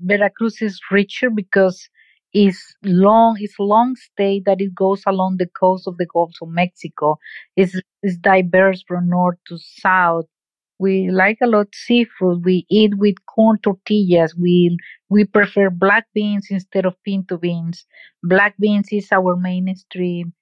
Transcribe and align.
Veracruz 0.00 0.60
is 0.62 0.80
richer 0.90 1.30
because 1.30 1.88
it's 2.32 2.74
long, 2.84 3.36
it's 3.40 3.58
long 3.58 3.96
state 3.96 4.44
that 4.46 4.60
it 4.60 4.74
goes 4.74 5.02
along 5.06 5.36
the 5.38 5.48
coast 5.58 5.86
of 5.88 5.96
the 5.98 6.06
Gulf 6.06 6.32
of 6.42 6.48
Mexico. 6.48 7.16
It's, 7.56 7.80
it's 8.02 8.16
diverse 8.18 8.82
from 8.86 9.08
north 9.08 9.38
to 9.48 9.58
south. 9.58 10.26
We 10.78 11.10
like 11.10 11.38
a 11.42 11.46
lot 11.46 11.68
seafood. 11.74 12.44
We 12.44 12.66
eat 12.70 12.96
with 12.98 13.16
corn 13.26 13.58
tortillas. 13.62 14.34
We 14.34 14.76
we 15.08 15.24
prefer 15.24 15.70
black 15.70 16.06
beans 16.14 16.48
instead 16.50 16.86
of 16.86 16.96
pinto 17.04 17.36
beans. 17.36 17.86
Black 18.22 18.56
beans 18.58 18.88
is 18.90 19.08
our 19.12 19.36
mainstream 19.36 20.32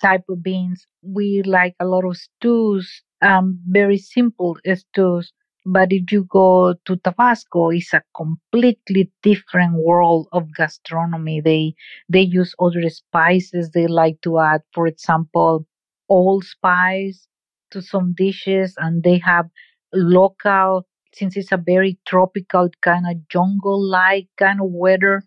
type 0.00 0.24
of 0.28 0.42
beans. 0.42 0.86
We 1.02 1.42
like 1.44 1.74
a 1.80 1.86
lot 1.86 2.04
of 2.04 2.16
stews, 2.16 3.02
um, 3.22 3.60
very 3.66 3.98
simple 3.98 4.56
stews. 4.74 5.32
But 5.66 5.92
if 5.92 6.10
you 6.12 6.24
go 6.24 6.74
to 6.86 6.96
Tabasco, 6.96 7.70
it's 7.70 7.92
a 7.94 8.02
completely 8.16 9.10
different 9.22 9.74
world 9.76 10.28
of 10.32 10.54
gastronomy. 10.54 11.40
They 11.40 11.74
they 12.08 12.22
use 12.22 12.54
other 12.58 12.88
spices. 12.90 13.70
They 13.70 13.86
like 13.86 14.20
to 14.22 14.38
add, 14.38 14.62
for 14.74 14.86
example, 14.86 15.66
allspice 16.08 17.26
to 17.70 17.80
some 17.82 18.14
dishes, 18.16 18.74
and 18.78 19.02
they 19.02 19.18
have 19.18 19.48
local. 19.92 20.86
Since 21.12 21.36
it's 21.36 21.52
a 21.52 21.56
very 21.56 21.98
tropical 22.06 22.68
kind 22.82 23.06
of 23.10 23.26
jungle-like 23.28 24.28
kind 24.38 24.60
of 24.60 24.68
weather, 24.70 25.22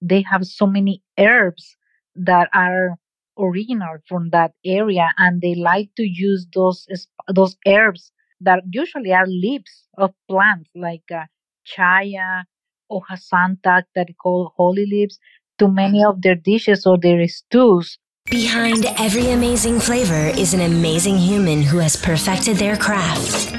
they 0.00 0.22
have 0.22 0.46
so 0.46 0.66
many 0.66 1.02
herbs 1.18 1.76
that 2.14 2.48
are 2.54 2.96
original 3.38 3.96
from 4.08 4.30
that 4.30 4.52
area, 4.64 5.10
and 5.18 5.40
they 5.42 5.54
like 5.54 5.90
to 5.96 6.04
use 6.04 6.46
those 6.54 6.86
those 7.34 7.56
herbs 7.66 8.12
that 8.40 8.62
usually 8.72 9.12
are 9.12 9.26
leaves 9.26 9.83
of 9.98 10.12
plants 10.28 10.70
like 10.74 11.04
uh, 11.12 11.24
chaya, 11.66 12.44
hoja 12.90 13.18
santa 13.18 13.84
that 13.94 14.08
call 14.22 14.52
holy 14.56 14.86
leaves 14.86 15.18
to 15.58 15.68
many 15.68 16.04
of 16.04 16.22
their 16.22 16.34
dishes 16.34 16.86
or 16.86 16.98
their 16.98 17.26
stews. 17.28 17.98
Behind 18.30 18.86
every 18.98 19.30
amazing 19.30 19.78
flavor 19.78 20.32
is 20.38 20.54
an 20.54 20.60
amazing 20.60 21.18
human 21.18 21.62
who 21.62 21.78
has 21.78 21.96
perfected 21.96 22.56
their 22.56 22.76
craft. 22.76 23.52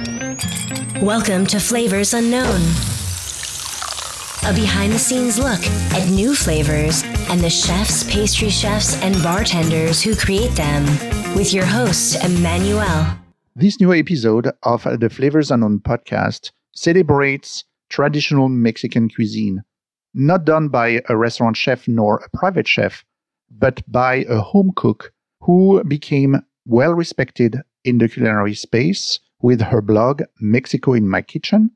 Welcome 1.02 1.46
to 1.48 1.60
Flavors 1.60 2.14
Unknown, 2.14 2.62
a 4.44 4.54
behind 4.54 4.94
the 4.94 5.00
scenes 5.00 5.38
look 5.38 5.60
at 5.94 6.10
new 6.10 6.34
flavors 6.34 7.04
and 7.30 7.42
the 7.42 7.50
chefs, 7.50 8.04
pastry 8.12 8.50
chefs, 8.50 8.96
and 9.02 9.22
bartenders 9.22 10.02
who 10.02 10.16
create 10.16 10.56
them 10.56 10.86
with 11.36 11.54
your 11.54 11.66
host, 11.66 12.24
Emmanuel. 12.24 13.25
This 13.58 13.80
new 13.80 13.94
episode 13.94 14.52
of 14.64 14.84
the 15.00 15.10
Flavors 15.10 15.50
Unknown 15.50 15.80
podcast 15.80 16.52
celebrates 16.74 17.64
traditional 17.88 18.50
Mexican 18.50 19.08
cuisine, 19.08 19.64
not 20.14 20.44
done 20.44 20.68
by 20.68 21.02
a 21.08 21.16
restaurant 21.16 21.56
chef 21.56 21.88
nor 21.88 22.18
a 22.18 22.38
private 22.38 22.68
chef, 22.68 23.06
but 23.50 23.82
by 23.90 24.26
a 24.28 24.42
home 24.42 24.74
cook 24.76 25.14
who 25.40 25.82
became 25.86 26.42
well 26.66 26.94
respected 26.94 27.62
in 27.86 28.00
the 28.00 28.10
culinary 28.10 28.56
space 28.56 29.22
with 29.42 29.62
her 29.62 29.82
blog 29.82 30.24
Mexico 30.42 30.92
in 30.92 31.08
My 31.08 31.22
Kitchen, 31.22 31.72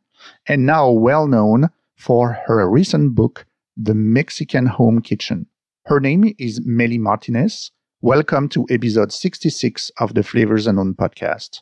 and 0.48 0.66
now 0.66 0.92
well 0.92 1.28
known 1.28 1.70
for 1.96 2.42
her 2.46 2.70
recent 2.70 3.16
book, 3.16 3.46
The 3.78 3.94
Mexican 3.94 4.66
Home 4.66 5.02
Kitchen. 5.02 5.46
Her 5.86 6.02
name 6.02 6.36
is 6.38 6.60
Mely 6.66 6.98
Martinez. 6.98 7.72
Welcome 8.02 8.50
to 8.50 8.66
episode 8.70 9.14
66 9.14 9.92
of 9.98 10.14
the 10.14 10.24
Flavors 10.24 10.68
Unknown 10.68 10.96
podcast. 10.96 11.62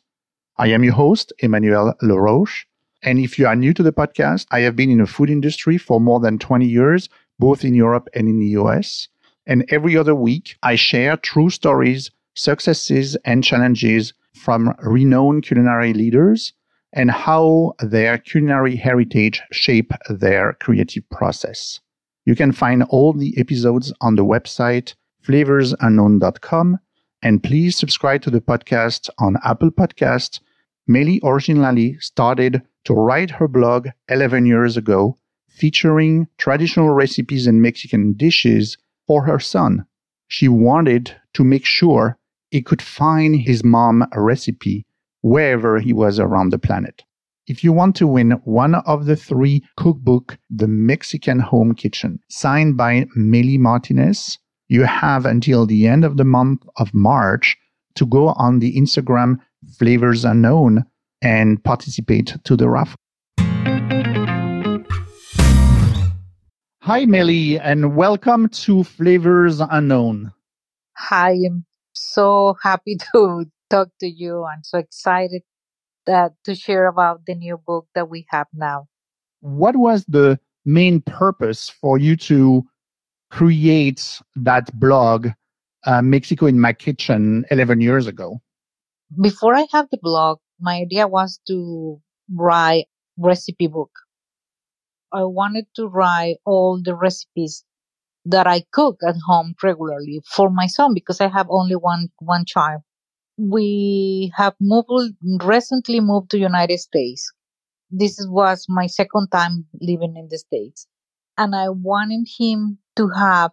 I 0.60 0.68
am 0.70 0.84
your 0.84 0.94
host, 0.94 1.32
Emmanuel 1.40 1.94
LaRoche. 2.02 2.66
And 3.04 3.20
if 3.20 3.38
you 3.38 3.46
are 3.46 3.56
new 3.56 3.74
to 3.74 3.84
the 3.84 3.94
podcast, 3.94 4.48
I 4.50 4.62
have 4.62 4.76
been 4.76 4.90
in 4.90 4.98
the 4.98 5.06
food 5.06 5.30
industry 5.30 5.78
for 5.78 6.02
more 6.02 6.20
than 6.20 6.40
20 6.40 6.66
years, 6.66 7.10
both 7.38 7.64
in 7.64 7.76
Europe 7.76 8.08
and 8.16 8.28
in 8.28 8.40
the 8.40 8.60
US. 8.62 9.08
And 9.46 9.66
every 9.70 9.96
other 9.96 10.16
week, 10.16 10.56
I 10.64 10.76
share 10.76 11.16
true 11.16 11.52
stories, 11.52 12.10
successes, 12.34 13.16
and 13.24 13.44
challenges 13.44 14.14
from 14.34 14.74
renowned 14.80 15.44
culinary 15.44 15.94
leaders 15.94 16.54
and 16.92 17.12
how 17.12 17.74
their 17.80 18.18
culinary 18.18 18.76
heritage 18.76 19.42
shape 19.52 19.92
their 20.10 20.54
creative 20.54 21.08
process. 21.12 21.80
You 22.26 22.36
can 22.36 22.52
find 22.52 22.82
all 22.90 23.14
the 23.14 23.38
episodes 23.38 23.94
on 24.02 24.16
the 24.16 24.26
website 24.26 24.96
flavorsunknown.com 25.24 26.80
and 27.22 27.44
please 27.44 27.76
subscribe 27.76 28.22
to 28.22 28.30
the 28.30 28.42
podcast 28.42 29.10
on 29.20 29.38
Apple 29.44 29.72
Podcast 29.72 30.40
Mely 30.88 31.20
originally 31.24 31.98
started 32.00 32.62
to 32.86 32.94
write 32.94 33.32
her 33.32 33.48
blog 33.48 33.90
11 34.10 34.46
years 34.46 34.78
ago, 34.78 35.18
featuring 35.50 36.28
traditional 36.38 36.90
recipes 36.90 37.46
and 37.48 37.62
Mexican 37.62 38.14
dishes 38.14 38.78
for 39.06 39.26
her 39.26 39.40
son. 39.40 39.86
She 40.28 40.48
wanted 40.48 41.16
to 41.34 41.44
make 41.44 41.66
sure 41.66 42.18
he 42.52 42.62
could 42.62 42.82
find 42.82 43.36
his 43.36 43.64
mom 43.64 44.06
a 44.12 44.22
recipe 44.22 44.86
wherever 45.22 45.80
he 45.80 45.92
was 45.92 46.20
around 46.20 46.52
the 46.52 46.60
planet. 46.60 47.04
If 47.48 47.64
you 47.64 47.72
want 47.74 47.96
to 47.98 48.08
win 48.08 48.32
one 48.44 48.76
of 48.76 49.06
the 49.06 49.16
three 49.16 49.64
cookbook, 49.78 50.38
The 50.50 50.68
Mexican 50.68 51.40
Home 51.40 51.76
Kitchen, 51.76 52.20
signed 52.30 52.78
by 52.78 53.08
Mely 53.16 53.58
Martinez, 53.58 54.38
you 54.68 54.84
have 54.84 55.26
until 55.26 55.66
the 55.66 55.88
end 55.88 56.04
of 56.04 56.18
the 56.18 56.26
month 56.26 56.64
of 56.78 56.94
March 56.94 57.58
to 57.96 58.06
go 58.06 58.30
on 58.30 58.60
the 58.60 58.78
Instagram 58.78 59.40
flavors 59.78 60.26
unknown 60.26 60.86
and 61.22 61.64
participate 61.64 62.36
to 62.44 62.56
the 62.56 62.70
raffle. 62.70 62.98
Hi, 66.82 67.06
Mely, 67.06 67.60
and 67.60 67.98
welcome 67.98 68.48
to 68.50 68.84
Flavors 68.86 69.60
Unknown. 69.60 70.32
Hi, 70.96 71.32
I'm 71.32 71.66
so 71.94 72.56
happy 72.64 72.96
to 73.12 73.46
talk 73.70 73.90
to 74.00 74.08
you. 74.08 74.46
I'm 74.46 74.64
so 74.64 74.78
excited 74.78 75.42
that 76.06 76.32
to 76.46 76.56
share 76.56 76.88
about 76.88 77.26
the 77.28 77.36
new 77.36 77.58
book 77.58 77.88
that 77.94 78.10
we 78.10 78.26
have 78.30 78.48
now. 78.54 78.88
What 79.42 79.76
was 79.76 80.06
the 80.06 80.40
main 80.66 81.02
purpose 81.02 81.70
for 81.70 81.98
you 81.98 82.16
to 82.16 82.64
create 83.32 84.22
that 84.38 84.74
blog, 84.80 85.28
uh, 85.86 86.02
Mexico 86.02 86.46
in 86.46 86.60
My 86.60 86.72
Kitchen, 86.72 87.46
11 87.52 87.82
years 87.82 88.08
ago? 88.08 88.40
Before 89.22 89.56
I 89.56 89.68
have 89.72 89.90
the 89.92 90.00
blog, 90.02 90.40
my 90.60 90.78
idea 90.82 91.08
was 91.08 91.40
to 91.48 92.02
write 92.34 92.88
recipe 93.18 93.68
book. 93.68 93.92
I 95.12 95.24
wanted 95.24 95.66
to 95.76 95.88
write 95.88 96.38
all 96.46 96.82
the 96.84 96.96
recipes 96.96 97.64
that 98.26 98.48
I 98.48 98.64
cook 98.72 99.00
at 99.08 99.16
home 99.28 99.56
regularly 99.64 100.22
for 100.26 100.50
my 100.50 100.68
son 100.68 100.94
because 100.94 101.22
I 101.22 101.30
have 101.30 101.48
only 101.50 101.76
one 101.76 102.10
one 102.20 102.46
child. 102.46 102.82
We 103.38 104.32
have 104.36 104.56
moved 104.62 105.16
recently 105.44 106.00
moved 106.02 106.32
to 106.32 106.40
United 106.40 106.80
States. 106.80 107.32
This 107.92 108.18
was 108.30 108.66
my 108.70 108.88
second 108.88 109.30
time 109.30 109.68
living 109.82 110.16
in 110.18 110.30
the 110.30 110.38
States. 110.40 110.88
And 111.38 111.56
I 111.56 111.70
wanted 111.70 112.28
him 112.40 112.80
to 112.98 113.10
have 113.10 113.52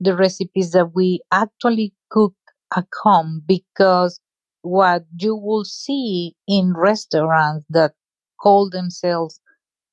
the 0.00 0.16
recipes 0.16 0.72
that 0.72 0.94
we 0.94 1.22
actually 1.32 1.94
cook 2.10 2.34
at 2.76 2.86
home 3.02 3.42
because 3.46 4.20
what 4.68 5.04
you 5.18 5.36
will 5.36 5.64
see 5.64 6.34
in 6.46 6.74
restaurants 6.76 7.66
that 7.70 7.92
call 8.40 8.70
themselves 8.70 9.40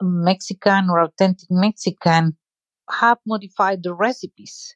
Mexican 0.01 0.89
or 0.89 1.01
authentic 1.01 1.49
Mexican 1.51 2.37
have 2.89 3.19
modified 3.25 3.83
the 3.83 3.93
recipes 3.93 4.75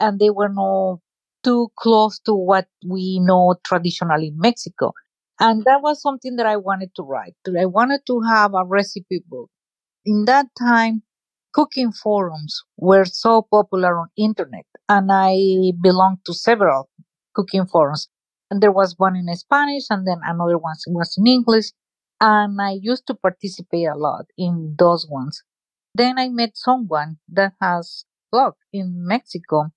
and 0.00 0.18
they 0.18 0.30
were 0.30 0.48
not 0.48 1.00
too 1.44 1.68
close 1.78 2.18
to 2.20 2.34
what 2.34 2.68
we 2.88 3.18
know 3.20 3.54
traditionally 3.64 4.28
in 4.28 4.38
Mexico. 4.38 4.92
And 5.40 5.64
that 5.64 5.82
was 5.82 6.02
something 6.02 6.36
that 6.36 6.46
I 6.46 6.56
wanted 6.56 6.90
to 6.96 7.02
write. 7.02 7.36
I 7.58 7.66
wanted 7.66 8.02
to 8.08 8.20
have 8.22 8.54
a 8.54 8.64
recipe 8.64 9.22
book. 9.26 9.50
In 10.04 10.26
that 10.26 10.46
time, 10.58 11.04
cooking 11.54 11.92
forums 11.92 12.62
were 12.76 13.04
so 13.06 13.42
popular 13.50 13.98
on 13.98 14.08
internet 14.16 14.66
and 14.88 15.10
I 15.12 15.72
belonged 15.80 16.18
to 16.26 16.34
several 16.34 16.90
cooking 17.34 17.66
forums 17.66 18.08
and 18.50 18.60
there 18.62 18.72
was 18.72 18.94
one 18.98 19.16
in 19.16 19.34
Spanish 19.36 19.84
and 19.90 20.06
then 20.06 20.20
another 20.24 20.58
one 20.58 20.76
was 20.88 21.16
in 21.16 21.26
English. 21.26 21.72
And 22.20 22.60
I 22.60 22.72
used 22.72 23.06
to 23.06 23.14
participate 23.14 23.86
a 23.86 23.96
lot 23.96 24.26
in 24.36 24.74
those 24.78 25.06
ones. 25.08 25.42
Then 25.94 26.18
I 26.18 26.28
met 26.28 26.56
someone 26.56 27.18
that 27.28 27.54
has 27.60 28.04
blog 28.30 28.54
in 28.72 29.06
Mexico. 29.06 29.70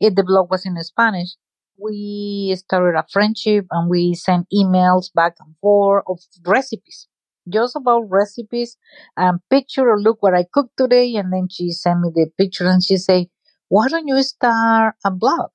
It, 0.00 0.16
the 0.16 0.24
blog 0.24 0.50
was 0.50 0.66
in 0.66 0.82
Spanish. 0.82 1.36
We 1.78 2.54
started 2.56 2.98
a 2.98 3.04
friendship 3.10 3.66
and 3.70 3.90
we 3.90 4.14
sent 4.14 4.48
emails 4.52 5.12
back 5.14 5.36
and 5.40 5.54
forth 5.60 6.04
of 6.08 6.20
recipes, 6.46 7.08
just 7.48 7.76
about 7.76 8.10
recipes 8.10 8.76
and 9.16 9.40
picture 9.50 9.88
or 9.90 10.00
look 10.00 10.22
what 10.22 10.34
I 10.34 10.44
cooked 10.52 10.76
today. 10.78 11.16
And 11.16 11.32
then 11.32 11.48
she 11.50 11.70
sent 11.72 12.00
me 12.00 12.10
the 12.14 12.30
picture 12.38 12.66
and 12.68 12.82
she 12.82 12.96
say, 12.96 13.28
why 13.68 13.88
don't 13.88 14.08
you 14.08 14.22
start 14.22 14.96
a 15.04 15.10
blog? 15.10 15.50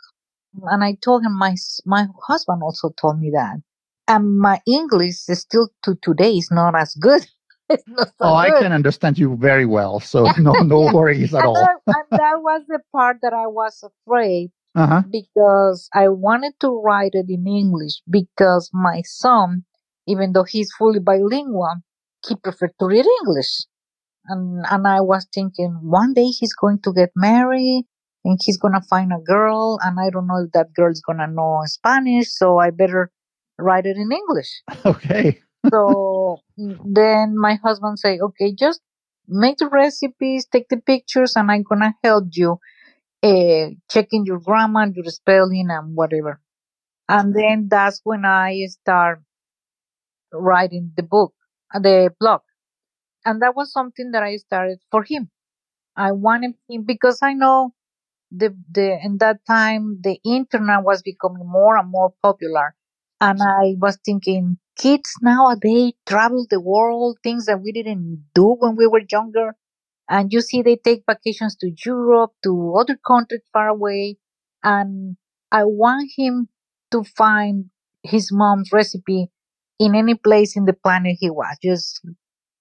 And 0.63 0.83
I 0.83 0.93
told 0.95 1.23
him 1.25 1.37
my 1.37 1.55
my 1.85 2.07
husband 2.27 2.63
also 2.63 2.89
told 2.89 3.19
me 3.19 3.31
that. 3.31 3.61
And 4.07 4.39
my 4.39 4.61
English 4.67 5.27
is 5.29 5.41
still 5.41 5.69
to 5.83 5.95
today 6.01 6.37
is 6.37 6.49
not 6.51 6.75
as 6.75 6.95
good 6.95 7.25
not 7.87 8.09
so 8.17 8.29
Oh, 8.29 8.33
I 8.35 8.51
can 8.51 8.71
understand 8.71 9.17
you 9.19 9.35
very 9.37 9.65
well. 9.65 9.99
So 9.99 10.33
no, 10.37 10.55
no 10.55 10.81
Yeah. 10.85 10.93
worries 10.93 11.33
at 11.35 11.43
And 11.43 11.45
all. 11.45 11.55
that, 11.55 11.77
and 11.89 12.17
that 12.17 12.41
was 12.41 12.63
the 12.67 12.79
part 12.91 13.17
that 13.21 13.33
I 13.33 13.47
was 13.47 13.83
afraid 13.83 14.51
Uh 14.75 14.87
huh. 14.87 15.03
because 15.09 15.89
I 15.93 16.09
wanted 16.09 16.53
to 16.61 16.69
write 16.81 17.11
it 17.13 17.27
in 17.29 17.47
English 17.47 18.01
because 18.09 18.69
my 18.73 19.01
son, 19.03 19.65
even 20.07 20.33
though 20.33 20.43
he's 20.43 20.73
fully 20.73 20.99
bilingual, 20.99 21.75
he 22.27 22.35
preferred 22.35 22.73
to 22.79 22.85
read 22.87 23.05
English. 23.21 23.65
And 24.25 24.65
and 24.69 24.87
I 24.87 25.01
was 25.01 25.27
thinking 25.33 25.79
one 25.83 26.13
day 26.13 26.27
he's 26.27 26.53
going 26.55 26.79
to 26.81 26.93
get 26.93 27.11
married 27.15 27.85
and 28.25 28.39
he's 28.43 28.57
gonna 28.57 28.81
find 28.89 29.11
a 29.13 29.19
girl 29.19 29.79
and 29.83 29.99
I 29.99 30.09
don't 30.09 30.27
know 30.27 30.43
if 30.45 30.51
that 30.53 30.73
girl's 30.73 31.01
gonna 31.01 31.27
know 31.27 31.61
Spanish, 31.65 32.29
so 32.31 32.57
I 32.59 32.71
better 32.71 33.11
write 33.59 33.85
it 33.85 33.97
in 33.97 34.11
English. 34.11 34.61
Okay. 34.85 35.39
So 35.71 36.43
mm, 36.59 36.77
then 36.83 37.37
my 37.37 37.55
husband 37.55 37.99
say, 37.99 38.19
okay, 38.19 38.53
just 38.53 38.81
make 39.27 39.57
the 39.57 39.67
recipes, 39.67 40.45
take 40.45 40.67
the 40.69 40.77
pictures, 40.77 41.35
and 41.35 41.51
I'm 41.51 41.63
gonna 41.63 41.95
help 42.03 42.25
you 42.33 42.59
uh, 43.23 43.69
checking 43.89 44.25
your 44.25 44.39
grammar, 44.39 44.87
your 44.87 45.05
spelling, 45.05 45.67
and 45.69 45.95
whatever. 45.95 46.41
And 47.09 47.35
then 47.35 47.67
that's 47.69 48.01
when 48.03 48.25
I 48.25 48.65
start 48.69 49.21
writing 50.33 50.91
the 50.95 51.03
book, 51.03 51.33
uh, 51.73 51.79
the 51.79 52.13
blog, 52.19 52.41
and 53.25 53.41
that 53.41 53.55
was 53.55 53.71
something 53.71 54.11
that 54.11 54.23
I 54.23 54.37
started 54.37 54.79
for 54.91 55.03
him. 55.03 55.29
I 55.95 56.11
wanted 56.13 56.55
him 56.69 56.83
because 56.83 57.19
I 57.23 57.33
know 57.33 57.73
the 58.31 58.55
the 58.71 58.99
in 59.03 59.17
that 59.19 59.39
time 59.47 59.99
the 60.03 60.19
internet 60.25 60.83
was 60.83 61.01
becoming 61.01 61.47
more 61.47 61.77
and 61.77 61.89
more 61.91 62.13
popular, 62.23 62.75
and 63.19 63.39
I 63.41 63.75
was 63.79 63.97
thinking 64.05 64.57
kids 64.77 65.11
nowadays 65.21 65.93
travel 66.07 66.45
the 66.49 66.59
world, 66.61 67.17
things 67.23 67.45
that 67.47 67.61
we 67.61 67.71
didn't 67.71 68.25
do 68.33 68.55
when 68.59 68.75
we 68.75 68.87
were 68.87 69.03
younger, 69.11 69.55
and 70.09 70.31
you 70.33 70.41
see 70.41 70.61
they 70.61 70.75
take 70.77 71.03
vacations 71.09 71.55
to 71.57 71.71
Europe, 71.85 72.33
to 72.43 72.75
other 72.79 72.97
countries 73.07 73.41
far 73.53 73.69
away, 73.69 74.17
and 74.63 75.17
I 75.51 75.63
want 75.65 76.11
him 76.17 76.49
to 76.91 77.03
find 77.03 77.69
his 78.03 78.29
mom's 78.31 78.71
recipe 78.71 79.31
in 79.79 79.95
any 79.95 80.15
place 80.15 80.55
in 80.57 80.65
the 80.65 80.73
planet 80.73 81.17
he 81.19 81.29
was. 81.29 81.57
Just 81.63 82.01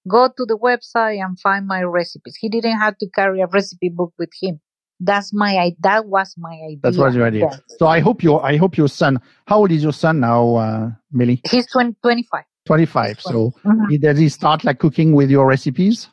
go 0.07 0.27
to 0.29 0.45
the 0.45 0.57
website 0.57 1.23
and 1.23 1.39
find 1.39 1.67
my 1.67 1.81
recipes. 1.83 2.37
He 2.39 2.49
didn't 2.49 2.79
have 2.79 2.97
to 2.99 3.09
carry 3.09 3.41
a 3.41 3.47
recipe 3.47 3.89
book 3.89 4.13
with 4.19 4.31
him. 4.41 4.61
That's 5.03 5.33
my 5.33 5.57
i- 5.57 5.75
that 5.81 6.05
was 6.05 6.35
my 6.37 6.53
idea. 6.69 6.79
That 6.83 6.95
was 6.95 7.15
your 7.15 7.25
idea. 7.25 7.49
then. 7.49 7.59
So 7.79 7.87
I 7.87 7.99
hope 7.99 8.21
your 8.23 8.37
I 8.45 8.57
hope 8.57 8.77
your 8.77 8.87
son. 8.87 9.19
How 9.47 9.57
old 9.59 9.71
is 9.71 9.81
your 9.83 9.93
son 9.93 10.19
now, 10.19 10.55
uh, 10.55 10.91
Millie? 11.11 11.41
He's 11.49 11.67
20, 11.71 11.95
25. 12.03 12.43
Twenty 12.67 12.85
five. 12.85 13.17
He's 13.17 13.23
So 13.33 13.51
Mhm. 13.65 13.99
does 13.99 14.19
he 14.19 14.29
start 14.29 14.63
like 14.63 14.77
cooking 14.79 15.13
with 15.13 15.31
your 15.31 15.47
recipes 15.47 16.07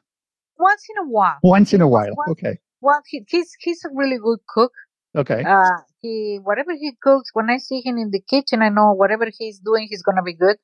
Once 0.58 0.84
in 0.92 0.96
a 1.04 1.08
while. 1.16 1.36
once 1.42 1.74
in 1.74 1.82
a 1.82 1.88
while? 1.96 2.14
once- 2.16 2.30
Okay. 2.32 2.58
Well, 2.80 3.00
he, 3.10 3.24
he's 3.28 3.50
he's 3.60 3.84
a 3.84 3.90
really 3.94 4.18
good 4.18 4.38
cook. 4.48 4.72
Okay. 5.16 5.42
Uh, 5.44 5.78
he 6.00 6.38
whatever 6.42 6.72
he 6.72 6.92
cooks, 7.02 7.30
when 7.34 7.50
I 7.50 7.58
see 7.58 7.80
him 7.84 7.98
in 7.98 8.10
the 8.10 8.20
kitchen, 8.32 8.62
I 8.62 8.70
know 8.70 8.92
whatever 8.92 9.26
he's 9.38 9.58
doing, 9.58 9.86
he's 9.90 10.02
gonna 10.02 10.22
be 10.22 10.34
good. 10.34 10.56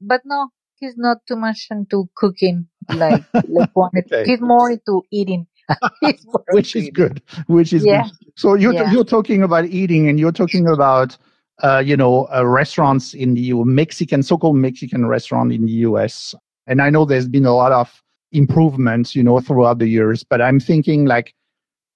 But 0.00 0.20
no, 0.24 0.48
he's 0.78 0.96
not 0.96 1.18
too 1.26 1.36
much 1.36 1.66
into 1.70 2.08
cooking 2.14 2.68
like 2.94 3.24
like 3.48 3.70
wanted. 3.80 4.04
Okay. 4.12 4.24
He's 4.30 4.40
more 4.40 4.70
into 4.70 5.02
eating. 5.10 5.46
Which 6.52 6.76
is 6.76 6.90
good. 6.90 7.22
Which 7.46 7.72
is 7.72 7.84
Yeah. 7.84 8.02
good. 8.04 8.12
So 8.36 8.54
you're 8.54 8.72
Yeah. 8.74 8.90
you're 8.92 9.04
talking 9.04 9.42
about 9.42 9.66
eating, 9.66 10.08
and 10.08 10.18
you're 10.18 10.32
talking 10.32 10.66
about 10.68 11.16
uh, 11.62 11.82
you 11.84 11.96
know 11.96 12.28
uh, 12.34 12.44
restaurants 12.46 13.14
in 13.14 13.34
the 13.34 13.40
U- 13.40 13.64
Mexican 13.64 14.22
so-called 14.22 14.56
Mexican 14.56 15.06
restaurant 15.06 15.52
in 15.52 15.64
the 15.66 15.72
U.S. 15.88 16.34
And 16.66 16.80
I 16.80 16.90
know 16.90 17.04
there's 17.04 17.28
been 17.28 17.46
a 17.46 17.54
lot 17.54 17.72
of 17.72 18.02
improvements, 18.32 19.14
you 19.14 19.22
know, 19.22 19.40
throughout 19.40 19.78
the 19.78 19.86
years. 19.88 20.24
But 20.24 20.40
I'm 20.40 20.58
thinking 20.60 21.04
like 21.06 21.34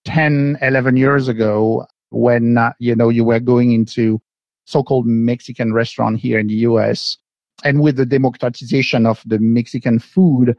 10, 0.05 0.59
11 0.61 0.97
years 0.97 1.29
ago, 1.29 1.87
when 2.11 2.59
uh, 2.59 2.73
you 2.79 2.95
know 2.95 3.09
you 3.09 3.25
were 3.25 3.41
going 3.41 3.73
into 3.73 4.21
so-called 4.67 5.07
Mexican 5.07 5.73
restaurant 5.73 6.19
here 6.19 6.39
in 6.39 6.49
the 6.49 6.55
U.S. 6.71 7.17
and 7.65 7.81
with 7.81 7.97
the 7.97 8.07
democratization 8.07 9.07
of 9.07 9.23
the 9.25 9.39
Mexican 9.39 9.99
food, 9.99 10.57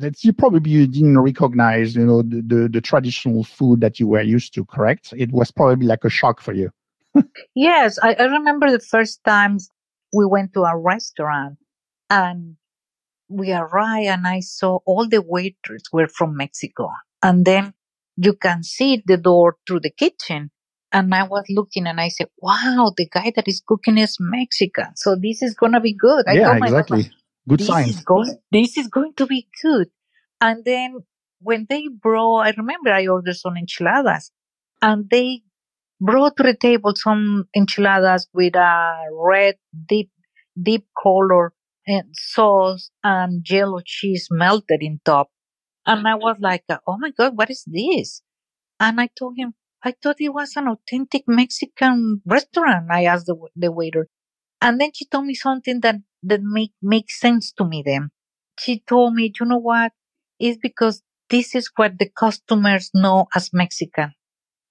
that 0.00 0.22
you 0.24 0.32
probably 0.32 0.70
you 0.70 0.86
didn't 0.86 1.18
recognize, 1.18 1.96
you 1.96 2.04
know, 2.04 2.22
the, 2.22 2.42
the, 2.42 2.68
the 2.68 2.80
traditional 2.80 3.44
food 3.44 3.80
that 3.80 3.98
you 3.98 4.06
were 4.08 4.22
used 4.22 4.54
to, 4.54 4.64
correct? 4.64 5.12
It 5.16 5.32
was 5.32 5.50
probably 5.50 5.86
like 5.86 6.04
a 6.04 6.10
shock 6.10 6.40
for 6.40 6.52
you. 6.52 6.70
Yes, 7.54 7.98
I, 8.02 8.14
I 8.14 8.24
remember 8.24 8.70
the 8.70 8.80
first 8.80 9.24
times 9.24 9.70
we 10.12 10.26
went 10.26 10.52
to 10.54 10.64
a 10.64 10.76
restaurant 10.76 11.56
and 12.10 12.56
we 13.28 13.52
arrived 13.52 14.06
and 14.06 14.26
I 14.26 14.40
saw 14.40 14.80
all 14.84 15.08
the 15.08 15.22
waiters 15.22 15.84
were 15.92 16.08
from 16.08 16.36
Mexico. 16.36 16.90
And 17.22 17.44
then 17.44 17.74
you 18.16 18.34
can 18.34 18.62
see 18.62 19.02
the 19.06 19.16
door 19.16 19.56
through 19.66 19.80
the 19.80 19.90
kitchen. 19.90 20.50
And 20.92 21.14
I 21.14 21.24
was 21.24 21.44
looking 21.48 21.86
and 21.86 22.00
I 22.00 22.08
said, 22.08 22.28
wow, 22.38 22.92
the 22.96 23.08
guy 23.08 23.32
that 23.34 23.48
is 23.48 23.62
cooking 23.66 23.98
is 23.98 24.16
Mexican. 24.20 24.96
So 24.96 25.16
this 25.16 25.42
is 25.42 25.54
going 25.54 25.72
to 25.72 25.80
be 25.80 25.94
good. 25.94 26.24
I 26.28 26.34
yeah, 26.34 26.46
told 26.46 26.60
my 26.60 26.70
husband, 26.70 27.00
exactly. 27.00 27.18
Good 27.48 27.60
this 27.60 27.66
signs. 27.66 27.90
is 27.90 28.00
going 28.02 28.36
this 28.50 28.76
is 28.76 28.88
going 28.88 29.14
to 29.16 29.26
be 29.26 29.48
good. 29.62 29.88
And 30.40 30.64
then 30.64 30.96
when 31.40 31.66
they 31.68 31.88
brought 31.88 32.46
i 32.46 32.50
remember 32.56 32.90
i 32.90 33.06
ordered 33.06 33.36
some 33.36 33.56
enchiladas 33.56 34.30
and 34.82 35.08
they 35.10 35.42
brought 36.00 36.36
to 36.36 36.42
the 36.42 36.54
table 36.54 36.92
some 36.94 37.44
enchiladas 37.54 38.28
with 38.32 38.54
a 38.54 39.04
red 39.12 39.54
deep 39.88 40.10
deep 40.60 40.86
color 41.02 41.52
and 41.86 42.04
sauce 42.12 42.90
and 43.04 43.46
yellow 43.48 43.80
cheese 43.84 44.28
melted 44.30 44.82
in 44.82 45.00
top. 45.04 45.28
And 45.86 46.06
i 46.06 46.14
was 46.14 46.36
mm-hmm. 46.36 46.44
like 46.44 46.64
oh 46.86 46.98
my 46.98 47.10
god 47.10 47.36
what 47.36 47.50
is 47.50 47.64
this? 47.66 48.22
And 48.80 49.00
i 49.00 49.08
told 49.18 49.34
him 49.36 49.54
i 49.82 49.92
thought 49.92 50.16
it 50.20 50.34
was 50.34 50.56
an 50.56 50.68
authentic 50.68 51.24
mexican 51.26 52.22
restaurant 52.24 52.86
i 52.90 53.04
asked 53.04 53.26
the, 53.26 53.36
the 53.54 53.70
waiter. 53.70 54.08
And 54.60 54.80
then 54.80 54.90
she 54.94 55.04
told 55.04 55.26
me 55.26 55.34
something 55.34 55.80
that 55.80 55.96
that 56.22 56.42
make 56.42 56.72
makes 56.82 57.20
sense 57.20 57.52
to 57.52 57.64
me 57.64 57.82
then. 57.84 58.10
She 58.58 58.80
told 58.80 59.14
me 59.14 59.32
you 59.38 59.46
know 59.46 59.58
what? 59.58 59.92
It's 60.38 60.58
because 60.58 61.02
this 61.30 61.54
is 61.54 61.70
what 61.76 61.98
the 61.98 62.08
customers 62.08 62.90
know 62.94 63.26
as 63.34 63.50
mexican. 63.52 64.14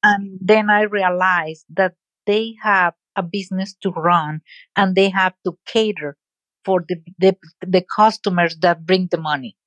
And 0.03 0.39
then 0.41 0.69
i 0.69 0.81
realized 0.83 1.65
that 1.75 1.95
they 2.25 2.55
have 2.63 2.93
a 3.15 3.23
business 3.23 3.73
to 3.81 3.89
run 3.91 4.41
and 4.75 4.95
they 4.95 5.09
have 5.09 5.33
to 5.45 5.57
cater 5.65 6.17
for 6.65 6.83
the 6.87 6.97
the, 7.19 7.37
the 7.61 7.83
customers 7.95 8.57
that 8.61 8.85
bring 8.85 9.07
the 9.11 9.17
money. 9.19 9.57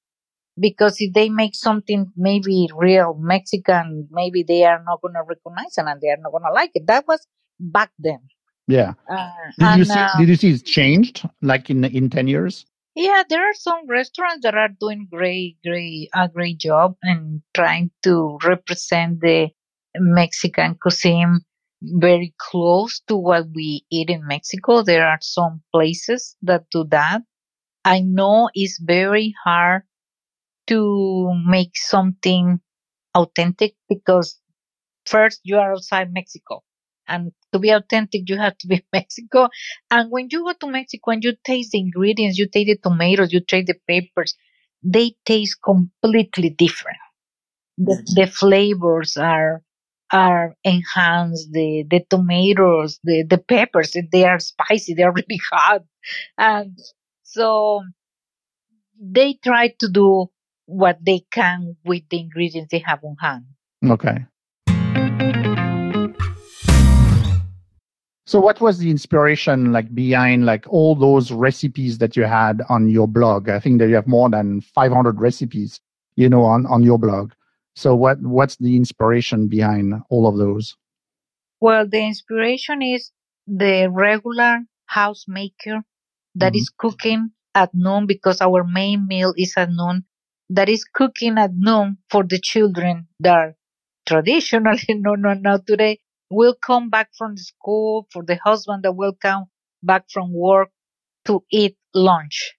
Because 0.61 0.97
if 1.01 1.15
they 1.15 1.29
make 1.31 1.55
something 1.55 2.13
maybe 2.17 2.69
real 2.77 3.15
mexican 3.19 4.09
maybe 4.11 4.43
they 4.43 4.65
are 4.65 4.83
not 4.85 5.01
going 5.03 5.15
to 5.15 5.23
recognize 5.27 5.79
it 5.79 5.87
and 5.87 6.01
they 6.01 6.11
are 6.11 6.19
not 6.23 6.33
going 6.33 6.45
to 6.45 6.53
like 6.53 6.73
it. 6.75 6.87
That 6.87 7.07
was 7.09 7.27
back 7.61 7.93
then 7.99 8.21
Yeah. 8.69 8.95
uh, 9.11 9.31
Did 9.59 9.75
you 9.77 9.85
see? 9.85 9.99
uh, 9.99 10.19
Did 10.19 10.29
you 10.29 10.37
see 10.37 10.51
it's 10.51 10.63
changed 10.63 11.29
like 11.43 11.71
in 11.71 11.85
in 11.85 12.11
ten 12.11 12.29
years? 12.29 12.67
Yeah, 12.95 13.23
there 13.29 13.43
are 13.49 13.55
some 13.55 13.87
restaurants 13.89 14.43
that 14.45 14.55
are 14.55 14.69
doing 14.69 15.09
great, 15.11 15.59
great, 15.65 16.11
a 16.15 16.29
great 16.29 16.59
job 16.59 16.97
and 17.03 17.43
trying 17.55 17.91
to 18.05 18.39
represent 18.45 19.21
the 19.21 19.51
Mexican 19.97 20.77
cuisine 20.81 21.41
very 21.83 22.35
close 22.39 23.01
to 23.09 23.17
what 23.17 23.47
we 23.55 23.85
eat 23.91 24.11
in 24.11 24.27
Mexico. 24.27 24.83
There 24.83 25.07
are 25.07 25.19
some 25.23 25.63
places 25.73 26.37
that 26.43 26.65
do 26.71 26.85
that. 26.91 27.23
I 27.85 28.01
know 28.01 28.51
it's 28.55 28.81
very 28.83 29.35
hard 29.45 29.83
to 30.69 31.35
make 31.47 31.77
something 31.77 32.61
authentic 33.15 33.77
because 33.89 34.41
first 35.07 35.41
you 35.45 35.59
are 35.59 35.73
outside 35.73 36.13
Mexico. 36.13 36.63
And 37.09 37.33
to 37.53 37.59
be 37.59 37.71
authentic, 37.71 38.29
you 38.29 38.37
have 38.37 38.57
to 38.59 38.67
be 38.67 38.85
Mexico. 38.93 39.49
And 39.91 40.11
when 40.11 40.29
you 40.31 40.45
go 40.45 40.53
to 40.53 40.67
Mexico 40.73 41.13
and 41.13 41.25
you 41.25 41.35
taste 41.45 41.73
the 41.73 41.79
ingredients, 41.79 42.39
you 42.39 42.49
taste 42.49 42.67
the 42.67 42.91
tomatoes, 42.91 43.33
you 43.33 43.41
taste 43.41 43.69
the 43.69 43.77
peppers, 43.89 44.35
they 44.83 45.15
taste 45.25 45.59
completely 45.65 46.51
different. 46.51 46.99
The, 47.79 48.03
the 48.15 48.27
flavors 48.27 49.17
are 49.17 49.63
are 50.11 50.55
enhanced. 50.65 51.53
The 51.53 51.85
the 51.89 52.05
tomatoes, 52.09 52.99
the 53.05 53.25
the 53.29 53.39
peppers, 53.39 53.97
they 54.13 54.25
are 54.25 54.39
spicy. 54.39 54.95
They 54.95 55.03
are 55.03 55.13
really 55.15 55.41
hot, 55.51 55.83
and 56.37 56.79
so 57.23 57.83
they 59.01 59.35
try 59.35 59.75
to 59.79 59.89
do 59.89 60.27
what 60.67 60.99
they 61.05 61.25
can 61.31 61.77
with 61.85 62.03
the 62.11 62.21
ingredients 62.21 62.71
they 62.71 62.83
have 62.85 63.03
on 63.05 63.17
hand. 63.21 63.45
Okay. 63.85 64.27
So 68.29 68.41
what 68.41 68.61
was 68.61 68.79
the 68.79 68.91
inspiration 68.91 69.73
like 69.73 69.95
behind 69.95 70.45
like 70.45 70.67
all 70.69 70.95
those 70.95 71.33
recipes 71.33 71.97
that 71.99 72.15
you 72.15 72.25
had 72.25 72.61
on 72.69 72.89
your 72.91 73.09
blog? 73.09 73.49
I 73.49 73.59
think 73.59 73.79
that 73.79 73.89
you 73.89 73.95
have 73.95 74.07
more 74.07 74.29
than 74.29 74.61
500 74.61 75.19
recipes, 75.19 75.81
you 76.15 76.29
know, 76.29 76.45
on, 76.45 76.67
on 76.67 76.83
your 76.83 76.99
blog. 76.99 77.33
So 77.75 77.95
what 77.95 78.21
what's 78.21 78.57
the 78.57 78.77
inspiration 78.77 79.49
behind 79.49 79.95
all 80.11 80.29
of 80.29 80.37
those? 80.37 80.77
Well, 81.61 81.89
the 81.89 82.05
inspiration 82.05 82.83
is 82.83 83.13
the 83.47 83.89
regular 83.91 84.65
housemaker 84.95 85.85
that 86.35 86.53
Mhm. 86.53 86.57
is 86.57 86.69
cooking 86.69 87.31
at 87.55 87.71
noon 87.75 88.07
because 88.07 88.43
our 88.43 88.63
main 88.63 89.07
meal 89.09 89.33
is 89.37 89.55
at 89.57 89.71
noon. 89.71 90.05
that 90.51 90.69
is 90.71 90.85
cooking 90.85 91.37
at 91.39 91.51
noon 91.55 91.99
for 92.11 92.25
the 92.25 92.39
children 92.41 93.07
that 93.21 93.35
are 93.35 93.55
traditionally, 94.07 94.81
no, 95.07 95.15
no, 95.15 95.35
no, 95.35 95.59
today 95.59 96.01
will 96.31 96.55
come 96.55 96.91
back 96.91 97.11
from 97.17 97.35
the 97.37 97.43
school 97.43 98.07
for 98.13 98.23
the 98.25 98.37
husband 98.45 98.83
that 98.85 98.93
will 98.93 99.15
come 99.15 99.47
back 99.83 100.05
from 100.11 100.33
work 100.33 100.71
to 101.27 101.45
eat 101.53 101.77
lunch. 101.95 102.55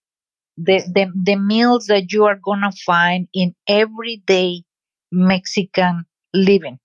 The, 0.57 0.79
the, 0.93 1.11
the 1.15 1.35
meals 1.37 1.87
that 1.87 2.11
you 2.11 2.25
are 2.25 2.39
going 2.43 2.61
to 2.61 2.71
find 2.85 3.27
in 3.33 3.55
everyday 3.67 4.63
Mexican 5.11 6.05
living. 6.33 6.79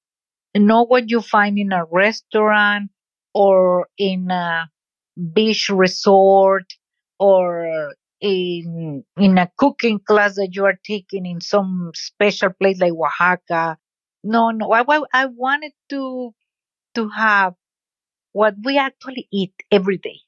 Not 0.56 0.88
what 0.90 1.10
you 1.10 1.20
find 1.20 1.58
in 1.58 1.72
a 1.72 1.84
restaurant 1.84 2.90
or 3.34 3.88
in 3.98 4.30
a 4.30 4.70
beach 5.34 5.68
resort 5.68 6.64
or 7.18 7.92
in 8.20 9.04
in 9.18 9.38
a 9.38 9.50
cooking 9.58 10.00
class 10.00 10.36
that 10.36 10.50
you 10.52 10.64
are 10.64 10.78
taking 10.84 11.26
in 11.26 11.40
some 11.40 11.90
special 11.94 12.50
place 12.50 12.80
like 12.80 12.92
Oaxaca. 12.92 13.78
No, 14.24 14.50
no, 14.50 14.72
I, 14.72 14.82
I, 14.88 15.02
I 15.12 15.26
wanted 15.26 15.72
to 15.90 16.34
to 16.94 17.08
have 17.08 17.54
what 18.32 18.54
we 18.64 18.78
actually 18.78 19.28
eat 19.32 19.54
every 19.70 19.98
day. 19.98 20.20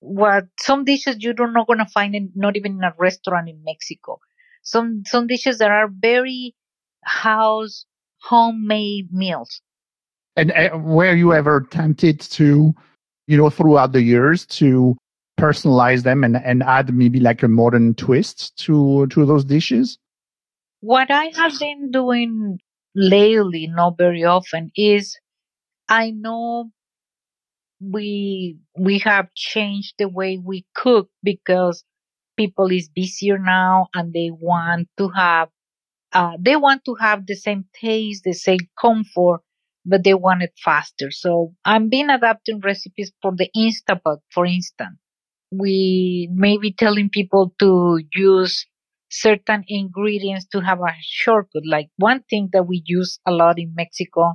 What 0.00 0.44
some 0.58 0.84
dishes 0.84 1.16
you 1.20 1.32
don't 1.32 1.52
not 1.52 1.66
gonna 1.66 1.86
find 1.86 2.14
in 2.14 2.32
not 2.34 2.56
even 2.56 2.72
in 2.72 2.84
a 2.84 2.94
restaurant 2.98 3.48
in 3.48 3.62
Mexico. 3.64 4.20
Some 4.62 5.02
some 5.06 5.26
dishes 5.26 5.58
that 5.58 5.70
are 5.70 5.88
very 5.88 6.54
house 7.04 7.86
homemade 8.22 9.12
meals. 9.12 9.60
And 10.36 10.52
uh, 10.52 10.78
were 10.78 11.14
you 11.14 11.32
ever 11.32 11.66
tempted 11.70 12.20
to, 12.20 12.74
you 13.26 13.36
know, 13.36 13.50
throughout 13.50 13.92
the 13.92 14.02
years 14.02 14.44
to 14.46 14.96
personalize 15.38 16.02
them 16.02 16.24
and, 16.24 16.36
and 16.36 16.62
add 16.62 16.94
maybe 16.94 17.20
like 17.20 17.42
a 17.42 17.48
modern 17.48 17.94
twist 17.94 18.56
to 18.64 19.06
to 19.08 19.24
those 19.24 19.44
dishes? 19.44 19.98
What 20.80 21.10
I 21.10 21.32
have 21.36 21.58
been 21.58 21.90
doing 21.90 22.58
lately, 22.94 23.66
not 23.66 23.96
very 23.98 24.24
often, 24.24 24.70
is 24.76 25.16
I 25.88 26.12
know 26.12 26.70
we 27.80 28.58
we 28.78 28.98
have 29.00 29.32
changed 29.34 29.94
the 29.98 30.08
way 30.08 30.38
we 30.38 30.64
cook 30.74 31.08
because 31.22 31.84
people 32.36 32.70
is 32.72 32.88
busier 32.88 33.38
now 33.38 33.88
and 33.94 34.12
they 34.12 34.30
want 34.32 34.88
to 34.98 35.08
have 35.08 35.48
uh, 36.12 36.32
they 36.40 36.56
want 36.56 36.84
to 36.86 36.94
have 36.96 37.26
the 37.26 37.34
same 37.36 37.64
taste, 37.80 38.24
the 38.24 38.32
same 38.34 38.60
comfort, 38.80 39.40
but 39.86 40.04
they 40.04 40.14
want 40.14 40.42
it 40.42 40.52
faster. 40.64 41.10
So 41.10 41.54
I'm 41.64 41.90
been 41.90 42.10
adapting 42.10 42.60
recipes 42.60 43.12
for 43.22 43.32
the 43.36 43.50
Instapot, 43.56 44.18
for 44.32 44.46
instance. 44.46 44.98
We 45.52 46.28
may 46.32 46.58
be 46.58 46.72
telling 46.72 47.10
people 47.10 47.54
to 47.60 48.00
use 48.14 48.66
certain 49.10 49.64
ingredients 49.68 50.46
to 50.52 50.60
have 50.60 50.80
a 50.80 50.94
shortcut. 51.00 51.64
Like 51.66 51.88
one 51.96 52.22
thing 52.30 52.50
that 52.52 52.66
we 52.66 52.82
use 52.86 53.18
a 53.26 53.32
lot 53.32 53.58
in 53.58 53.74
Mexico, 53.74 54.34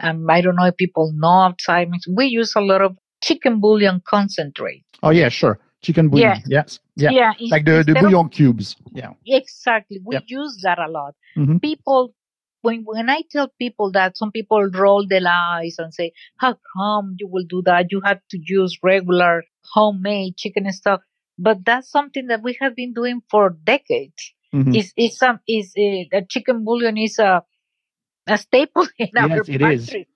um, 0.00 0.28
I 0.30 0.40
don't 0.40 0.56
know 0.56 0.64
if 0.66 0.76
people 0.76 1.12
know 1.14 1.28
outside 1.48 1.88
we 2.14 2.26
use 2.26 2.54
a 2.56 2.60
lot 2.60 2.82
of 2.82 2.96
chicken 3.22 3.60
bouillon 3.60 4.02
concentrate. 4.06 4.84
Oh 5.02 5.10
yeah, 5.10 5.28
sure. 5.28 5.58
Chicken 5.82 6.08
bouillon. 6.08 6.42
Yeah. 6.46 6.62
Yes. 6.62 6.80
Yeah. 6.96 7.10
Yeah, 7.10 7.32
Like 7.50 7.64
the, 7.64 7.70
the 7.72 7.78
instead 7.78 7.96
of- 7.96 8.02
bouillon 8.02 8.28
cubes. 8.28 8.76
Yeah. 8.92 9.10
Exactly. 9.26 10.00
We 10.04 10.14
Yep. 10.16 10.24
use 10.26 10.58
that 10.62 10.78
a 10.78 10.88
lot. 10.90 11.14
Mhm. 11.36 11.60
People, 11.62 12.14
when, 12.62 12.82
when 12.84 13.08
I 13.10 13.22
tell 13.30 13.48
people 13.58 13.92
that, 13.92 14.16
some 14.16 14.32
people 14.32 14.68
roll 14.72 15.06
their 15.06 15.26
eyes 15.26 15.76
and 15.78 15.92
say, 15.94 16.12
how 16.38 16.56
come 16.76 17.16
you 17.18 17.28
will 17.28 17.44
do 17.48 17.62
that? 17.66 17.86
You 17.90 18.00
have 18.04 18.20
to 18.30 18.38
use 18.42 18.78
regular 18.82 19.44
homemade 19.74 20.36
chicken 20.36 20.64
and 20.66 20.74
stuff. 20.74 21.00
But 21.38 21.64
that's 21.64 21.90
something 21.90 22.26
that 22.28 22.42
we 22.42 22.56
have 22.60 22.74
been 22.74 22.92
doing 22.94 23.20
for 23.30 23.50
decades. 23.64 24.32
Mhm. 24.54 24.74
Is 24.76 24.92
is 24.96 25.18
some 25.18 25.40
is 25.46 25.74
uh, 25.78 26.16
a 26.18 26.22
chicken 26.28 26.64
bouillon 26.64 26.96
is 26.96 27.18
a 27.18 27.42
a 28.26 28.38
staple 28.38 28.86
in 28.98 29.10
our 29.18 29.28
Yes, 29.28 29.48
it 29.48 29.62
is. 29.62 29.88
pantry. 29.88 30.08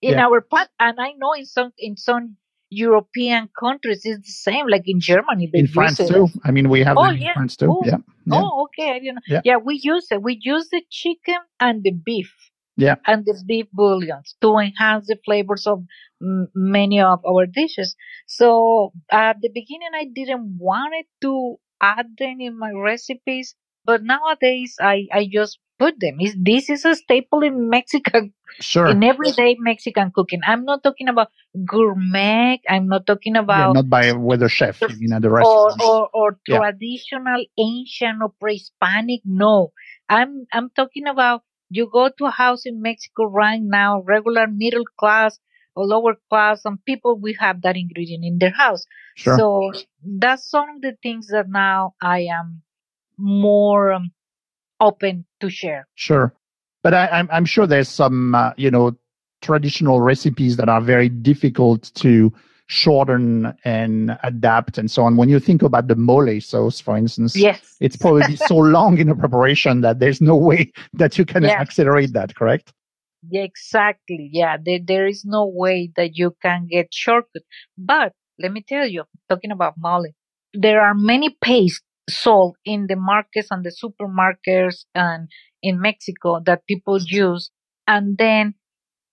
In 0.00 0.12
Yeah. 0.12 0.26
our 0.26 0.40
pot, 0.40 0.68
and 0.78 1.00
I 1.00 1.12
know 1.18 1.32
in 1.32 1.44
some 1.46 1.72
in 1.78 1.96
some 1.96 2.36
European 2.70 3.48
countries 3.58 4.02
it's 4.04 4.26
the 4.26 4.32
same. 4.50 4.66
Like 4.68 4.84
in 4.86 5.00
Germany, 5.00 5.50
In 5.52 5.66
France 5.66 6.00
it. 6.00 6.08
too. 6.08 6.28
I 6.44 6.50
mean, 6.52 6.68
we 6.68 6.82
have 6.84 6.96
Oh, 6.98 7.10
yeah. 7.10 7.32
France 7.34 7.56
too. 7.56 7.70
Oh, 7.70 7.84
Yeah. 7.84 7.98
Yeah. 8.26 8.40
Oh, 8.42 8.62
okay. 8.66 8.90
I 8.92 8.98
didn't 9.00 9.16
know. 9.16 9.20
Yeah. 9.28 9.40
Yeah. 9.44 9.56
we 9.58 9.80
use 9.82 10.06
it. 10.10 10.22
We 10.22 10.38
use 10.40 10.68
the 10.70 10.82
chicken 10.90 11.40
and 11.60 11.82
the 11.82 11.92
beef. 11.92 12.32
Yeah. 12.76 12.96
And 13.06 13.24
the 13.26 13.34
beef 13.46 13.66
bouillons 13.72 14.36
to 14.42 14.56
enhance 14.58 15.06
the 15.08 15.18
flavors 15.24 15.66
of 15.66 15.84
many 16.20 17.00
of 17.00 17.24
our 17.26 17.46
dishes. 17.46 17.96
So 18.26 18.92
at 19.10 19.36
the 19.40 19.48
beginning, 19.48 19.90
I 19.94 20.06
didn't 20.12 20.58
want 20.58 20.94
it 20.94 21.06
to 21.22 21.56
add 21.80 22.06
them 22.18 22.40
in 22.40 22.58
my 22.58 22.72
recipes, 22.72 23.54
but 23.88 24.04
nowadays 24.04 24.76
I, 24.80 25.08
I 25.12 25.28
just 25.32 25.58
put 25.80 26.00
them. 26.00 26.20
Is 26.20 26.36
this 26.40 26.70
is 26.70 26.84
a 26.86 26.94
staple 26.96 27.42
in 27.42 27.70
Mexican 27.70 28.34
Sure. 28.60 28.92
in 28.92 29.02
everyday 29.04 29.56
Mexican 29.60 30.12
cooking. 30.14 30.40
I'm 30.46 30.64
not 30.64 30.82
talking 30.84 31.08
about 31.08 31.28
gourmet. 31.66 32.60
I'm 32.68 32.88
not 32.88 33.06
talking 33.06 33.36
Yeah, 33.50 33.66
about 33.66 33.68
not 33.68 33.88
by 33.90 34.04
a 34.06 34.48
chef, 34.48 34.88
you 34.88 35.08
know, 35.08 35.20
the 35.20 35.30
or 35.40 35.74
restaurant. 35.74 35.80
or, 35.80 36.08
or 36.14 36.38
Yeah. 36.46 36.62
traditional 36.62 37.44
ancient 37.58 38.22
or 38.22 38.30
pre-Hispanic. 38.40 39.20
No, 39.24 39.72
I'm 40.08 40.46
I'm 40.52 40.70
talking 40.70 41.06
about 41.06 41.42
you 41.70 41.88
go 41.92 42.08
to 42.10 42.24
a 42.26 42.30
house 42.30 42.66
in 42.66 42.82
Mexico 42.82 43.24
right 43.26 43.60
now, 43.62 44.02
regular 44.02 44.46
middle 44.48 44.84
class 44.98 45.38
or 45.74 45.84
lower 45.86 46.16
class, 46.30 46.64
and 46.64 46.84
people 46.84 47.18
will 47.18 47.34
have 47.40 47.62
that 47.62 47.76
ingredient 47.76 48.24
in 48.24 48.38
their 48.38 48.50
house. 48.52 48.84
Sure. 49.14 49.36
So 49.36 49.72
that's 50.02 50.48
some 50.48 50.68
of 50.76 50.82
the 50.82 50.96
things 51.02 51.28
that 51.28 51.48
now 51.48 51.94
I 52.02 52.20
am 52.30 52.62
more 53.18 53.92
um, 53.92 54.10
open 54.80 55.24
to 55.40 55.50
share. 55.50 55.86
Sure. 55.94 56.32
But 56.82 56.94
I, 56.94 57.08
I'm, 57.08 57.28
I'm 57.32 57.44
sure 57.44 57.66
there's 57.66 57.88
some, 57.88 58.34
uh, 58.34 58.52
you 58.56 58.70
know, 58.70 58.96
traditional 59.42 60.00
recipes 60.00 60.56
that 60.56 60.68
are 60.68 60.80
very 60.80 61.08
difficult 61.08 61.90
to 61.94 62.32
shorten 62.66 63.54
and 63.64 64.18
adapt 64.22 64.78
and 64.78 64.90
so 64.90 65.02
on. 65.02 65.16
When 65.16 65.28
you 65.28 65.40
think 65.40 65.62
about 65.62 65.88
the 65.88 65.96
mole 65.96 66.40
sauce, 66.40 66.80
for 66.80 66.96
instance, 66.96 67.34
Yes. 67.34 67.76
it's 67.80 67.96
probably 67.96 68.36
so 68.36 68.56
long 68.56 68.98
in 68.98 69.08
the 69.08 69.14
preparation 69.14 69.80
that 69.80 69.98
there's 69.98 70.20
no 70.20 70.36
way 70.36 70.72
that 70.94 71.18
you 71.18 71.24
can 71.24 71.44
accelerate 71.44 72.12
that, 72.12 72.34
correct? 72.34 72.72
Yeah, 73.28 73.42
exactly. 73.42 74.30
Yeah, 74.32 74.56
there, 74.62 74.80
there 74.84 75.06
is 75.06 75.24
no 75.24 75.46
way 75.46 75.90
that 75.96 76.16
you 76.16 76.36
can 76.40 76.68
get 76.70 76.92
shortcut. 76.92 77.42
But 77.76 78.12
let 78.38 78.52
me 78.52 78.62
tell 78.66 78.86
you, 78.86 79.04
talking 79.28 79.50
about 79.50 79.74
mole, 79.76 80.06
there 80.54 80.80
are 80.80 80.94
many 80.94 81.36
pastes 81.40 81.82
sold 82.08 82.56
in 82.64 82.86
the 82.88 82.96
markets 82.96 83.48
and 83.50 83.64
the 83.64 83.70
supermarkets 83.82 84.86
and 84.94 85.28
in 85.62 85.80
Mexico 85.80 86.40
that 86.46 86.66
people 86.66 86.98
use, 87.00 87.50
and 87.86 88.18
then 88.18 88.54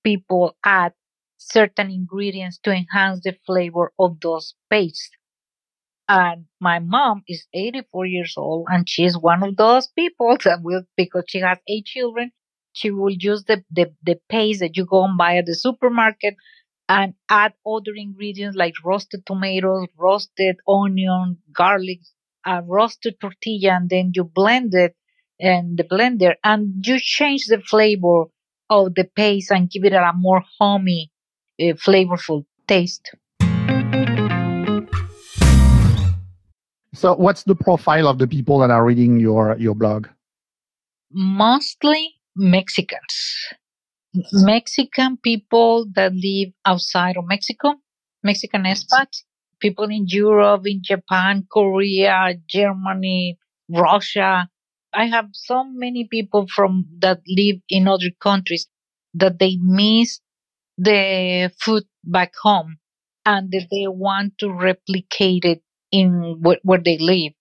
people 0.04 0.58
add 0.66 0.94
certain 1.38 1.92
ingredients 1.92 2.60
to 2.60 2.72
enhance 2.72 3.22
the 3.24 3.38
flavor 3.46 3.94
of 4.00 4.20
those 4.22 4.56
pastes. 4.70 5.12
And 6.10 6.48
my 6.60 6.80
mom 6.80 7.24
is 7.28 7.46
84 7.54 8.08
years 8.08 8.34
old, 8.38 8.66
and 8.72 8.90
she's 8.90 9.16
one 9.16 9.44
of 9.44 9.56
those 9.56 9.88
people 9.90 10.36
that 10.44 10.64
will, 10.64 10.84
because 10.98 11.26
she 11.28 11.40
has 11.42 11.60
eight 11.68 11.86
children, 11.86 12.32
she 12.74 12.90
will 12.90 13.12
use 13.12 13.44
the, 13.44 13.64
the, 13.70 13.94
the 14.02 14.20
paste 14.28 14.62
that 14.62 14.76
you 14.78 14.86
go 14.86 15.04
and 15.06 15.16
buy 15.16 15.38
at 15.38 15.46
the 15.46 15.54
supermarket 15.54 16.36
and 16.90 17.16
add 17.30 17.54
other 17.68 17.94
ingredients 17.96 18.58
like 18.58 18.76
roasted 18.86 19.26
tomatoes, 19.26 19.88
roasted 19.98 20.58
onion, 20.68 21.40
garlic, 21.54 22.02
uh, 22.46 22.62
roasted 22.66 23.20
tortilla, 23.20 23.74
and 23.74 23.90
then 23.90 24.12
you 24.14 24.24
blend 24.24 24.74
it 24.74 24.96
in 25.40 25.76
the 25.76 25.84
blender 25.84 26.36
and 26.44 26.86
you 26.86 27.00
change 27.00 27.46
the 27.48 27.60
flavor 27.60 28.26
of 28.70 28.96
the 28.96 29.04
paste 29.16 29.52
and 29.52 29.70
give 29.70 29.84
it 29.84 29.94
a 29.94 30.12
more 30.16 30.44
homey, 30.60 31.12
uh, 31.60 31.74
flavorful 31.74 32.46
taste. 32.68 33.12
So, 36.94 37.14
what's 37.16 37.44
the 37.44 37.56
profile 37.56 38.08
of 38.08 38.20
the 38.20 38.28
people 38.28 38.60
that 38.60 38.72
are 38.72 38.86
reading 38.86 39.20
your 39.20 39.58
your 39.58 39.76
blog? 39.76 40.08
Mostly 41.12 42.16
Mexicans. 42.36 43.54
Mexican 44.32 45.18
people 45.18 45.88
that 45.94 46.14
live 46.14 46.54
outside 46.66 47.18
of 47.18 47.26
Mexico, 47.28 47.76
Mexican 48.24 48.64
expats, 48.64 49.24
people 49.60 49.86
in 49.86 50.06
Europe, 50.08 50.64
in 50.66 50.82
Japan, 50.84 51.48
Korea, 51.52 52.34
Germany, 52.48 53.38
Russia. 53.70 54.50
I 54.94 55.06
have 55.08 55.30
so 55.34 55.64
many 55.64 56.08
people 56.10 56.48
from 56.48 56.86
that 57.00 57.22
live 57.28 57.58
in 57.70 57.88
other 57.88 58.12
countries 58.22 58.68
that 59.14 59.40
they 59.40 59.58
miss 59.62 60.20
the 60.78 61.52
food 61.60 61.84
back 62.04 62.34
home 62.42 62.78
and 63.26 63.52
that 63.52 63.68
they 63.72 63.88
want 63.88 64.38
to 64.40 64.52
replicate 64.54 65.46
it 65.46 65.64
in 65.92 66.40
where, 66.42 66.60
where 66.64 66.82
they 66.82 66.98
live. 66.98 67.34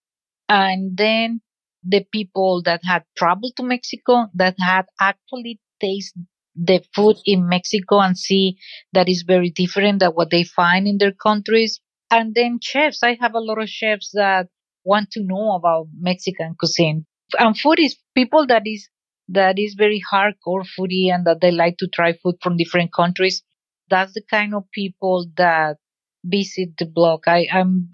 And 0.49 0.97
then 0.97 1.41
the 1.83 2.05
people 2.13 2.63
that 2.65 2.81
had 2.85 3.05
traveled 3.17 3.57
to 3.57 3.63
Mexico 3.63 4.29
that 4.35 4.57
had 4.59 4.87
actually 5.01 5.61
tasted 5.81 6.27
the 6.57 6.83
food 6.95 7.17
in 7.27 7.49
Mexico 7.49 8.01
and 8.01 8.17
see 8.19 8.59
that 8.93 9.09
is 9.09 9.23
very 9.27 9.51
different 9.51 10.01
than 10.01 10.13
what 10.13 10.31
they 10.31 10.45
find 10.45 10.87
in 10.87 10.99
their 10.99 11.13
countries. 11.13 11.81
And 12.17 12.35
then 12.35 12.61
chefs, 12.63 13.03
I 13.03 13.15
have 13.21 13.35
a 13.35 13.41
lot 13.41 13.61
of 13.63 13.69
chefs 13.69 14.11
that 14.15 14.49
want 14.85 15.11
to 15.13 15.23
know 15.23 15.53
about 15.55 15.89
Mexican 15.99 16.55
cuisine. 16.59 17.07
And 17.39 17.59
food 17.59 17.79
is 17.81 17.97
people 18.15 18.47
that 18.47 18.63
is 18.67 18.89
that 19.29 19.59
is 19.59 19.75
very 19.75 20.01
hardcore 20.13 20.65
foodie 20.79 21.09
and 21.15 21.27
that 21.27 21.41
they 21.41 21.51
like 21.51 21.77
to 21.79 21.89
try 21.89 22.13
food 22.15 22.37
from 22.43 22.57
different 22.57 22.93
countries. 22.93 23.43
That's 23.91 24.13
the 24.15 24.23
kind 24.37 24.55
of 24.55 24.71
people 24.71 25.27
that 25.37 25.77
visit 26.25 26.77
the 26.79 26.87
blog. 26.87 27.25
I 27.27 27.47
am 27.51 27.91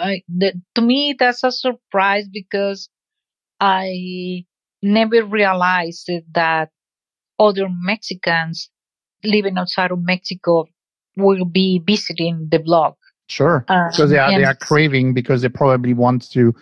to 0.76 0.82
me 0.82 1.14
that's 1.18 1.44
a 1.44 1.52
surprise 1.52 2.26
because 2.32 2.88
I 3.60 4.46
never 4.82 5.24
realized 5.24 6.10
that 6.34 6.70
other 7.38 7.68
Mexicans 7.70 8.70
living 9.24 9.58
outside 9.58 9.92
of 9.92 10.00
Mexico 10.02 10.66
will 11.16 11.44
be 11.46 11.80
visiting 11.86 12.48
the 12.50 12.60
blog. 12.60 12.94
Sure, 13.30 13.64
Um, 13.68 13.90
because 13.90 14.10
they 14.10 14.18
are 14.18 14.30
they 14.30 14.44
are 14.44 14.56
craving 14.56 15.14
because 15.14 15.42
they 15.42 15.48
probably 15.48 15.94
want 15.94 16.30
to 16.32 16.52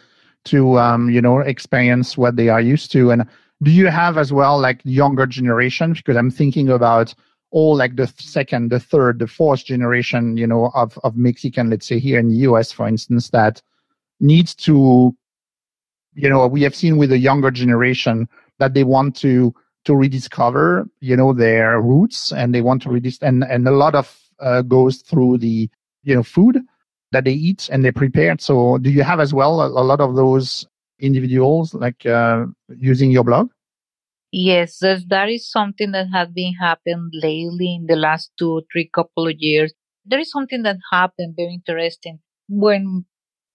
to 0.44 0.78
um, 0.78 1.08
you 1.08 1.22
know 1.22 1.38
experience 1.38 2.18
what 2.18 2.37
they 2.37 2.50
are 2.50 2.60
used 2.60 2.92
to. 2.92 3.10
And 3.10 3.26
do 3.62 3.70
you 3.70 3.87
have 3.87 4.18
as 4.18 4.32
well 4.32 4.60
like 4.60 4.80
younger 4.84 5.26
generation? 5.26 5.94
Because 5.94 6.16
I'm 6.16 6.30
thinking 6.30 6.68
about 6.68 7.14
all 7.50 7.75
like 7.75 7.96
the 7.96 8.06
second, 8.18 8.70
the 8.70 8.80
third, 8.80 9.18
the 9.18 9.26
fourth 9.26 9.64
generation, 9.64 10.37
you 10.37 10.46
know, 10.46 10.70
of 10.75 10.98
of 11.04 11.16
Mexican, 11.16 11.70
let's 11.70 11.87
say 11.87 11.98
here 11.98 12.18
in 12.18 12.28
the 12.28 12.37
US, 12.48 12.70
for 12.70 12.87
instance, 12.87 13.30
that 13.30 13.62
needs 14.20 14.54
to, 14.56 15.16
you 16.14 16.28
know, 16.28 16.46
we 16.46 16.62
have 16.62 16.75
seen 16.75 16.98
with 16.98 17.08
the 17.08 17.18
younger 17.18 17.50
generation 17.50 18.28
that 18.58 18.75
they 18.75 18.84
want 18.84 19.16
to 19.16 19.54
to 19.87 19.96
rediscover, 19.96 20.87
you 21.00 21.16
know, 21.16 21.32
their 21.32 21.80
roots 21.80 22.30
and 22.30 22.54
they 22.54 22.60
want 22.60 22.82
to 22.82 22.90
redis 22.90 23.22
and 23.22 23.42
and 23.44 23.66
a 23.66 23.70
lot 23.70 23.94
of 23.94 24.14
uh, 24.38 24.60
goes 24.60 24.98
through 24.98 25.38
the 25.38 25.70
you 26.08 26.14
know 26.16 26.22
food 26.22 26.58
that 27.12 27.24
they 27.24 27.32
eat 27.32 27.68
and 27.70 27.84
they 27.84 27.92
prepare. 27.92 28.36
So 28.38 28.78
do 28.78 28.90
you 28.90 29.02
have 29.02 29.20
as 29.20 29.32
well 29.32 29.60
a, 29.60 29.68
a 29.68 29.84
lot 29.84 30.00
of 30.00 30.16
those 30.16 30.66
individuals 30.98 31.74
like 31.74 32.04
uh, 32.06 32.46
using 32.68 33.10
your 33.10 33.24
blog? 33.24 33.50
Yes, 34.30 34.78
that, 34.80 35.28
is 35.30 35.50
something 35.50 35.92
that 35.92 36.08
has 36.12 36.28
been 36.28 36.54
happened 36.54 37.12
lately 37.14 37.76
in 37.76 37.86
the 37.86 37.96
last 37.96 38.30
two, 38.38 38.62
three 38.70 38.90
couple 38.92 39.26
of 39.26 39.34
years. 39.38 39.72
There 40.04 40.18
is 40.18 40.30
something 40.30 40.62
that 40.64 40.76
happened 40.92 41.34
very 41.36 41.54
interesting 41.54 42.18
when 42.48 43.06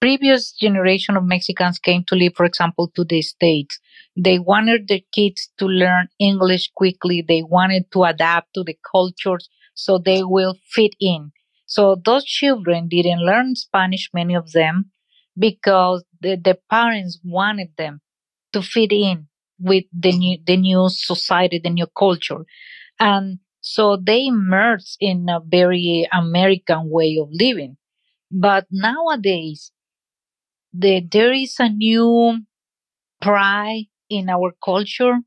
previous 0.01 0.51
generation 0.51 1.15
of 1.15 1.25
Mexicans 1.25 1.79
came 1.79 2.03
to 2.07 2.15
live, 2.15 2.33
for 2.35 2.45
example, 2.45 2.91
to 2.95 3.03
the 3.03 3.21
States. 3.21 3.79
They 4.17 4.39
wanted 4.39 4.87
their 4.87 5.01
kids 5.13 5.49
to 5.59 5.65
learn 5.65 6.07
English 6.19 6.71
quickly. 6.75 7.23
They 7.25 7.43
wanted 7.43 7.91
to 7.93 8.03
adapt 8.03 8.53
to 8.55 8.63
the 8.63 8.77
cultures 8.91 9.49
so 9.75 9.97
they 9.97 10.23
will 10.23 10.55
fit 10.71 10.95
in. 10.99 11.31
So 11.73 11.81
those 12.09 12.25
children 12.25 12.87
didn't 12.87 13.25
learn 13.29 13.55
Spanish, 13.55 14.09
many 14.13 14.35
of 14.35 14.51
them, 14.51 14.91
because 15.37 16.03
the, 16.21 16.57
parents 16.69 17.19
wanted 17.23 17.69
them 17.77 18.01
to 18.53 18.61
fit 18.61 18.91
in 18.91 19.27
with 19.59 19.85
the 19.91 20.11
new 20.11 20.37
the 20.49 20.57
new 20.57 20.83
society, 20.89 21.59
the 21.63 21.69
new 21.79 21.87
culture, 22.03 22.41
and 22.99 23.39
so 23.61 23.97
they 24.09 24.27
immerse 24.27 24.97
in 24.99 25.27
a 25.29 25.39
very 25.57 26.07
American 26.13 26.89
way 26.89 27.17
of 27.21 27.29
living. 27.31 27.77
But 28.31 28.67
nowadays, 28.71 29.71
the, 30.73 31.01
there 31.11 31.33
is 31.33 31.55
a 31.59 31.69
new 31.69 32.39
pride 33.21 33.85
in 34.09 34.29
our 34.29 34.53
culture. 34.63 35.19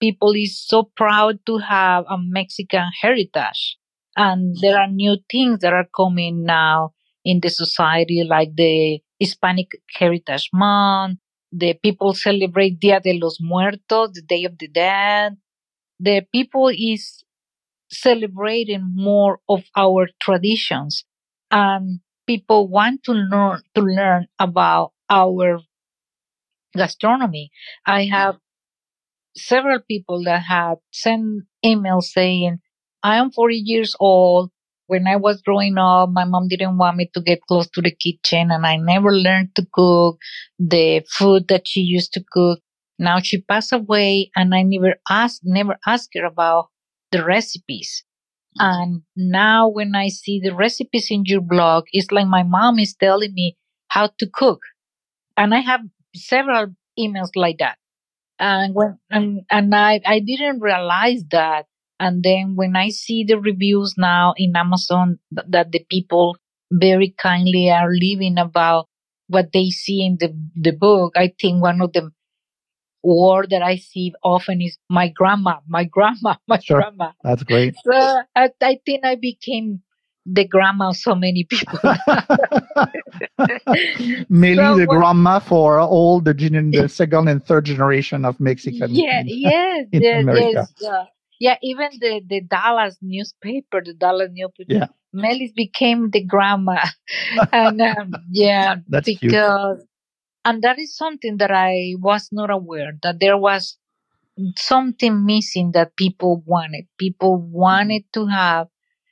People 0.00 0.32
is 0.34 0.60
so 0.60 0.90
proud 0.96 1.40
to 1.46 1.58
have 1.58 2.04
a 2.08 2.16
Mexican 2.18 2.90
heritage, 3.02 3.78
and 4.16 4.56
there 4.60 4.78
are 4.78 4.88
new 4.88 5.16
things 5.30 5.60
that 5.60 5.72
are 5.72 5.88
coming 5.94 6.44
now 6.44 6.92
in 7.24 7.40
the 7.40 7.50
society, 7.50 8.24
like 8.28 8.54
the 8.56 9.00
Hispanic 9.18 9.68
Heritage 9.94 10.50
Month. 10.52 11.18
The 11.52 11.74
people 11.74 12.14
celebrate 12.14 12.78
Dia 12.80 13.00
de 13.00 13.18
los 13.18 13.38
Muertos, 13.40 14.12
the 14.12 14.22
Day 14.22 14.44
of 14.44 14.58
the 14.58 14.68
Dead. 14.68 15.36
The 15.98 16.22
people 16.32 16.68
is 16.68 17.24
celebrating 17.90 18.92
more 18.94 19.40
of 19.48 19.64
our 19.76 20.08
traditions, 20.20 21.04
and 21.50 22.00
people 22.26 22.68
want 22.68 23.02
to 23.04 23.12
learn 23.12 23.62
to 23.74 23.82
learn 23.82 24.28
about 24.38 24.92
our 25.10 25.60
gastronomy. 26.76 27.50
I 27.86 28.04
have 28.04 28.36
several 29.36 29.80
people 29.80 30.22
that 30.24 30.42
have 30.42 30.78
sent 30.90 31.44
emails 31.64 32.04
saying, 32.04 32.60
I 33.02 33.16
am 33.16 33.30
40 33.30 33.56
years 33.56 33.94
old. 34.00 34.50
When 34.86 35.06
I 35.06 35.16
was 35.16 35.40
growing 35.42 35.78
up, 35.78 36.10
my 36.10 36.24
mom 36.24 36.48
didn't 36.48 36.76
want 36.76 36.96
me 36.96 37.08
to 37.14 37.20
get 37.20 37.40
close 37.48 37.68
to 37.70 37.80
the 37.80 37.92
kitchen 37.92 38.50
and 38.50 38.66
I 38.66 38.76
never 38.76 39.12
learned 39.12 39.54
to 39.56 39.66
cook 39.72 40.18
the 40.58 41.04
food 41.08 41.46
that 41.48 41.68
she 41.68 41.80
used 41.80 42.12
to 42.14 42.24
cook. 42.32 42.60
Now 42.98 43.20
she 43.20 43.40
passed 43.40 43.72
away 43.72 44.30
and 44.34 44.54
I 44.54 44.62
never 44.62 44.96
asked, 45.08 45.42
never 45.44 45.78
asked 45.86 46.10
her 46.16 46.24
about 46.26 46.68
the 47.12 47.24
recipes. 47.24 48.04
And 48.58 49.02
now 49.16 49.68
when 49.68 49.94
I 49.94 50.08
see 50.08 50.40
the 50.40 50.54
recipes 50.54 51.08
in 51.10 51.24
your 51.26 51.40
blog, 51.40 51.84
it's 51.92 52.10
like 52.12 52.26
my 52.28 52.42
mom 52.42 52.78
is 52.78 52.94
telling 52.94 53.34
me 53.34 53.56
how 53.88 54.08
to 54.18 54.28
cook. 54.32 54.60
And 55.36 55.54
I 55.54 55.60
have 55.60 55.80
several 56.14 56.68
emails 56.98 57.30
like 57.36 57.58
that. 57.58 57.78
And 58.38 58.74
when 58.74 58.98
and, 59.10 59.42
and 59.50 59.74
I, 59.74 60.00
I 60.06 60.20
didn't 60.20 60.60
realize 60.60 61.24
that. 61.30 61.66
And 62.00 62.22
then 62.24 62.54
when 62.56 62.74
I 62.76 62.88
see 62.90 63.24
the 63.24 63.38
reviews 63.38 63.94
now 63.98 64.34
in 64.36 64.56
Amazon 64.56 65.18
that 65.32 65.70
the 65.72 65.84
people 65.90 66.36
very 66.72 67.14
kindly 67.18 67.70
are 67.70 67.90
leaving 67.90 68.38
about 68.38 68.86
what 69.28 69.52
they 69.52 69.70
see 69.70 70.04
in 70.04 70.16
the, 70.18 70.34
the 70.56 70.72
book, 70.72 71.12
I 71.16 71.32
think 71.40 71.62
one 71.62 71.80
of 71.82 71.92
the 71.92 72.10
word 73.02 73.48
that 73.50 73.62
I 73.62 73.76
see 73.76 74.12
often 74.22 74.60
is 74.62 74.78
my 74.88 75.08
grandma, 75.08 75.56
my 75.68 75.84
grandma, 75.84 76.36
my 76.48 76.58
Sure. 76.60 76.80
grandma. 76.80 77.12
That's 77.22 77.42
great. 77.42 77.74
So 77.84 77.92
I, 78.36 78.50
I 78.62 78.78
think 78.84 79.04
I 79.04 79.16
became 79.16 79.82
the 80.26 80.46
grandma 80.46 80.90
of 80.90 80.96
so 80.96 81.14
many 81.14 81.46
people. 81.48 81.78
Mainly 84.28 84.64
So 84.64 84.74
the 84.74 84.86
grandma 84.86 85.38
for 85.38 85.80
all 85.80 86.20
the, 86.20 86.34
gen- 86.34 86.72
the 86.72 86.88
second 87.00 87.28
and 87.28 87.44
third 87.44 87.64
generation 87.64 88.24
of 88.24 88.38
Mexican. 88.40 88.94
yeah, 88.94 89.22
yes, 89.26 89.86
in 89.92 90.02
yes, 90.02 90.22
America. 90.22 90.68
yes. 90.80 90.88
uh, 90.88 91.04
yeah, 91.40 91.56
even 91.62 91.90
the, 92.00 92.22
the 92.28 92.42
Dallas 92.42 92.98
newspaper, 93.02 93.82
the 93.84 93.94
Dallas 93.94 94.30
newspaper, 94.32 94.72
Yeah. 94.72 94.88
Melis 95.12 95.52
became 95.56 96.10
the 96.10 96.24
grandma. 96.24 96.78
and 97.52 97.80
um, 97.82 98.12
yeah, 98.30 98.76
That's 98.88 99.08
cute. 99.08 99.32
because, 99.32 99.86
and 100.44 100.62
that 100.62 100.78
is 100.78 100.96
something 100.96 101.38
that 101.38 101.50
I 101.52 101.94
was 101.98 102.28
not 102.32 102.50
aware 102.50 102.92
that 103.02 103.20
there 103.20 103.38
was 103.38 103.78
something 104.56 105.26
missing 105.26 105.72
that 105.72 105.96
people 105.96 106.42
wanted. 106.46 106.86
People 106.98 107.38
wanted 107.38 108.04
to 108.14 108.26
have, 108.26 108.68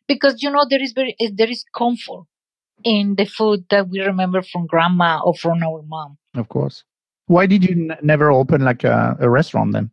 because 0.09 0.43
you 0.43 0.51
know, 0.51 0.67
there 0.69 0.83
is 0.83 0.93
very, 0.93 1.17
eh, 1.21 1.31
there 1.35 1.51
is 1.51 1.65
comfort 1.77 2.25
in 2.85 3.17
the 3.17 3.27
food 3.27 3.65
that 3.71 3.89
we 3.89 4.01
remember 4.01 4.43
from 4.43 4.67
grandma 4.67 5.21
or 5.25 5.35
from 5.35 5.63
our 5.63 5.83
mom. 5.87 6.19
Of 6.35 6.49
course. 6.49 6.85
Why 7.27 7.47
did 7.47 7.65
you 7.65 7.91
n- 7.91 7.99
never 8.03 8.31
open 8.31 8.63
like 8.63 8.85
a, 8.85 9.17
a 9.21 9.29
restaurant 9.31 9.73
then? 9.73 9.91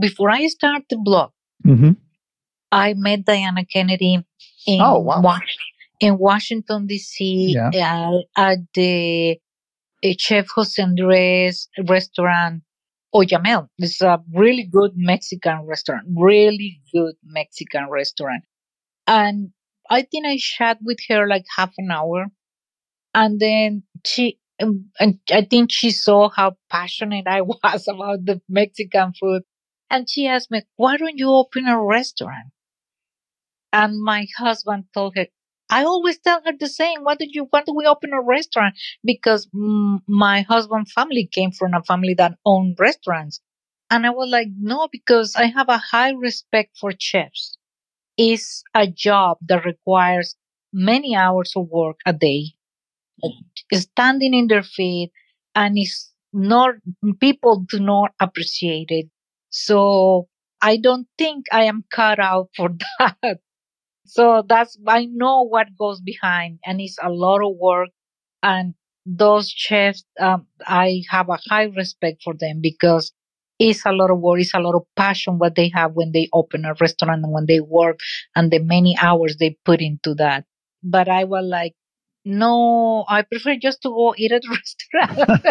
Before 0.00 0.30
I 0.30 0.46
started 0.48 0.84
the 0.90 0.98
blog, 1.02 1.32
Mm-hmm. 1.64 1.92
I 2.70 2.94
met 2.94 3.24
Diana 3.24 3.64
Kennedy 3.64 4.24
in 4.66 4.80
Oh, 4.80 4.98
wow. 5.00 5.20
Wash- 5.20 5.58
in 6.00 6.18
Washington 6.18 6.86
D.C. 6.86 7.54
Yeah. 7.72 8.10
uh, 8.10 8.18
at 8.36 8.58
the 8.74 9.38
uh, 10.04 10.08
Chef 10.18 10.48
Jose 10.54 10.82
Andres 10.82 11.68
restaurant 11.86 12.62
Oyamel. 13.14 13.68
It's 13.78 14.00
a 14.00 14.20
really 14.34 14.64
good 14.64 14.92
Mexican 14.96 15.66
restaurant, 15.66 16.06
really 16.16 16.80
good 16.92 17.14
Mexican 17.24 17.88
restaurant. 17.90 18.42
And 19.06 19.50
I 19.90 20.02
think 20.02 20.26
I 20.26 20.38
chat 20.40 20.78
with 20.82 20.98
her 21.08 21.28
like 21.28 21.44
half 21.56 21.72
an 21.78 21.90
hour, 21.90 22.26
and 23.14 23.38
then 23.38 23.82
she. 24.04 24.38
um, 24.62 24.90
And 24.98 25.18
I 25.30 25.42
think 25.42 25.70
she 25.70 25.90
saw 25.90 26.30
how 26.30 26.56
passionate 26.70 27.26
I 27.26 27.40
was 27.52 27.86
about 27.88 28.24
the 28.24 28.40
Mexican 28.48 29.12
food. 29.18 29.42
And 29.92 30.10
she 30.10 30.26
asked 30.26 30.50
me, 30.50 30.62
why 30.74 30.96
don't 30.96 31.18
you 31.18 31.30
open 31.30 31.68
a 31.68 31.80
restaurant? 31.80 32.48
And 33.72 34.02
my 34.02 34.26
husband 34.38 34.86
told 34.94 35.16
her, 35.16 35.26
I 35.70 35.84
always 35.84 36.18
tell 36.18 36.42
her 36.44 36.52
the 36.58 36.68
same. 36.68 37.04
Why 37.04 37.14
did 37.14 37.34
you, 37.34 37.46
why 37.50 37.62
do 37.62 37.74
we 37.74 37.86
open 37.86 38.12
a 38.12 38.20
restaurant? 38.20 38.74
Because 39.04 39.48
my 39.52 40.42
husband's 40.42 40.92
family 40.92 41.28
came 41.30 41.52
from 41.52 41.74
a 41.74 41.82
family 41.82 42.14
that 42.14 42.38
owned 42.44 42.76
restaurants. 42.80 43.40
And 43.90 44.06
I 44.06 44.10
was 44.10 44.30
like, 44.30 44.48
no, 44.58 44.88
because 44.90 45.36
I 45.36 45.46
have 45.46 45.68
a 45.68 45.78
high 45.78 46.10
respect 46.12 46.76
for 46.78 46.92
chefs. 46.98 47.56
It's 48.18 48.64
a 48.74 48.86
job 48.86 49.38
that 49.48 49.64
requires 49.64 50.36
many 50.72 51.16
hours 51.16 51.52
of 51.56 51.68
work 51.68 51.98
a 52.06 52.12
day, 52.14 52.54
standing 53.72 54.34
in 54.34 54.46
their 54.48 54.62
feet, 54.62 55.12
and 55.54 55.76
it's 55.78 56.12
not, 56.32 56.74
people 57.20 57.60
do 57.68 57.80
not 57.80 58.12
appreciate 58.20 58.86
it. 58.90 59.08
So 59.52 60.28
I 60.62 60.78
don't 60.78 61.08
think 61.18 61.46
I 61.52 61.64
am 61.64 61.84
cut 61.92 62.20
out 62.20 62.50
for 62.56 62.70
that. 63.00 63.40
So 64.06 64.44
that's, 64.48 64.78
I 64.86 65.06
know 65.06 65.42
what 65.42 65.76
goes 65.78 66.00
behind 66.00 66.60
and 66.66 66.80
it's 66.80 66.98
a 67.02 67.10
lot 67.10 67.42
of 67.44 67.56
work. 67.58 67.90
And 68.42 68.74
those 69.06 69.50
chefs, 69.50 70.04
um, 70.20 70.46
I 70.66 71.02
have 71.10 71.28
a 71.30 71.38
high 71.50 71.64
respect 71.64 72.22
for 72.24 72.34
them 72.34 72.60
because 72.62 73.12
it's 73.58 73.86
a 73.86 73.92
lot 73.92 74.10
of 74.10 74.20
work, 74.20 74.40
it's 74.40 74.54
a 74.54 74.60
lot 74.60 74.76
of 74.76 74.84
passion 74.96 75.38
what 75.38 75.56
they 75.56 75.70
have 75.74 75.92
when 75.94 76.12
they 76.12 76.28
open 76.32 76.64
a 76.66 76.74
restaurant 76.80 77.24
and 77.24 77.32
when 77.32 77.46
they 77.46 77.60
work 77.60 78.00
and 78.36 78.50
the 78.50 78.60
many 78.60 78.96
hours 79.00 79.36
they 79.38 79.56
put 79.64 79.80
into 79.80 80.14
that. 80.16 80.44
But 80.82 81.08
I 81.08 81.24
was 81.24 81.46
like, 81.46 81.74
no, 82.24 83.04
I 83.08 83.22
prefer 83.22 83.56
just 83.56 83.82
to 83.82 83.90
go 83.90 84.14
eat 84.18 84.32
at 84.32 84.42
a 84.44 84.50
restaurant, 85.04 85.42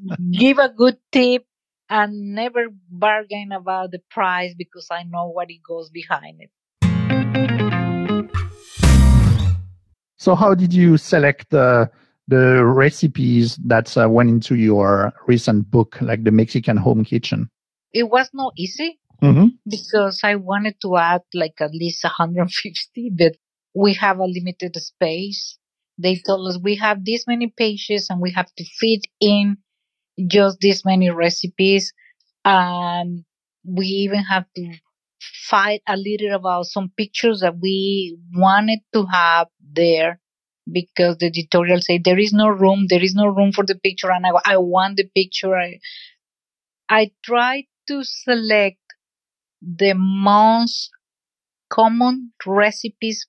give 0.32 0.58
a 0.58 0.68
good 0.68 0.98
tip, 1.12 1.46
and 1.88 2.34
never 2.34 2.66
bargain 2.90 3.52
about 3.52 3.90
the 3.90 4.00
price 4.10 4.54
because 4.56 4.88
I 4.90 5.04
know 5.04 5.28
what 5.28 5.50
it 5.50 5.60
goes 5.66 5.90
behind 5.90 6.40
it. 6.40 6.50
So, 10.18 10.34
how 10.34 10.54
did 10.54 10.72
you 10.72 10.96
select 10.96 11.50
the 11.50 11.90
the 12.28 12.64
recipes 12.64 13.56
that 13.64 13.96
uh, 13.96 14.08
went 14.08 14.30
into 14.30 14.56
your 14.56 15.12
recent 15.26 15.70
book, 15.70 15.96
like 16.00 16.24
the 16.24 16.32
Mexican 16.32 16.76
Home 16.76 17.04
Kitchen? 17.04 17.50
It 17.92 18.10
was 18.10 18.30
not 18.32 18.52
easy 18.56 18.98
Mm-hmm. 19.22 19.46
because 19.68 20.20
I 20.22 20.34
wanted 20.36 20.76
to 20.82 20.96
add 20.96 21.22
like 21.32 21.54
at 21.60 21.72
least 21.72 22.04
150, 22.04 23.12
but 23.16 23.32
we 23.74 23.94
have 23.94 24.18
a 24.18 24.26
limited 24.26 24.76
space. 24.76 25.58
They 25.98 26.16
told 26.16 26.48
us 26.48 26.58
we 26.62 26.76
have 26.76 27.04
this 27.04 27.24
many 27.26 27.52
pages 27.56 28.08
and 28.10 28.20
we 28.20 28.32
have 28.32 28.52
to 28.56 28.64
fit 28.78 29.06
in 29.20 29.56
just 30.26 30.58
this 30.60 30.84
many 30.84 31.10
recipes. 31.10 31.92
And 32.44 33.24
we 33.64 33.86
even 33.86 34.20
have 34.24 34.46
to 34.56 34.74
fight 35.48 35.82
a 35.88 35.96
little 35.96 36.34
about 36.34 36.66
some 36.66 36.92
pictures 36.96 37.40
that 37.40 37.58
we 37.60 38.18
wanted 38.34 38.80
to 38.94 39.06
have 39.06 39.48
there 39.60 40.20
because 40.72 41.18
the 41.18 41.26
editorial 41.26 41.80
said 41.80 42.04
there 42.04 42.18
is 42.18 42.32
no 42.32 42.48
room, 42.48 42.86
there 42.88 43.02
is 43.02 43.14
no 43.14 43.26
room 43.26 43.52
for 43.52 43.64
the 43.64 43.76
picture, 43.76 44.10
and 44.12 44.26
I, 44.26 44.54
I 44.54 44.56
want 44.58 44.96
the 44.96 45.04
picture. 45.14 45.56
I, 45.56 45.78
I 46.88 47.12
tried 47.22 47.66
to 47.86 48.02
select 48.02 48.80
the 49.62 49.94
most 49.94 50.90
common 51.70 52.32
recipes 52.46 53.26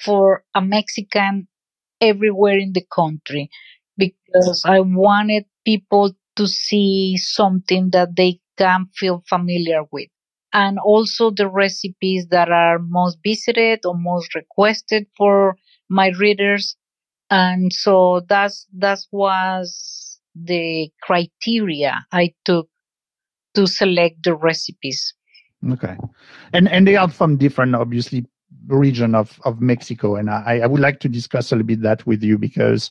for 0.00 0.44
a 0.54 0.62
Mexican 0.62 1.48
everywhere 2.00 2.58
in 2.58 2.72
the 2.74 2.84
country 2.94 3.50
because 3.98 4.64
I 4.66 4.80
wanted 4.80 5.46
people 5.64 6.12
to 6.36 6.46
see 6.46 7.16
something 7.16 7.90
that 7.90 8.16
they 8.16 8.40
can 8.58 8.86
feel 8.94 9.22
familiar 9.28 9.82
with. 9.92 10.08
And 10.52 10.78
also 10.78 11.30
the 11.30 11.48
recipes 11.48 12.28
that 12.30 12.48
are 12.50 12.78
most 12.78 13.18
visited 13.24 13.80
or 13.84 13.96
most 13.96 14.34
requested 14.34 15.06
for 15.16 15.56
my 15.88 16.12
readers. 16.18 16.76
And 17.30 17.72
so 17.72 18.22
that's, 18.28 18.66
that 18.78 18.98
was 19.10 20.20
the 20.34 20.90
criteria 21.02 22.04
I 22.12 22.34
took 22.44 22.68
to 23.54 23.66
select 23.66 24.22
the 24.22 24.34
recipes. 24.34 25.14
Okay, 25.72 25.96
and 26.52 26.68
and 26.68 26.86
they 26.86 26.96
are 26.96 27.08
from 27.08 27.36
different, 27.36 27.74
obviously, 27.74 28.26
region 28.66 29.14
of 29.14 29.40
of 29.44 29.60
Mexico, 29.60 30.16
and 30.16 30.28
I 30.28 30.60
I 30.62 30.66
would 30.66 30.80
like 30.80 31.00
to 31.00 31.08
discuss 31.08 31.52
a 31.52 31.56
little 31.56 31.66
bit 31.66 31.80
that 31.82 32.06
with 32.06 32.22
you 32.22 32.36
because, 32.36 32.90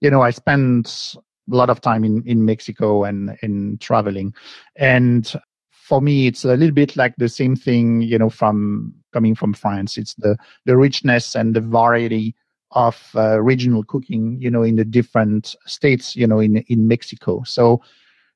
you 0.00 0.10
know, 0.10 0.22
I 0.22 0.30
spent 0.30 1.16
a 1.50 1.54
lot 1.54 1.70
of 1.70 1.80
time 1.80 2.04
in 2.04 2.22
in 2.26 2.44
Mexico 2.44 3.04
and 3.04 3.36
in 3.42 3.78
traveling, 3.78 4.34
and 4.76 5.32
for 5.70 6.00
me 6.00 6.26
it's 6.26 6.44
a 6.44 6.56
little 6.56 6.72
bit 6.72 6.96
like 6.96 7.14
the 7.16 7.28
same 7.28 7.56
thing, 7.56 8.02
you 8.02 8.18
know, 8.18 8.30
from 8.30 8.94
coming 9.12 9.34
from 9.34 9.52
France. 9.52 9.98
It's 9.98 10.14
the 10.14 10.36
the 10.64 10.76
richness 10.76 11.34
and 11.34 11.54
the 11.54 11.60
variety 11.60 12.34
of 12.70 13.10
uh, 13.14 13.40
regional 13.42 13.84
cooking, 13.84 14.38
you 14.40 14.50
know, 14.50 14.62
in 14.62 14.76
the 14.76 14.84
different 14.84 15.54
states, 15.66 16.16
you 16.16 16.26
know, 16.26 16.38
in 16.40 16.58
in 16.68 16.88
Mexico. 16.88 17.42
So, 17.44 17.82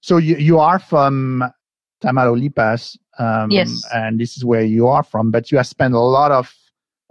so 0.01 0.19
you 0.19 0.37
you 0.37 0.59
are 0.59 0.79
from 0.79 1.45
Tamaulipas, 2.03 2.97
um, 3.19 3.51
Yes. 3.51 3.83
and 3.95 4.21
this 4.21 4.37
is 4.37 4.45
where 4.45 4.63
you 4.65 4.87
are 4.89 5.03
from, 5.03 5.31
but 5.31 5.51
you 5.51 5.57
have 5.57 5.67
spent 5.67 5.95
a 5.95 5.99
lot 6.01 6.33
of 6.33 6.53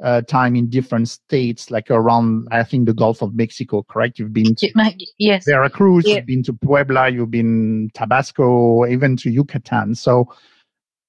uh, 0.04 0.22
time 0.22 0.56
in 0.56 0.70
different 0.70 1.10
states, 1.10 1.72
like 1.72 1.90
around, 1.90 2.48
I 2.52 2.64
think, 2.64 2.86
the 2.86 2.94
Gulf 2.94 3.22
of 3.22 3.34
Mexico, 3.34 3.84
correct? 3.84 4.20
You've 4.20 4.34
been 4.34 4.56
to 4.56 4.70
Yes. 5.18 5.46
Veracruz, 5.46 6.06
Yeah. 6.06 6.18
you've 6.18 6.26
been 6.26 6.44
to 6.44 6.54
Puebla, 6.54 7.10
you've 7.10 7.32
been 7.32 7.90
Tabasco, 7.94 8.86
even 8.88 9.16
to 9.18 9.30
Yucatan. 9.30 9.96
So, 9.96 10.34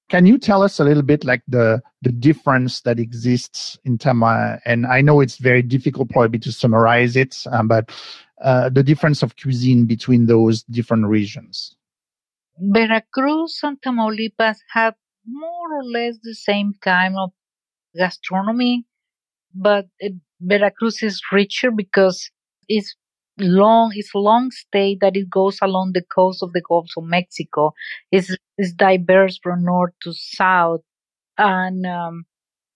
can 0.08 0.24
you 0.24 0.38
tell 0.38 0.62
us 0.62 0.78
a 0.78 0.84
little 0.84 1.02
bit 1.02 1.24
like 1.24 1.42
the 1.48 1.82
the 2.02 2.12
difference 2.12 2.82
that 2.82 3.00
exists 3.00 3.76
in 3.84 3.98
Tama? 3.98 4.60
And 4.64 4.86
I 4.86 5.00
know 5.00 5.20
it's 5.20 5.38
very 5.38 5.62
difficult 5.62 6.10
probably 6.10 6.38
to 6.40 6.52
summarize 6.52 7.16
it, 7.16 7.44
um, 7.50 7.66
but 7.66 7.90
uh, 8.40 8.68
the 8.68 8.84
difference 8.84 9.22
of 9.22 9.34
cuisine 9.36 9.84
between 9.86 10.26
those 10.26 10.62
different 10.64 11.06
regions. 11.06 11.74
Veracruz 12.58 13.58
and 13.64 13.80
Tamaulipas 13.82 14.58
have 14.72 14.94
more 15.26 15.78
or 15.78 15.84
less 15.84 16.18
the 16.22 16.34
same 16.34 16.74
kind 16.80 17.16
of 17.18 17.32
gastronomy, 17.96 18.84
but 19.54 19.86
Veracruz 20.40 21.02
is 21.02 21.20
richer 21.32 21.70
because 21.70 22.30
it's 22.68 22.94
long, 23.38 23.92
it's 23.94 24.14
a 24.14 24.18
long 24.18 24.50
state 24.50 24.98
that 25.00 25.16
it 25.16 25.30
goes 25.30 25.58
along 25.62 25.92
the 25.94 26.02
coast 26.14 26.42
of 26.42 26.52
the 26.52 26.62
Gulf 26.68 26.88
of 26.96 27.04
Mexico. 27.04 27.72
It's, 28.12 28.34
it's 28.58 28.72
diverse 28.72 29.38
from 29.42 29.64
north 29.64 29.92
to 30.02 30.12
south. 30.14 30.80
And, 31.38 31.86
um, 31.86 32.26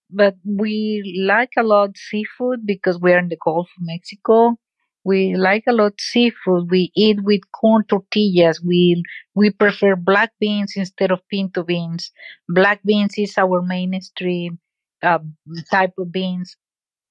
but 0.09 0.35
we 0.45 1.23
like 1.25 1.51
a 1.57 1.63
lot 1.63 1.97
seafood 1.97 2.65
because 2.65 2.99
we're 2.99 3.17
in 3.19 3.29
the 3.29 3.37
Gulf 3.43 3.67
of 3.77 3.85
Mexico. 3.85 4.57
We 5.03 5.35
like 5.35 5.63
a 5.67 5.73
lot 5.73 5.93
seafood. 5.99 6.69
We 6.69 6.91
eat 6.95 7.23
with 7.23 7.41
corn 7.51 7.85
tortillas. 7.87 8.61
We 8.61 9.03
we 9.33 9.49
prefer 9.51 9.95
black 9.95 10.31
beans 10.39 10.73
instead 10.75 11.11
of 11.11 11.27
pinto 11.29 11.63
beans. 11.63 12.11
Black 12.49 12.81
beans 12.83 13.15
is 13.17 13.37
our 13.37 13.61
mainstream 13.63 14.59
uh, 15.03 15.19
type 15.71 15.93
of 15.97 16.11
beans. 16.11 16.55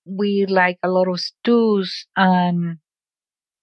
We 0.06 0.46
like 0.46 0.78
a 0.82 0.90
lot 0.90 1.08
of 1.08 1.20
stews 1.20 2.06
and 2.16 2.78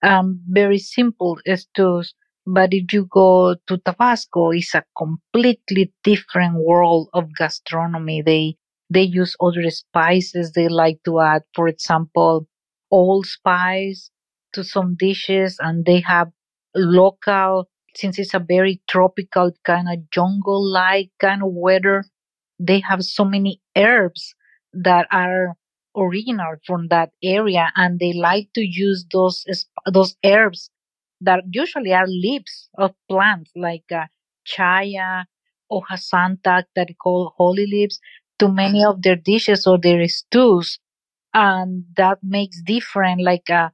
um, 0.04 0.42
very 0.48 0.78
simple 0.78 1.40
stews. 1.56 2.14
But 2.46 2.74
if 2.74 2.94
you 2.94 3.08
go 3.12 3.56
to 3.68 3.78
Tabasco, 3.78 4.52
it's 4.52 4.74
a 4.74 4.84
completely 4.98 5.94
different 6.04 6.56
world 6.56 7.10
of 7.14 7.36
gastronomy. 7.36 8.22
They 8.22 8.56
they 8.90 9.02
use 9.04 9.36
other 9.42 9.70
spices. 9.70 10.54
They 10.54 10.70
like 10.70 11.00
to 11.06 11.20
add, 11.20 11.44
for 11.54 11.68
example, 11.68 12.48
allspice 12.90 14.10
to 14.54 14.64
some 14.64 14.96
dishes, 14.98 15.58
and 15.60 15.86
they 15.86 16.00
have 16.02 16.30
local. 16.76 17.68
Since 17.96 18.20
it's 18.20 18.34
a 18.36 18.40
very 18.40 18.80
tropical 18.88 19.52
kind 19.66 19.88
of 19.92 20.10
jungle-like 20.12 21.10
kind 21.20 21.42
of 21.42 21.50
weather, 21.52 22.04
they 22.60 22.80
have 22.82 23.04
so 23.04 23.26
many 23.26 23.62
herbs 23.76 24.36
that 24.74 25.08
are 25.12 25.56
original 25.96 26.56
from 26.66 26.88
that 26.90 27.12
area, 27.24 27.72
and 27.76 28.00
they 28.00 28.14
like 28.14 28.50
to 28.54 28.62
use 28.62 29.06
those 29.12 29.46
those 29.92 30.16
herbs 30.26 30.70
that 31.22 31.44
usually 31.52 31.94
are 31.94 32.08
leaves 32.08 32.70
of 32.78 32.94
plants 33.10 33.52
like 33.56 33.92
uh, 33.92 34.06
chaya, 34.46 35.26
hoja 35.72 35.98
santa 35.98 36.66
that 36.76 36.88
they 36.88 36.94
call 36.94 37.34
holy 37.38 37.66
leaves 37.66 38.00
to 38.40 38.48
many 38.48 38.84
of 38.84 39.02
their 39.02 39.16
dishes 39.16 39.66
or 39.68 39.78
their 39.80 40.08
stews, 40.08 40.80
and 41.34 41.86
that 41.98 42.20
makes 42.24 42.62
different. 42.64 43.22
Like 43.24 43.50
uh, 43.50 43.70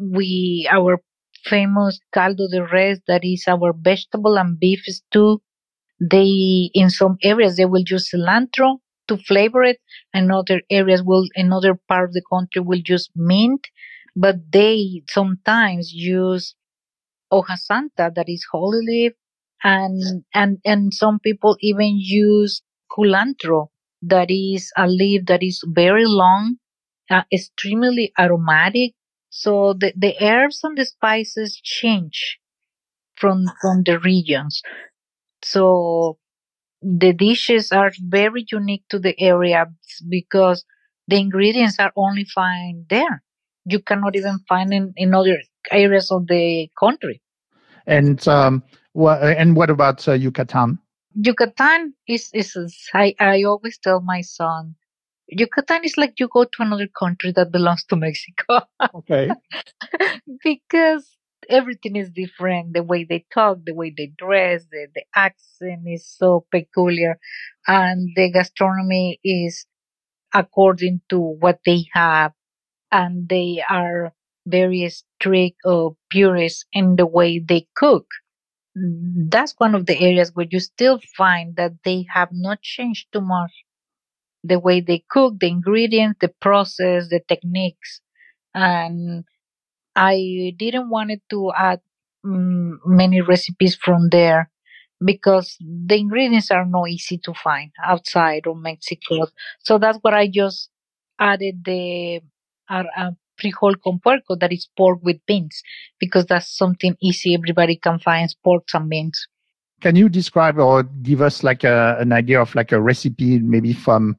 we 0.00 0.68
our 0.70 1.02
famous 1.44 2.00
caldo 2.14 2.48
de 2.50 2.62
res 2.64 3.00
that 3.08 3.24
is 3.24 3.44
our 3.48 3.72
vegetable 3.72 4.38
and 4.38 4.58
beef 4.58 4.82
stew. 4.86 5.40
They 6.00 6.70
in 6.74 6.90
some 6.90 7.18
areas 7.22 7.56
they 7.56 7.64
will 7.66 7.84
use 7.86 8.10
cilantro 8.10 8.78
to 9.08 9.16
flavor 9.16 9.62
it, 9.62 9.78
and 10.12 10.32
other 10.32 10.62
areas 10.70 11.02
will 11.04 11.26
another 11.36 11.74
part 11.88 12.08
of 12.10 12.14
the 12.14 12.22
country 12.32 12.62
will 12.62 12.82
use 12.84 13.08
mint, 13.16 13.68
but 14.16 14.50
they 14.52 15.02
sometimes 15.08 15.92
use 15.92 16.54
hoja 17.32 17.56
santa 17.56 18.06
that 18.16 18.28
is 18.28 18.44
holy 18.52 18.80
leaf 18.88 19.12
and 19.64 20.24
and 20.34 20.58
and 20.72 20.92
some 20.94 21.18
people 21.26 21.56
even 21.60 21.92
use 21.98 22.62
culantro 22.94 23.60
that 24.02 24.30
is 24.30 24.70
a 24.76 24.86
leaf 24.86 25.24
that 25.26 25.42
is 25.42 25.58
very 25.82 26.04
long 26.06 26.56
uh, 27.10 27.22
extremely 27.32 28.12
aromatic 28.18 28.92
so 29.30 29.72
the, 29.74 29.92
the 29.96 30.14
herbs 30.22 30.60
and 30.64 30.76
the 30.78 30.84
spices 30.86 31.60
change 31.62 32.38
from 33.16 33.46
from 33.60 33.82
the 33.84 33.98
regions 33.98 34.62
so 35.42 36.18
the 36.82 37.12
dishes 37.12 37.72
are 37.72 37.92
very 38.00 38.44
unique 38.52 38.84
to 38.90 38.98
the 38.98 39.18
area 39.20 39.66
because 40.08 40.64
the 41.08 41.16
ingredients 41.18 41.78
are 41.78 41.92
only 41.96 42.24
found 42.24 42.86
there 42.88 43.22
you 43.66 43.80
cannot 43.80 44.16
even 44.16 44.38
find 44.48 44.72
in, 44.72 44.92
in 44.96 45.14
other 45.14 45.38
areas 45.70 46.10
of 46.10 46.26
the 46.28 46.68
country 46.78 47.22
And 47.86 48.26
um, 48.28 48.62
wha- 48.94 49.18
and 49.20 49.56
what 49.56 49.70
about 49.70 50.06
uh, 50.08 50.12
Yucatan? 50.12 50.78
Yucatan 51.14 51.94
is 52.06 52.30
is 52.34 52.56
is- 52.56 52.88
I, 52.94 53.14
I 53.20 53.42
always 53.44 53.78
tell 53.78 54.00
my 54.00 54.22
son 54.22 54.76
Yucatan 55.28 55.84
is 55.84 55.96
like 55.98 56.20
you 56.20 56.28
go 56.28 56.44
to 56.44 56.62
another 56.62 56.88
country 56.88 57.32
that 57.32 57.52
belongs 57.52 57.84
to 57.86 57.96
Mexico 57.96 58.60
Okay. 58.94 59.36
because 60.44 61.17
everything 61.48 61.96
is 61.96 62.10
different. 62.10 62.74
The 62.74 62.82
way 62.82 63.04
they 63.04 63.24
talk, 63.32 63.58
the 63.64 63.74
way 63.74 63.92
they 63.96 64.12
dress, 64.18 64.64
the, 64.70 64.88
the 64.94 65.04
accent 65.14 65.82
is 65.86 66.06
so 66.06 66.46
peculiar. 66.50 67.18
And 67.66 68.10
the 68.16 68.30
gastronomy 68.32 69.20
is 69.24 69.66
according 70.34 71.02
to 71.10 71.20
what 71.20 71.60
they 71.66 71.86
have. 71.92 72.32
And 72.92 73.28
they 73.28 73.62
are 73.68 74.14
very 74.46 74.88
strict 74.90 75.58
or 75.64 75.96
purist 76.10 76.66
in 76.72 76.96
the 76.96 77.06
way 77.06 77.38
they 77.40 77.66
cook. 77.76 78.06
That's 78.74 79.54
one 79.58 79.74
of 79.74 79.86
the 79.86 79.98
areas 80.00 80.30
where 80.34 80.46
you 80.50 80.60
still 80.60 81.00
find 81.16 81.56
that 81.56 81.72
they 81.84 82.06
have 82.12 82.30
not 82.32 82.62
changed 82.62 83.08
too 83.12 83.20
much 83.20 83.52
the 84.44 84.58
way 84.58 84.80
they 84.80 85.04
cook, 85.10 85.38
the 85.40 85.48
ingredients, 85.48 86.18
the 86.20 86.32
process, 86.40 87.08
the 87.08 87.20
techniques. 87.28 88.00
And 88.54 89.24
I 89.98 90.54
didn't 90.56 90.90
want 90.90 91.10
to 91.30 91.52
add 91.58 91.80
mm, 92.24 92.76
many 92.86 93.20
recipes 93.20 93.74
from 93.74 94.10
there 94.10 94.48
because 95.04 95.56
the 95.60 95.96
ingredients 95.96 96.52
are 96.52 96.64
not 96.64 96.88
easy 96.88 97.18
to 97.18 97.34
find 97.34 97.72
outside 97.84 98.46
of 98.46 98.58
Mexico. 98.58 99.26
So 99.58 99.78
that's 99.78 99.98
what 100.02 100.14
I 100.14 100.28
just 100.28 100.70
added 101.18 101.64
the 101.64 102.20
uh, 102.70 103.10
frijol 103.42 103.74
con 103.82 103.98
puerco, 103.98 104.36
that 104.38 104.52
is 104.52 104.68
pork 104.76 105.00
with 105.02 105.18
beans, 105.26 105.62
because 105.98 106.26
that's 106.26 106.56
something 106.56 106.94
easy 107.02 107.34
everybody 107.34 107.74
can 107.74 107.98
find 107.98 108.32
pork 108.44 108.68
and 108.74 108.88
beans. 108.88 109.26
Can 109.80 109.96
you 109.96 110.08
describe 110.08 110.58
or 110.58 110.84
give 111.02 111.22
us 111.22 111.42
like 111.42 111.64
a, 111.64 111.96
an 111.98 112.12
idea 112.12 112.40
of 112.40 112.54
like 112.54 112.70
a 112.70 112.80
recipe, 112.80 113.40
maybe 113.40 113.72
from 113.72 114.16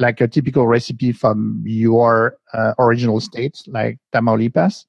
like 0.00 0.20
a 0.20 0.26
typical 0.26 0.66
recipe 0.66 1.12
from 1.12 1.62
your 1.64 2.36
uh, 2.52 2.72
original 2.80 3.20
state, 3.20 3.60
like 3.68 3.98
Tamaulipas? 4.12 4.86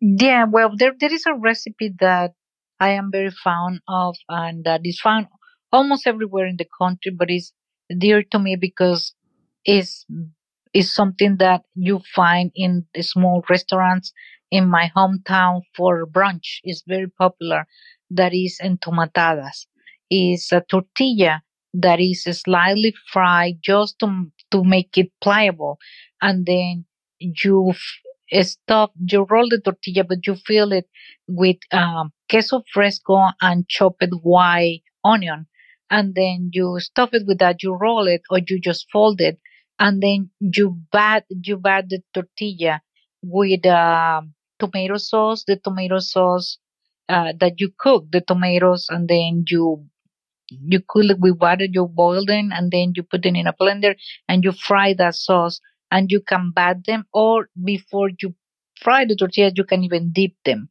Yeah, 0.00 0.44
well, 0.50 0.70
there 0.76 0.94
there 0.98 1.12
is 1.12 1.24
a 1.26 1.34
recipe 1.34 1.92
that 2.00 2.32
I 2.78 2.90
am 2.90 3.10
very 3.10 3.30
fond 3.30 3.80
of, 3.88 4.16
and 4.28 4.64
that 4.64 4.80
is 4.84 5.00
found 5.00 5.26
almost 5.72 6.06
everywhere 6.06 6.46
in 6.46 6.56
the 6.56 6.66
country, 6.80 7.12
but 7.16 7.30
it's 7.30 7.52
dear 7.98 8.22
to 8.32 8.38
me 8.38 8.56
because 8.56 9.14
it's 9.64 10.06
is 10.72 10.94
something 10.94 11.36
that 11.38 11.62
you 11.74 12.00
find 12.14 12.50
in 12.54 12.86
the 12.94 13.02
small 13.02 13.42
restaurants 13.50 14.12
in 14.50 14.68
my 14.68 14.90
hometown 14.96 15.62
for 15.76 16.06
brunch. 16.06 16.60
It's 16.64 16.82
very 16.86 17.08
popular. 17.10 17.66
That 18.10 18.32
is 18.34 18.58
entomatadas. 18.62 19.66
It's 20.10 20.52
a 20.52 20.62
tortilla 20.62 21.42
that 21.74 22.00
is 22.00 22.24
slightly 22.24 22.94
fried 23.12 23.58
just 23.62 23.98
to 24.00 24.32
to 24.52 24.64
make 24.64 24.96
it 24.98 25.12
pliable, 25.20 25.78
and 26.22 26.46
then 26.46 26.86
you 27.20 27.72
stuff 28.42 28.90
you 29.06 29.26
roll 29.30 29.48
the 29.48 29.60
tortilla, 29.60 30.04
but 30.04 30.26
you 30.26 30.34
fill 30.36 30.72
it 30.72 30.88
with 31.28 31.56
um, 31.72 32.12
queso 32.30 32.62
fresco 32.72 33.28
and 33.40 33.68
chopped 33.68 34.04
white 34.22 34.82
onion, 35.04 35.46
and 35.90 36.14
then 36.14 36.50
you 36.52 36.78
stuff 36.80 37.10
it 37.12 37.24
with 37.26 37.38
that. 37.38 37.62
You 37.62 37.74
roll 37.74 38.06
it, 38.06 38.22
or 38.30 38.38
you 38.46 38.60
just 38.60 38.86
fold 38.92 39.20
it, 39.20 39.38
and 39.78 40.02
then 40.02 40.30
you 40.40 40.78
bat 40.92 41.24
you 41.30 41.56
bat 41.56 41.86
the 41.88 42.02
tortilla 42.14 42.80
with 43.22 43.66
uh, 43.66 44.22
tomato 44.58 44.96
sauce. 44.96 45.44
The 45.44 45.56
tomato 45.56 45.98
sauce 45.98 46.58
uh, 47.08 47.32
that 47.40 47.60
you 47.60 47.72
cook 47.78 48.06
the 48.12 48.20
tomatoes, 48.20 48.86
and 48.90 49.08
then 49.08 49.44
you 49.48 49.86
you 50.50 50.80
cool 50.80 51.10
it 51.10 51.18
with 51.20 51.38
water, 51.40 51.66
you 51.70 51.86
boil 51.86 52.24
them, 52.24 52.50
and 52.52 52.70
then 52.70 52.92
you 52.96 53.02
put 53.02 53.22
them 53.22 53.36
in 53.36 53.46
a 53.46 53.52
blender 53.52 53.94
and 54.28 54.44
you 54.44 54.52
fry 54.52 54.94
that 54.94 55.14
sauce. 55.14 55.60
And 55.90 56.10
you 56.10 56.20
can 56.20 56.52
bat 56.54 56.84
them, 56.86 57.04
or 57.12 57.48
before 57.64 58.10
you 58.20 58.34
fry 58.80 59.04
the 59.04 59.16
tortillas, 59.16 59.54
you 59.56 59.64
can 59.64 59.84
even 59.84 60.12
dip 60.12 60.32
them 60.44 60.68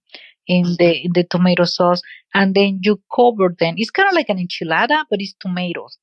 in 0.48 0.64
the 0.80 0.92
in 1.06 1.12
the 1.14 1.24
tomato 1.24 1.66
sauce, 1.66 2.02
and 2.34 2.56
then 2.56 2.80
you 2.84 3.02
cover 3.16 3.56
them. 3.60 3.76
It's 3.78 3.92
kind 3.92 4.10
of 4.10 4.16
like 4.16 4.30
an 4.30 4.38
enchilada, 4.40 5.06
but 5.10 5.22
it's 5.22 5.36
tomatoes, 5.40 5.98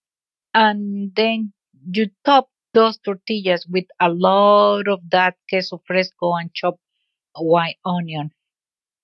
and 0.54 1.12
then 1.16 1.52
you 1.92 2.10
top 2.24 2.50
those 2.74 2.98
tortillas 2.98 3.66
with 3.70 3.86
a 4.00 4.10
lot 4.10 4.88
of 4.88 5.00
that 5.10 5.36
queso 5.50 5.82
fresco 5.86 6.34
and 6.34 6.52
chopped 6.54 6.80
white 7.36 7.76
onion. 7.84 8.30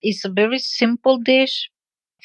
It's 0.02 0.24
a 0.24 0.30
very 0.30 0.58
simple 0.58 1.18
dish, 1.18 1.70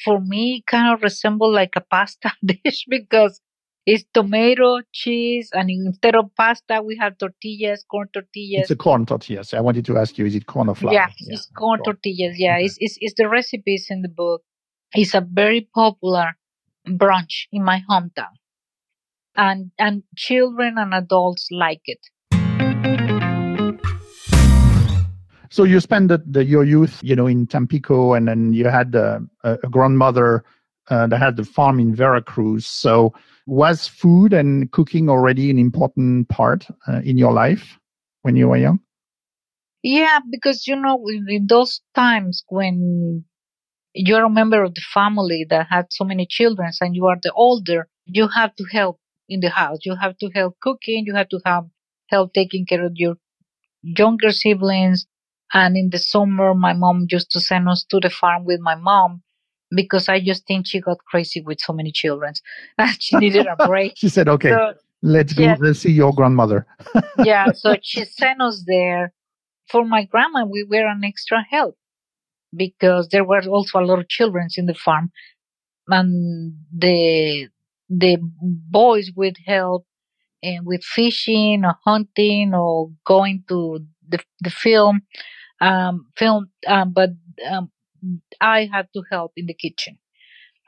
for 0.04 0.20
me 0.20 0.58
it 0.58 0.66
kind 0.66 0.92
of 0.94 1.02
resemble 1.02 1.52
like 1.52 1.76
a 1.76 1.80
pasta 1.82 2.32
dish 2.44 2.84
because 2.88 3.40
it's 3.88 4.04
tomato, 4.12 4.80
cheese, 4.92 5.48
and 5.54 5.70
instead 5.70 6.14
of 6.14 6.26
pasta, 6.36 6.82
we 6.82 6.94
have 6.98 7.16
tortillas, 7.16 7.86
corn 7.90 8.06
tortillas. 8.12 8.64
It's 8.64 8.70
a 8.70 8.76
corn 8.76 9.06
tortillas. 9.06 9.54
I 9.54 9.60
wanted 9.60 9.86
to 9.86 9.96
ask 9.96 10.18
you, 10.18 10.26
is 10.26 10.34
it 10.34 10.44
corn 10.44 10.68
or 10.68 10.74
flour? 10.74 10.92
Yeah, 10.92 11.06
yeah 11.20 11.34
it's 11.34 11.46
corn, 11.56 11.78
corn, 11.78 11.96
tortillas. 11.96 12.38
Yeah, 12.38 12.56
okay. 12.56 12.66
it's, 12.66 12.76
it's, 12.80 12.98
it's 13.00 13.14
the 13.16 13.30
recipes 13.30 13.86
in 13.88 14.02
the 14.02 14.10
book. 14.10 14.42
It's 14.92 15.14
a 15.14 15.22
very 15.22 15.70
popular 15.74 16.36
brunch 16.86 17.46
in 17.50 17.64
my 17.64 17.80
hometown. 17.88 18.36
And, 19.36 19.70
and 19.78 20.02
children 20.16 20.74
and 20.76 20.92
adults 20.92 21.48
like 21.50 21.80
it. 21.86 22.00
So 25.48 25.64
you 25.64 25.80
spent 25.80 26.08
the, 26.08 26.22
the, 26.26 26.44
your 26.44 26.64
youth, 26.64 27.00
you 27.02 27.16
know, 27.16 27.26
in 27.26 27.46
Tampico, 27.46 28.12
and 28.12 28.28
then 28.28 28.52
you 28.52 28.68
had 28.68 28.94
a, 28.94 29.22
a 29.44 29.56
grandmother 29.70 30.44
uh, 30.90 31.06
that 31.06 31.18
had 31.18 31.36
the 31.36 31.44
farm 31.44 31.80
in 31.80 31.94
Veracruz. 31.94 32.66
So 32.66 33.14
was 33.48 33.88
food 33.88 34.34
and 34.34 34.70
cooking 34.72 35.08
already 35.08 35.50
an 35.50 35.58
important 35.58 36.28
part 36.28 36.66
uh, 36.86 37.00
in 37.02 37.16
your 37.16 37.32
life 37.32 37.78
when 38.20 38.36
you 38.36 38.46
were 38.46 38.58
young? 38.58 38.78
Yeah, 39.82 40.20
because 40.30 40.66
you 40.66 40.76
know, 40.76 41.02
in 41.08 41.46
those 41.48 41.80
times 41.94 42.44
when 42.48 43.24
you're 43.94 44.24
a 44.24 44.30
member 44.30 44.62
of 44.62 44.74
the 44.74 44.82
family 44.92 45.46
that 45.48 45.66
had 45.70 45.86
so 45.90 46.04
many 46.04 46.26
children 46.28 46.70
and 46.80 46.94
you 46.94 47.06
are 47.06 47.16
the 47.22 47.32
older, 47.32 47.88
you 48.04 48.28
have 48.28 48.54
to 48.56 48.64
help 48.70 49.00
in 49.30 49.40
the 49.40 49.48
house. 49.48 49.78
You 49.82 49.96
have 49.96 50.18
to 50.18 50.28
help 50.34 50.56
cooking. 50.60 51.04
You 51.06 51.14
have 51.14 51.30
to 51.30 51.40
have 51.46 51.64
help 52.10 52.34
taking 52.34 52.66
care 52.66 52.84
of 52.84 52.92
your 52.96 53.14
younger 53.82 54.30
siblings. 54.30 55.06
And 55.54 55.74
in 55.74 55.88
the 55.90 55.98
summer, 55.98 56.52
my 56.52 56.74
mom 56.74 57.06
used 57.08 57.30
to 57.30 57.40
send 57.40 57.66
us 57.68 57.86
to 57.90 57.98
the 57.98 58.10
farm 58.10 58.44
with 58.44 58.60
my 58.60 58.74
mom 58.74 59.22
because 59.74 60.08
I 60.08 60.20
just 60.20 60.46
think 60.46 60.66
she 60.66 60.80
got 60.80 60.98
crazy 61.04 61.40
with 61.40 61.60
so 61.60 61.72
many 61.72 61.92
children. 61.92 62.34
she 62.98 63.16
needed 63.16 63.46
a 63.46 63.56
break. 63.66 63.94
she 63.96 64.08
said, 64.08 64.28
okay, 64.28 64.50
so, 64.50 64.74
let's 65.02 65.32
go, 65.32 65.42
yeah, 65.42 65.56
let's 65.58 65.80
see 65.80 65.92
your 65.92 66.12
grandmother. 66.12 66.66
yeah, 67.24 67.52
so 67.52 67.76
she 67.82 68.04
sent 68.04 68.40
us 68.40 68.64
there. 68.66 69.12
For 69.70 69.84
my 69.84 70.04
grandma, 70.04 70.46
we 70.46 70.64
were 70.64 70.86
an 70.86 71.04
extra 71.04 71.44
help 71.50 71.76
because 72.56 73.08
there 73.08 73.24
were 73.24 73.42
also 73.42 73.78
a 73.78 73.84
lot 73.84 73.98
of 73.98 74.08
children 74.08 74.48
in 74.56 74.64
the 74.64 74.74
farm. 74.74 75.12
And 75.88 76.54
the 76.76 77.48
the 77.90 78.18
boys 78.20 79.10
would 79.16 79.36
help 79.46 79.86
and 80.42 80.66
with 80.66 80.84
fishing 80.84 81.64
or 81.64 81.74
hunting 81.84 82.54
or 82.54 82.90
going 83.04 83.44
to 83.48 83.80
the, 84.06 84.20
the 84.40 84.50
film 84.50 85.02
um, 85.60 86.06
film, 86.16 86.50
um, 86.66 86.92
but 86.92 87.10
um, 87.50 87.70
I 88.40 88.68
had 88.72 88.88
to 88.94 89.02
help 89.10 89.32
in 89.36 89.46
the 89.46 89.54
kitchen. 89.54 89.98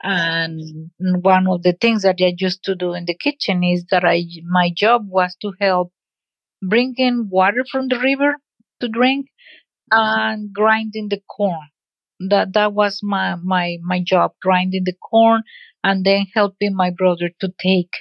And 0.03 0.91
one 0.99 1.47
of 1.47 1.63
the 1.63 1.73
things 1.73 2.03
that 2.03 2.17
I 2.21 2.33
used 2.37 2.63
to 2.65 2.75
do 2.75 2.93
in 2.93 3.05
the 3.05 3.15
kitchen 3.15 3.63
is 3.63 3.85
that 3.91 4.05
I 4.05 4.25
my 4.45 4.71
job 4.75 5.07
was 5.09 5.35
to 5.41 5.53
help 5.59 5.93
bring 6.61 6.95
in 6.97 7.29
water 7.29 7.65
from 7.71 7.87
the 7.89 7.99
river 7.99 8.35
to 8.81 8.87
drink 8.89 9.27
and 9.91 10.53
grinding 10.53 11.09
the 11.09 11.21
corn. 11.29 11.69
That 12.19 12.53
that 12.53 12.73
was 12.73 13.01
my 13.03 13.35
my 13.35 13.77
my 13.83 14.01
job, 14.01 14.33
grinding 14.41 14.83
the 14.85 14.93
corn 15.11 15.43
and 15.83 16.05
then 16.05 16.27
helping 16.33 16.75
my 16.75 16.91
brother 16.91 17.31
to 17.41 17.53
take 17.59 17.93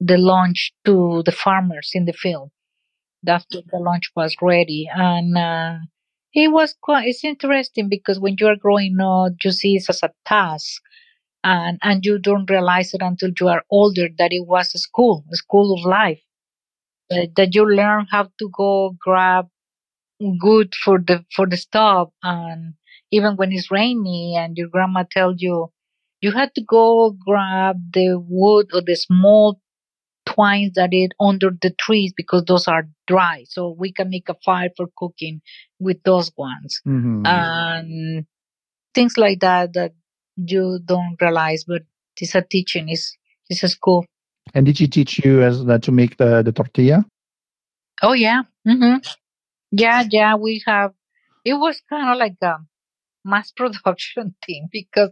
the 0.00 0.18
lunch 0.18 0.72
to 0.86 1.22
the 1.24 1.32
farmers 1.32 1.90
in 1.94 2.04
the 2.06 2.12
field 2.12 2.50
after 3.26 3.60
the 3.72 3.78
lunch 3.78 4.10
was 4.16 4.36
ready. 4.40 4.88
And 4.92 5.36
uh, 5.36 5.78
it 6.34 6.48
was 6.48 6.74
quite 6.82 7.08
it's 7.08 7.24
interesting 7.24 7.88
because 7.88 8.18
when 8.20 8.36
you 8.38 8.46
are 8.46 8.56
growing 8.56 8.98
up 9.00 9.32
you 9.44 9.50
see 9.52 9.76
it 9.76 9.88
as 9.88 10.02
a 10.02 10.12
task 10.26 10.82
and 11.44 11.78
and 11.82 12.04
you 12.06 12.18
don't 12.18 12.50
realize 12.50 12.94
it 12.94 13.02
until 13.02 13.30
you 13.40 13.48
are 13.48 13.64
older 13.70 14.08
that 14.18 14.32
it 14.32 14.46
was 14.46 14.74
a 14.74 14.78
school 14.78 15.24
a 15.32 15.36
school 15.36 15.74
of 15.78 15.84
life. 15.86 16.22
Uh, 17.12 17.26
that 17.36 17.54
you 17.54 17.64
learn 17.68 18.06
how 18.10 18.24
to 18.38 18.50
go 18.56 18.96
grab 19.00 19.48
good 20.40 20.74
for 20.84 20.98
the 20.98 21.24
for 21.34 21.46
the 21.46 21.56
stuff 21.56 22.08
and 22.22 22.74
even 23.10 23.36
when 23.36 23.52
it's 23.52 23.70
rainy 23.70 24.34
and 24.36 24.56
your 24.56 24.68
grandma 24.68 25.04
tells 25.10 25.36
you 25.40 25.68
you 26.20 26.32
had 26.32 26.54
to 26.54 26.62
go 26.62 27.10
grab 27.26 27.76
the 27.92 28.08
wood 28.28 28.66
or 28.74 28.80
the 28.82 28.96
small 28.96 29.60
twines 30.34 30.72
that 30.74 30.90
it 30.92 31.12
under 31.20 31.50
the 31.62 31.70
trees 31.70 32.12
because 32.16 32.44
those 32.44 32.66
are 32.68 32.88
dry. 33.06 33.44
So 33.48 33.74
we 33.78 33.92
can 33.92 34.10
make 34.10 34.28
a 34.28 34.36
fire 34.44 34.70
for 34.76 34.86
cooking 34.96 35.40
with 35.78 36.02
those 36.04 36.32
ones. 36.36 36.80
Mm-hmm. 36.86 37.26
And 37.26 38.26
things 38.94 39.16
like 39.16 39.40
that 39.40 39.74
that 39.74 39.92
you 40.36 40.80
don't 40.84 41.16
realize, 41.20 41.64
but 41.64 41.82
it's 42.20 42.34
a 42.34 42.42
teaching, 42.42 42.88
it's, 42.88 43.16
it's 43.48 43.62
a 43.62 43.68
school. 43.68 44.06
And 44.52 44.66
did 44.66 44.78
she 44.78 44.88
teach 44.88 45.24
you 45.24 45.42
as 45.42 45.66
uh, 45.66 45.78
to 45.78 45.92
make 45.92 46.16
the, 46.16 46.42
the 46.42 46.52
tortilla? 46.52 47.04
Oh 48.02 48.12
yeah. 48.12 48.42
Mm-hmm. 48.66 48.98
Yeah, 49.72 50.04
yeah, 50.10 50.36
we 50.36 50.62
have, 50.66 50.92
it 51.44 51.54
was 51.54 51.82
kind 51.88 52.10
of 52.10 52.18
like, 52.18 52.36
a 52.42 52.58
mass 53.24 53.50
production 53.56 54.34
thing 54.46 54.68
because 54.70 55.10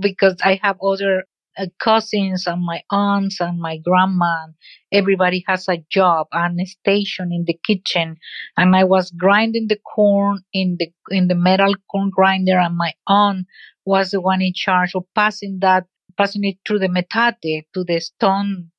because 0.00 0.36
I 0.42 0.58
have 0.62 0.78
other 0.82 1.24
uh, 1.58 1.66
cousins 1.78 2.46
and 2.46 2.62
my 2.62 2.82
aunts 2.90 3.40
and 3.40 3.58
my 3.60 3.78
grandma. 3.78 4.44
And 4.44 4.54
everybody 4.92 5.44
has 5.48 5.68
a 5.68 5.84
job 5.90 6.28
and 6.32 6.60
a 6.60 6.66
station 6.66 7.32
in 7.32 7.44
the 7.46 7.58
kitchen, 7.66 8.16
and 8.56 8.76
I 8.76 8.84
was 8.84 9.10
grinding 9.10 9.68
the 9.68 9.78
corn 9.94 10.38
in 10.52 10.76
the 10.78 10.90
in 11.10 11.28
the 11.28 11.34
metal 11.34 11.74
corn 11.90 12.10
grinder, 12.10 12.58
and 12.58 12.76
my 12.76 12.92
aunt 13.06 13.46
was 13.84 14.10
the 14.10 14.20
one 14.20 14.42
in 14.42 14.52
charge 14.54 14.94
of 14.94 15.04
passing 15.14 15.58
that 15.60 15.86
passing 16.16 16.44
it 16.44 16.56
through 16.66 16.78
the 16.78 16.88
metate 16.88 17.66
to 17.74 17.84
the 17.84 18.00
stone 18.00 18.70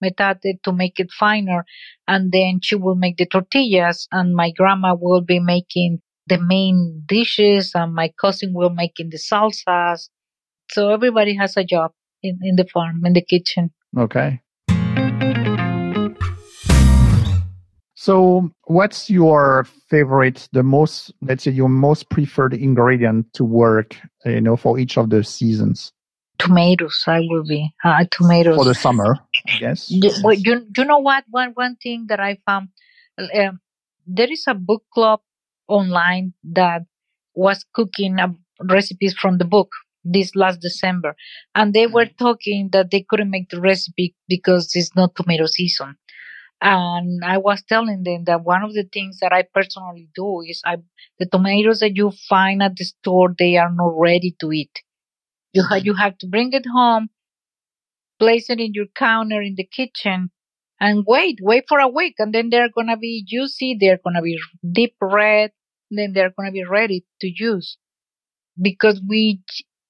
metate 0.00 0.62
to 0.64 0.72
make 0.72 0.98
it 1.00 1.10
finer. 1.12 1.64
And 2.08 2.32
then 2.32 2.60
she 2.62 2.74
will 2.74 2.96
make 2.96 3.16
the 3.16 3.26
tortillas 3.26 4.08
and 4.12 4.34
my 4.34 4.50
grandma 4.50 4.94
will 4.94 5.22
be 5.22 5.38
making 5.40 6.00
the 6.26 6.38
main 6.38 7.02
dishes 7.06 7.72
and 7.74 7.94
my 7.94 8.12
cousin 8.20 8.52
will 8.54 8.70
making 8.70 9.10
the 9.10 9.18
salsas. 9.18 10.08
So 10.70 10.90
everybody 10.90 11.36
has 11.36 11.56
a 11.56 11.64
job 11.64 11.92
in, 12.22 12.38
in 12.42 12.56
the 12.56 12.66
farm 12.72 13.04
in 13.04 13.12
the 13.12 13.22
kitchen 13.22 13.72
Okay. 13.96 14.40
So, 17.94 18.50
what's 18.64 19.08
your 19.08 19.64
favorite, 19.88 20.48
the 20.50 20.64
most, 20.64 21.12
let's 21.20 21.44
say, 21.44 21.52
your 21.52 21.68
most 21.68 22.08
preferred 22.10 22.52
ingredient 22.52 23.32
to 23.34 23.44
work, 23.44 23.96
you 24.24 24.40
know, 24.40 24.56
for 24.56 24.76
each 24.76 24.98
of 24.98 25.10
the 25.10 25.22
seasons 25.22 25.92
tomatoes 26.42 27.04
i 27.06 27.20
will 27.20 27.44
be 27.44 27.70
uh, 27.84 28.04
tomatoes 28.10 28.56
for 28.56 28.64
the 28.64 28.74
summer? 28.74 29.16
I 29.48 29.58
guess. 29.58 29.92
Well, 30.22 30.34
you, 30.34 30.66
you 30.76 30.84
know 30.84 30.98
what 30.98 31.24
one 31.30 31.52
one 31.54 31.76
thing 31.76 32.06
that 32.08 32.20
i 32.20 32.38
found 32.46 32.68
um, 33.18 33.60
there 34.06 34.30
is 34.30 34.44
a 34.48 34.54
book 34.54 34.82
club 34.92 35.20
online 35.68 36.34
that 36.52 36.82
was 37.34 37.64
cooking 37.74 38.18
uh, 38.18 38.28
recipes 38.60 39.14
from 39.14 39.38
the 39.38 39.44
book 39.44 39.70
this 40.04 40.34
last 40.34 40.60
december 40.60 41.14
and 41.54 41.72
they 41.72 41.86
were 41.86 42.06
mm-hmm. 42.06 42.24
talking 42.24 42.68
that 42.72 42.90
they 42.90 43.04
couldn't 43.08 43.30
make 43.30 43.48
the 43.50 43.60
recipe 43.60 44.14
because 44.28 44.70
it's 44.74 44.94
not 44.96 45.14
tomato 45.14 45.46
season. 45.46 45.96
And 46.60 47.24
i 47.24 47.38
was 47.38 47.62
telling 47.68 48.02
them 48.04 48.24
that 48.24 48.44
one 48.44 48.62
of 48.62 48.72
the 48.72 48.84
things 48.92 49.18
that 49.20 49.32
i 49.32 49.42
personally 49.54 50.08
do 50.14 50.42
is 50.46 50.62
i 50.64 50.76
the 51.18 51.26
tomatoes 51.26 51.80
that 51.80 51.96
you 51.96 52.12
find 52.28 52.62
at 52.62 52.76
the 52.76 52.84
store 52.84 53.34
they 53.36 53.56
are 53.56 53.72
not 53.72 53.94
ready 53.96 54.34
to 54.40 54.52
eat. 54.52 54.82
You, 55.52 55.62
ha- 55.62 55.76
mm-hmm. 55.76 55.86
you 55.86 55.94
have 55.94 56.18
to 56.18 56.26
bring 56.26 56.52
it 56.52 56.66
home 56.72 57.10
place 58.18 58.48
it 58.50 58.60
in 58.60 58.74
your 58.74 58.86
counter 58.94 59.42
in 59.42 59.54
the 59.56 59.64
kitchen 59.64 60.30
and 60.78 61.04
wait 61.06 61.38
wait 61.40 61.64
for 61.68 61.80
a 61.80 61.88
week 61.88 62.14
and 62.18 62.32
then 62.32 62.50
they're 62.50 62.70
gonna 62.76 62.96
be 62.96 63.24
juicy 63.26 63.76
they're 63.80 64.00
gonna 64.04 64.22
be 64.22 64.38
deep 64.72 64.94
red 65.00 65.50
then 65.96 66.12
they're 66.12 66.32
gonna 66.36 66.52
be 66.52 66.64
ready 66.64 67.04
to 67.20 67.28
use. 67.28 67.76
Because 68.60 69.00
we 69.06 69.40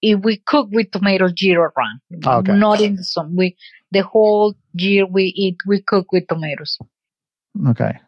if 0.03 0.21
we 0.23 0.37
cook 0.47 0.69
with 0.73 0.91
tomatoes 0.91 1.33
year 1.39 1.73
round 1.77 2.01
Okay. 2.27 2.53
not 2.53 2.81
in 2.81 2.97
the 2.97 3.05
summer 3.05 3.31
we 3.35 3.57
the 3.93 4.03
whole 4.03 4.55
year 4.75 5.07
we 5.07 5.33
eat 5.37 5.57
we 5.67 5.81
cook 5.83 6.13
with 6.13 6.27
tomatoes 6.29 6.79
Okay. 7.69 7.99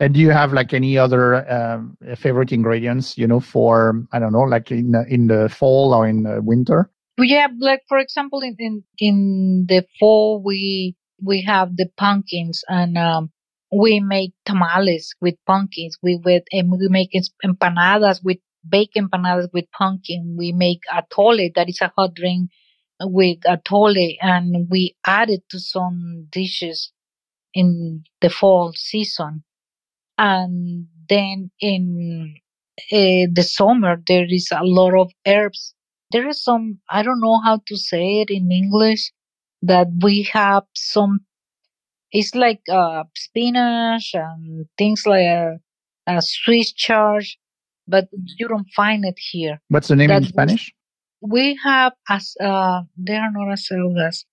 And 0.00 0.14
do 0.14 0.20
you 0.20 0.30
have 0.30 0.52
like 0.52 0.74
any 0.74 0.98
other 0.98 1.48
um, 1.48 1.96
favorite 2.16 2.50
ingredients, 2.50 3.16
you 3.16 3.28
know, 3.28 3.38
for 3.38 4.04
I 4.12 4.18
don't 4.18 4.32
know, 4.32 4.40
like 4.40 4.70
in 4.72 4.90
the, 4.90 5.04
in 5.08 5.28
the 5.28 5.48
fall 5.48 5.94
or 5.94 6.08
in 6.08 6.24
the 6.24 6.42
winter? 6.42 6.90
Well, 7.16 7.26
yeah 7.26 7.46
like 7.60 7.82
for 7.88 7.98
example 7.98 8.40
in 8.40 8.56
in, 8.58 8.84
in 8.98 9.66
the 9.68 9.84
fall 10.00 10.42
we 10.42 10.96
we 11.22 11.42
have 11.42 11.76
the 11.76 11.88
pumpkins 11.96 12.64
and 12.68 12.98
um 12.98 13.30
we 13.70 14.00
make 14.00 14.32
tamales 14.44 15.14
with 15.20 15.34
pumpkins 15.46 15.96
we 16.02 16.16
with 16.24 16.42
and 16.52 16.70
we 16.72 16.88
make 16.88 17.10
empanadas 17.44 18.24
with 18.24 18.38
baked 18.68 18.96
empanadas 18.96 19.48
with 19.52 19.70
pumpkin. 19.72 20.36
We 20.38 20.52
make 20.52 20.80
atole 20.92 21.52
that 21.54 21.68
is 21.68 21.80
a 21.80 21.92
hot 21.96 22.14
drink 22.14 22.50
with 23.00 23.40
atole 23.40 24.16
and 24.20 24.68
we 24.70 24.96
add 25.06 25.30
it 25.30 25.44
to 25.50 25.58
some 25.60 26.28
dishes 26.30 26.92
in 27.54 28.04
the 28.20 28.30
fall 28.30 28.72
season. 28.74 29.44
And 30.18 30.88
then 31.08 31.50
in 31.60 32.36
uh, 32.92 33.26
the 33.32 33.42
summer 33.44 34.02
there 34.06 34.26
is 34.28 34.48
a 34.52 34.64
lot 34.64 34.94
of 34.98 35.12
herbs. 35.26 35.74
There 36.12 36.28
is 36.28 36.42
some 36.42 36.80
i 36.90 37.02
don't 37.02 37.20
know 37.20 37.40
how 37.40 37.60
to 37.66 37.76
say 37.76 38.20
it 38.20 38.30
in 38.30 38.52
english 38.52 39.12
that 39.62 39.88
we 40.02 40.24
have 40.32 40.64
some 40.74 41.20
it's 42.12 42.34
like 42.34 42.60
uh 42.70 43.04
spinach 43.16 44.12
and 44.14 44.66
things 44.78 45.02
like 45.06 45.24
a, 45.40 45.58
a 46.06 46.22
swiss 46.22 46.72
chard 46.72 47.24
but 47.86 48.08
you 48.38 48.48
don't 48.48 48.68
find 48.74 49.04
it 49.04 49.18
here 49.18 49.60
What's 49.68 49.88
the 49.88 49.96
name 49.96 50.10
in 50.10 50.24
Spanish? 50.24 50.72
we 51.20 51.58
have 51.62 51.92
as 52.08 52.34
uh 52.40 52.82
they 52.96 53.16
are 53.16 53.30
not 53.30 53.52
as 53.52 53.68
acelgas 53.70 54.24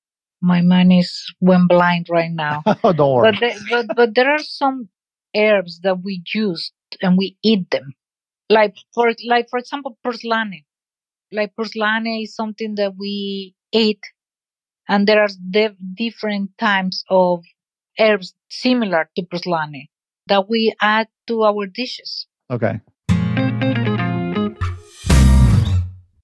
my 0.41 0.61
mind 0.61 0.91
is 0.93 1.33
went 1.39 1.69
blind 1.69 2.07
right 2.09 2.31
now 2.31 2.63
oh, 2.83 2.93
don't 2.93 3.13
worry. 3.13 3.31
but, 3.31 3.39
the, 3.39 3.67
but 3.69 3.95
but 3.95 4.15
there 4.15 4.29
are 4.31 4.43
some 4.43 4.89
herbs 5.35 5.79
that 5.81 6.01
we 6.03 6.23
use 6.33 6.71
and 7.01 7.17
we 7.17 7.37
eat 7.43 7.69
them 7.69 7.93
like 8.49 8.75
for 8.93 9.11
like 9.27 9.47
for 9.49 9.59
example 9.59 9.97
porcelane 10.03 10.65
like 11.31 11.53
porcelane 11.55 12.23
is 12.23 12.35
something 12.35 12.75
that 12.75 12.93
we 12.97 13.53
eat 13.71 13.99
and 14.87 15.05
there 15.07 15.21
are 15.21 15.29
de- 15.51 15.77
different 15.93 16.49
types 16.57 17.03
of 17.09 17.43
herbs 17.99 18.33
similar 18.49 19.09
to 19.15 19.21
porcelane 19.23 19.87
that 20.27 20.49
we 20.49 20.73
add 20.81 21.07
to 21.27 21.43
our 21.43 21.67
dishes 21.67 22.25
Okay. 22.51 22.79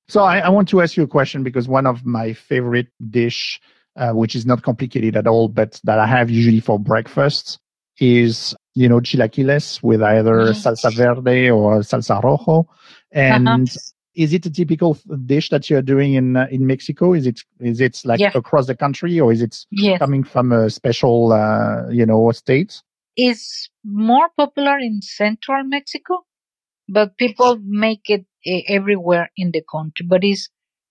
So 0.08 0.22
I, 0.24 0.40
I 0.40 0.50
want 0.50 0.70
to 0.70 0.82
ask 0.82 0.98
you 0.98 1.04
a 1.04 1.08
question 1.08 1.44
because 1.44 1.68
one 1.68 1.88
of 1.88 2.06
my 2.06 2.34
favorite 2.34 2.88
dish, 3.10 3.60
uh, 3.96 4.12
which 4.12 4.36
is 4.36 4.46
not 4.46 4.62
complicated 4.62 5.16
at 5.18 5.28
all, 5.28 5.48
but 5.48 5.80
that 5.84 6.00
I 6.00 6.06
have 6.06 6.30
usually 6.30 6.60
for 6.60 6.78
breakfast, 6.80 7.60
is 8.00 8.54
you 8.74 8.90
know 8.90 9.00
chilaquiles 9.00 9.82
with 9.82 10.02
either 10.04 10.36
Mhm. 10.36 10.62
salsa 10.64 10.92
verde 10.94 11.50
or 11.50 11.80
salsa 11.80 12.22
rojo. 12.22 12.68
And 13.12 13.70
is 14.16 14.34
it 14.34 14.46
a 14.46 14.50
typical 14.52 14.98
dish 15.26 15.50
that 15.50 15.70
you're 15.70 15.82
doing 15.82 16.14
in 16.14 16.36
uh, 16.36 16.48
in 16.52 16.68
Mexico? 16.68 17.14
Is 17.14 17.26
it 17.26 17.42
is 17.60 17.82
it 17.82 18.02
like 18.06 18.22
across 18.36 18.68
the 18.68 18.76
country 18.76 19.20
or 19.20 19.32
is 19.32 19.42
it 19.42 19.66
yes 19.72 19.98
coming 20.00 20.24
from 20.24 20.52
a 20.52 20.70
special 20.70 21.32
uh, 21.32 21.90
you 21.90 22.06
know 22.06 22.32
state? 22.32 22.82
Is 23.18 23.70
more 23.84 24.30
popular 24.38 24.78
in 24.78 25.02
central 25.02 25.64
Mexico, 25.64 26.26
but 26.88 27.18
people 27.18 27.58
make 27.64 28.10
it 28.10 28.26
everywhere 28.68 29.30
in 29.38 29.52
the 29.52 29.62
country. 29.70 30.06
But 30.08 30.24
it's 30.24 30.50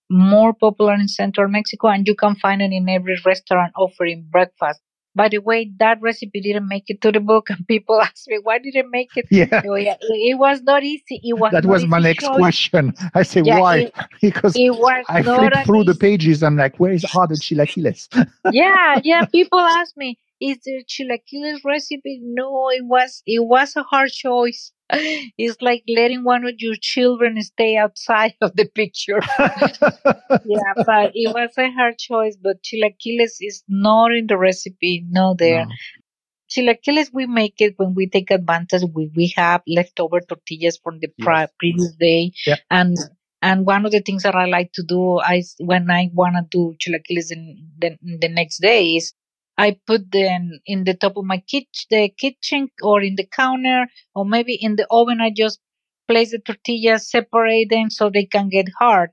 more 0.09 0.53
popular 0.53 0.93
in 0.93 1.07
central 1.07 1.49
Mexico, 1.49 1.87
and 1.87 2.07
you 2.07 2.15
can 2.15 2.35
find 2.35 2.61
it 2.61 2.71
in 2.71 2.87
every 2.89 3.17
restaurant 3.25 3.73
offering 3.75 4.27
breakfast. 4.29 4.81
By 5.15 5.29
the 5.29 5.39
way, 5.39 5.71
that 5.79 6.01
recipe 6.01 6.41
didn't 6.41 6.67
make 6.67 6.83
it 6.87 7.01
to 7.01 7.11
the 7.11 7.19
book, 7.19 7.49
and 7.49 7.67
people 7.67 8.01
ask 8.09 8.25
me, 8.27 8.39
"Why 8.41 8.59
did 8.59 8.75
it 8.75 8.85
make 8.89 9.11
it?" 9.15 9.25
Yeah. 9.29 9.61
Oh, 9.67 9.75
yeah, 9.75 9.95
it 10.01 10.37
was 10.37 10.61
not 10.61 10.83
easy. 10.83 11.19
It 11.23 11.37
was 11.37 11.53
That 11.53 11.65
was 11.65 11.85
my 11.85 11.99
next 11.99 12.25
choice. 12.25 12.35
question. 12.35 12.93
I 13.13 13.23
say 13.23 13.41
Yeah, 13.43 13.59
why? 13.59 13.75
it- 13.77 13.93
because 14.21 14.55
It 14.55 14.71
was 14.71 15.05
I 15.09 15.21
an 15.21 15.65
through 15.65 15.83
the 15.85 15.95
pages. 15.95 16.43
I'm 16.43 16.57
like, 16.57 16.79
where 16.79 16.91
is 16.91 17.05
all 17.13 17.27
the 17.27 17.35
chilaquiles? 17.35 18.07
yeah, 18.45 18.99
yeah. 19.03 19.23
People 19.23 19.59
ask 19.59 19.95
me, 19.97 20.17
"Is 20.41 20.59
there 20.65 20.81
chilaquiles 20.83 21.63
recipe?" 21.65 22.19
No, 22.23 22.69
it 22.69 22.85
was 22.85 23.23
it 23.25 23.45
was 23.45 23.75
a 23.75 23.83
hard 23.83 24.11
choice. 24.11 24.71
It's 25.37 25.61
like 25.61 25.83
letting 25.87 26.23
one 26.23 26.45
of 26.45 26.55
your 26.59 26.75
children 26.79 27.41
stay 27.41 27.75
outside 27.77 28.35
of 28.41 28.55
the 28.55 28.65
picture. 28.65 29.21
yeah, 30.43 30.73
but 30.85 31.11
it 31.13 31.33
was 31.33 31.51
a 31.57 31.71
hard 31.71 31.97
choice. 31.97 32.35
But 32.41 32.63
chilaquiles 32.63 33.37
is 33.41 33.63
not 33.67 34.11
in 34.13 34.27
the 34.27 34.37
recipe. 34.37 35.03
No, 35.07 35.35
there. 35.37 35.65
No. 35.65 35.71
Chilaquiles 36.49 37.11
we 37.13 37.25
make 37.27 37.55
it 37.59 37.73
when 37.77 37.93
we 37.95 38.07
take 38.07 38.31
advantage. 38.31 38.83
We 38.93 39.11
we 39.15 39.33
have 39.37 39.61
leftover 39.67 40.19
tortillas 40.21 40.77
from 40.83 40.99
the 40.99 41.09
pri- 41.19 41.41
Yes. 41.43 41.51
previous 41.59 41.95
day, 41.95 42.31
Yeah. 42.47 42.55
and 42.71 42.97
and 43.41 43.65
one 43.65 43.85
of 43.85 43.91
the 43.91 44.01
things 44.01 44.23
that 44.23 44.35
I 44.35 44.45
like 44.45 44.71
to 44.73 44.83
do, 44.83 45.19
I 45.19 45.43
when 45.59 45.89
I 45.91 46.09
wanna 46.13 46.45
do 46.49 46.75
chilaquiles 46.79 47.31
in 47.31 47.69
the 47.79 47.97
the 48.03 48.29
next 48.29 48.59
day 48.61 48.95
is 48.97 49.13
I 49.57 49.77
put 49.87 50.11
them 50.11 50.59
in 50.65 50.83
the 50.83 50.93
top 50.93 51.17
of 51.17 51.25
my 51.25 51.37
kitchen, 51.37 51.87
the 51.89 52.09
kitchen, 52.09 52.69
or 52.81 53.01
in 53.01 53.15
the 53.15 53.25
counter, 53.25 53.87
or 54.13 54.25
maybe 54.25 54.55
in 54.55 54.75
the 54.75 54.85
oven. 54.91 55.21
I 55.21 55.31
just 55.35 55.59
place 56.07 56.31
the 56.31 56.39
tortillas, 56.39 57.09
separate 57.09 57.69
them 57.69 57.89
so 57.89 58.09
they 58.09 58.25
can 58.25 58.49
get 58.49 58.67
hard, 58.77 59.11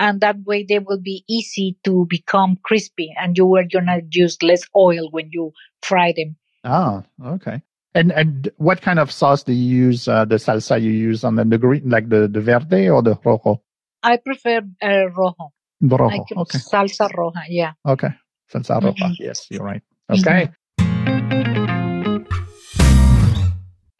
and 0.00 0.20
that 0.20 0.36
way 0.44 0.64
they 0.64 0.80
will 0.80 1.00
be 1.00 1.24
easy 1.28 1.76
to 1.84 2.06
become 2.08 2.58
crispy. 2.62 3.14
And 3.16 3.36
you 3.36 3.54
are 3.56 3.64
gonna 3.64 4.00
use 4.10 4.42
less 4.42 4.62
oil 4.74 5.08
when 5.10 5.30
you 5.30 5.52
fry 5.82 6.12
them. 6.16 6.36
Ah, 6.64 7.04
okay. 7.24 7.62
And 7.94 8.12
and 8.12 8.50
what 8.56 8.82
kind 8.82 8.98
of 8.98 9.12
sauce 9.12 9.44
do 9.44 9.52
you 9.52 9.86
use? 9.86 10.08
Uh, 10.08 10.24
the 10.24 10.36
salsa 10.36 10.82
you 10.82 10.90
use 10.90 11.24
on 11.24 11.36
the, 11.36 11.44
the 11.44 11.58
green, 11.58 11.88
like 11.88 12.08
the, 12.08 12.28
the 12.28 12.40
verde 12.40 12.90
or 12.90 13.02
the 13.02 13.16
rojo? 13.24 13.62
I 14.02 14.18
prefer 14.18 14.62
uh, 14.82 15.06
rojo. 15.16 15.52
Rojo. 15.80 16.24
Okay. 16.36 16.58
salsa 16.58 17.08
roja. 17.08 17.44
Yeah. 17.48 17.72
Okay. 17.86 18.10
Roja. 18.52 18.80
Mhm. 18.94 19.16
Yes, 19.18 19.46
you're 19.50 19.62
right. 19.64 19.82
Okay. 20.10 20.48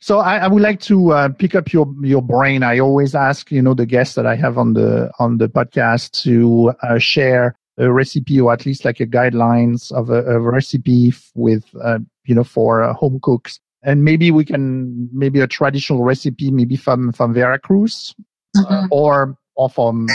So 0.01 0.21
I, 0.21 0.37
I 0.39 0.47
would 0.47 0.63
like 0.63 0.79
to 0.83 1.11
uh, 1.13 1.29
pick 1.31 1.55
up 1.57 1.73
your 1.73 1.93
your 2.03 2.23
brain. 2.23 2.63
I 2.63 2.79
always 2.79 3.15
ask, 3.15 3.51
you 3.51 3.61
know, 3.61 3.75
the 3.75 3.87
guests 3.87 4.15
that 4.15 4.25
I 4.27 4.37
have 4.37 4.57
on 4.57 4.75
the 4.75 5.11
on 5.19 5.39
the 5.39 5.49
podcast 5.49 6.23
to 6.23 6.73
uh, 6.83 6.99
share 6.99 7.57
a 7.79 7.91
recipe 7.93 8.41
or 8.41 8.53
at 8.53 8.65
least 8.65 8.85
like 8.85 9.01
a 9.01 9.07
guidelines 9.07 9.91
of 9.93 10.09
a, 10.11 10.23
a 10.25 10.41
recipe 10.41 11.13
with, 11.35 11.65
uh, 11.83 11.99
you 12.25 12.35
know, 12.35 12.45
for 12.45 12.83
uh, 12.83 12.95
home 12.95 13.19
cooks. 13.23 13.59
And 13.83 14.05
maybe 14.05 14.31
we 14.31 14.45
can 14.45 15.09
maybe 15.13 15.41
a 15.41 15.47
traditional 15.47 16.03
recipe, 16.05 16.51
maybe 16.53 16.77
from 16.77 17.13
from 17.13 17.35
Veracruz 17.35 18.15
Mhm. 18.57 18.89
or 18.91 19.37
or 19.57 19.69
from 19.69 20.09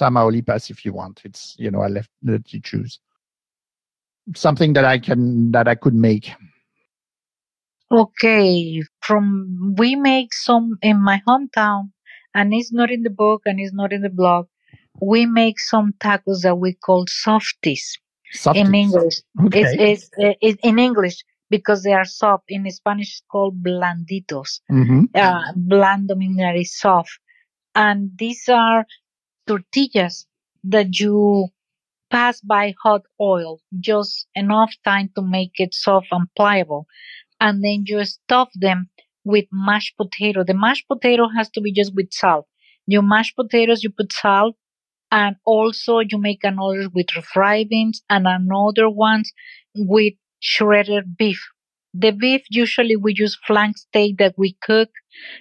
Tamaulipas 0.00 0.68
if 0.68 0.84
you 0.84 0.92
want. 0.92 1.20
It's 1.24 1.54
you 1.58 1.70
know 1.70 1.80
I 1.82 1.88
left 1.88 2.10
let 2.24 2.52
you 2.52 2.60
choose 2.60 2.98
something 4.34 4.72
that 4.74 4.84
I 4.84 4.98
can 4.98 5.52
that 5.52 5.68
I 5.68 5.74
could 5.74 5.94
make. 5.94 6.32
Okay, 7.90 8.82
from 9.00 9.74
we 9.76 9.96
make 9.96 10.32
some 10.32 10.78
in 10.82 11.02
my 11.02 11.20
hometown, 11.28 11.90
and 12.34 12.54
it's 12.54 12.72
not 12.72 12.90
in 12.90 13.02
the 13.02 13.10
book 13.10 13.42
and 13.44 13.60
it's 13.60 13.74
not 13.74 13.92
in 13.92 14.02
the 14.02 14.10
blog. 14.10 14.46
We 15.00 15.26
make 15.26 15.58
some 15.58 15.92
tacos 15.98 16.42
that 16.42 16.56
we 16.56 16.74
call 16.74 17.06
softies 17.08 17.98
in 18.54 18.74
English. 18.74 19.20
Okay. 19.46 19.60
It's, 19.60 20.08
it's, 20.16 20.36
it's 20.40 20.60
in 20.62 20.78
English 20.78 21.22
because 21.50 21.82
they 21.82 21.92
are 21.92 22.04
soft. 22.04 22.44
In 22.48 22.70
Spanish, 22.70 23.08
it's 23.08 23.22
called 23.30 23.62
blanditos. 23.62 24.60
hmm 24.68 25.04
Uh, 25.14 25.52
blando 25.56 26.16
means 26.16 26.72
soft. 26.72 27.18
And 27.74 28.10
these 28.16 28.48
are 28.48 28.86
tortillas 29.46 30.26
that 30.64 30.98
you 30.98 31.48
pass 32.12 32.40
by 32.42 32.74
hot 32.84 33.02
oil, 33.20 33.60
just 33.80 34.28
enough 34.36 34.72
time 34.84 35.10
to 35.16 35.22
make 35.22 35.52
it 35.56 35.74
soft 35.74 36.08
and 36.12 36.28
pliable. 36.36 36.86
And 37.40 37.64
then 37.64 37.84
you 37.86 38.04
stuff 38.04 38.50
them 38.54 38.90
with 39.24 39.46
mashed 39.52 39.96
potato. 39.96 40.44
The 40.44 40.54
mashed 40.54 40.86
potato 40.88 41.28
has 41.36 41.50
to 41.50 41.60
be 41.62 41.72
just 41.72 41.94
with 41.94 42.12
salt. 42.12 42.46
Your 42.86 43.02
mashed 43.02 43.36
potatoes, 43.36 43.82
you 43.84 43.90
put 43.90 44.12
salt, 44.12 44.56
and 45.12 45.36
also 45.46 46.00
you 46.00 46.18
make 46.18 46.44
another 46.44 46.88
with 46.94 47.08
refried 47.08 47.68
beans 47.70 48.02
and 48.10 48.26
another 48.26 48.90
ones 48.90 49.32
with 49.76 50.14
shredded 50.40 51.16
beef. 51.16 51.40
The 51.94 52.12
beef 52.12 52.42
usually 52.50 52.96
we 52.96 53.14
use 53.16 53.38
flank 53.46 53.78
steak 53.78 54.18
that 54.18 54.34
we 54.38 54.56
cook 54.62 54.90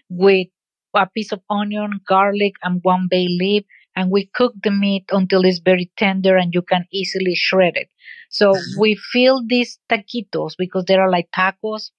with 0.09 0.47
a 0.95 1.07
piece 1.07 1.31
of 1.31 1.41
onion, 1.49 2.01
garlic, 2.07 2.53
and 2.63 2.81
one 2.83 3.07
bay 3.09 3.27
leaf, 3.29 3.65
and 3.95 4.11
we 4.11 4.29
cook 4.33 4.53
the 4.63 4.71
meat 4.71 5.05
until 5.11 5.45
it's 5.45 5.59
very 5.59 5.91
tender 5.97 6.37
and 6.37 6.53
you 6.53 6.61
can 6.61 6.85
easily 6.91 7.35
shred 7.35 7.75
it. 7.75 7.89
So 8.29 8.53
we 8.79 8.95
fill 8.95 9.43
these 9.47 9.79
taquitos 9.89 10.55
because 10.57 10.85
they 10.85 10.95
are 10.95 11.09
like 11.09 11.29
tacos. 11.31 11.91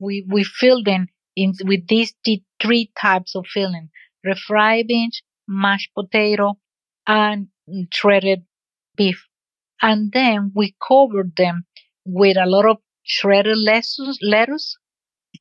We 0.00 0.26
we 0.28 0.44
fill 0.44 0.82
them 0.82 1.08
in 1.36 1.54
with 1.64 1.86
these 1.88 2.14
t- 2.24 2.44
three 2.60 2.92
types 3.00 3.34
of 3.36 3.46
filling: 3.46 3.90
refried 4.26 4.88
beans, 4.88 5.22
mashed 5.48 5.92
potato, 5.94 6.58
and 7.06 7.48
shredded 7.92 8.44
beef. 8.96 9.26
And 9.82 10.12
then 10.12 10.52
we 10.54 10.76
cover 10.86 11.24
them 11.36 11.66
with 12.04 12.36
a 12.38 12.46
lot 12.46 12.66
of 12.66 12.78
shredded 13.04 13.58
lettuce, 13.58 14.18
lettuce 14.22 14.76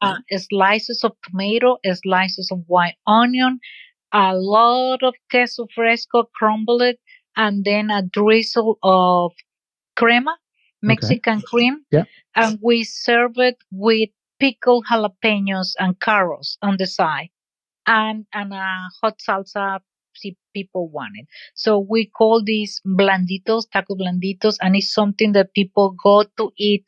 uh, 0.02 0.18
slices 0.38 1.04
of 1.04 1.14
tomato, 1.24 1.78
slices 1.94 2.50
of 2.52 2.64
white 2.68 2.96
onion, 3.08 3.60
a 4.14 4.36
lot 4.36 5.04
of 5.04 5.14
queso 5.30 5.68
fresco 5.74 6.30
crumbled, 6.36 6.96
and 7.36 7.64
then 7.64 7.90
a 7.90 8.02
drizzle 8.02 8.78
of 8.84 9.32
crema, 9.96 10.38
Mexican 10.82 11.42
cream. 11.42 11.86
Yeah. 11.92 12.06
And 12.36 12.60
we 12.62 12.84
serve 12.84 13.34
it 13.38 13.58
with 13.72 14.10
pickled 14.40 14.86
jalapenos 14.90 15.74
and 15.78 16.00
carrots 16.00 16.58
on 16.62 16.78
the 16.78 16.88
side, 16.88 17.30
and 17.86 18.26
and 18.34 18.54
a 18.54 18.88
hot 19.02 19.20
salsa 19.20 19.80
if 20.24 20.36
people 20.54 20.90
want 20.90 21.14
it. 21.16 21.28
So 21.54 21.80
we 21.80 22.06
call 22.06 22.44
these 22.44 22.82
blanditos, 22.86 23.70
taco 23.72 23.96
blanditos, 23.96 24.58
and 24.62 24.76
it's 24.76 24.94
something 24.94 25.32
that 25.34 25.54
people 25.54 25.96
go 26.02 26.24
to 26.38 26.52
eat 26.58 26.84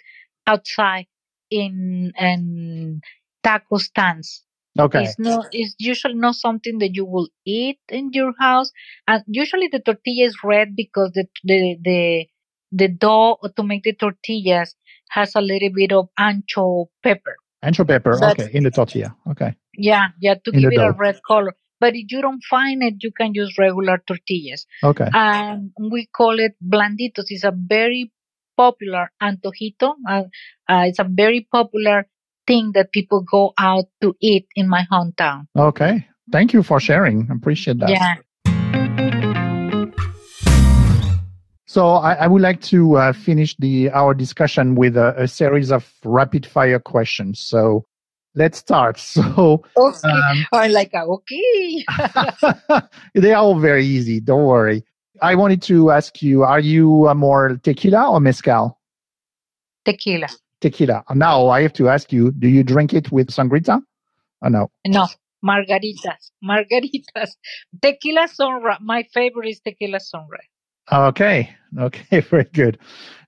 outside 0.47 1.07
in 1.49 2.11
in 2.19 3.01
taco 3.43 3.77
stands. 3.77 4.43
Okay. 4.79 5.03
It's 5.03 5.19
not. 5.19 5.47
It's 5.51 5.75
usually 5.79 6.15
not 6.15 6.35
something 6.35 6.79
that 6.79 6.95
you 6.95 7.05
will 7.05 7.27
eat 7.45 7.79
in 7.89 8.11
your 8.13 8.33
house, 8.39 8.71
and 9.07 9.23
usually 9.27 9.67
the 9.71 9.79
tortilla 9.79 10.25
is 10.25 10.37
red 10.43 10.75
because 10.75 11.11
the 11.13 11.27
the 11.43 11.77
the 11.83 12.25
the 12.71 12.87
dough 12.87 13.37
to 13.55 13.63
make 13.63 13.83
the 13.83 13.93
tortillas 13.93 14.75
has 15.09 15.35
a 15.35 15.41
little 15.41 15.69
bit 15.75 15.91
of 15.91 16.07
ancho 16.17 16.85
pepper. 17.03 17.35
Ancho 17.63 17.85
pepper. 17.87 18.17
That's- 18.17 18.47
Okay. 18.47 18.57
In 18.57 18.63
the 18.63 18.71
tortilla. 18.71 19.15
Okay. 19.29 19.55
Yeah, 19.77 20.07
yeah, 20.21 20.35
to 20.35 20.51
In 20.51 20.61
give 20.61 20.71
it 20.71 20.77
a 20.77 20.91
red 20.97 21.19
color. 21.27 21.53
But 21.79 21.95
if 21.95 22.11
you 22.11 22.21
don't 22.21 22.43
find 22.49 22.83
it, 22.83 22.95
you 23.01 23.11
can 23.11 23.33
use 23.33 23.57
regular 23.57 23.97
tortillas. 24.07 24.65
Okay. 24.83 25.09
And 25.13 25.71
we 25.91 26.05
call 26.15 26.39
it 26.39 26.53
blanditos. 26.63 27.25
It's 27.29 27.43
a 27.43 27.51
very 27.55 28.11
popular 28.55 29.11
antojito. 29.21 29.95
Uh, 30.07 30.23
uh, 30.69 30.83
it's 30.87 30.99
a 30.99 31.03
very 31.09 31.47
popular 31.51 32.07
thing 32.51 32.71
that 32.73 32.91
people 32.91 33.21
go 33.21 33.53
out 33.57 33.85
to 34.01 34.15
eat 34.19 34.45
in 34.55 34.67
my 34.67 34.83
hometown. 34.91 35.47
Okay. 35.57 36.05
Thank 36.31 36.53
you 36.53 36.63
for 36.63 36.79
sharing. 36.79 37.27
I 37.31 37.35
appreciate 37.35 37.79
that. 37.79 37.89
Yeah. 37.89 38.15
So 41.65 41.87
I, 41.87 42.13
I 42.15 42.27
would 42.27 42.41
like 42.41 42.61
to 42.63 42.97
uh, 42.97 43.13
finish 43.13 43.55
the 43.55 43.89
our 43.91 44.13
discussion 44.13 44.75
with 44.75 44.97
a, 44.97 45.15
a 45.23 45.27
series 45.27 45.71
of 45.71 45.89
rapid 46.03 46.45
fire 46.45 46.79
questions. 46.79 47.39
So 47.39 47.85
let's 48.35 48.57
start. 48.57 48.99
So 49.15 49.63
Okay. 49.77 50.09
um, 50.09 50.45
I'm 50.53 50.71
like, 50.71 50.91
okay. 50.93 51.85
they 53.15 53.31
are 53.31 53.41
all 53.41 53.59
very 53.59 53.85
easy. 53.85 54.19
Don't 54.19 54.43
worry. 54.45 54.83
I 55.21 55.35
wanted 55.35 55.61
to 55.63 55.91
ask 55.91 56.21
you: 56.21 56.43
Are 56.43 56.59
you 56.59 57.07
uh, 57.07 57.13
more 57.13 57.57
tequila 57.63 58.11
or 58.11 58.19
mezcal? 58.19 58.77
Tequila. 59.85 60.27
Tequila. 60.61 61.03
Now 61.13 61.47
I 61.49 61.61
have 61.63 61.73
to 61.73 61.89
ask 61.89 62.13
you: 62.13 62.31
Do 62.31 62.47
you 62.47 62.63
drink 62.63 62.93
it 62.93 63.11
with 63.11 63.27
sangrita? 63.29 63.81
Or 64.41 64.49
no? 64.49 64.71
No, 64.87 65.07
margaritas. 65.43 66.31
Margaritas. 66.43 67.31
Tequila 67.81 68.27
sunrise. 68.27 68.79
My 68.81 69.03
favorite 69.13 69.49
is 69.49 69.59
tequila 69.59 69.99
sunrise. 69.99 70.47
Okay. 70.91 71.49
Okay. 71.79 72.19
Very 72.19 72.43
good. 72.51 72.77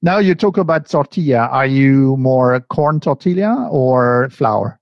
Now 0.02 0.18
you 0.18 0.36
talk 0.36 0.58
about 0.58 0.90
tortilla. 0.90 1.48
Are 1.50 1.66
you 1.66 2.18
more 2.18 2.60
corn 2.60 3.00
tortilla 3.00 3.70
or 3.72 4.28
flour? 4.32 4.82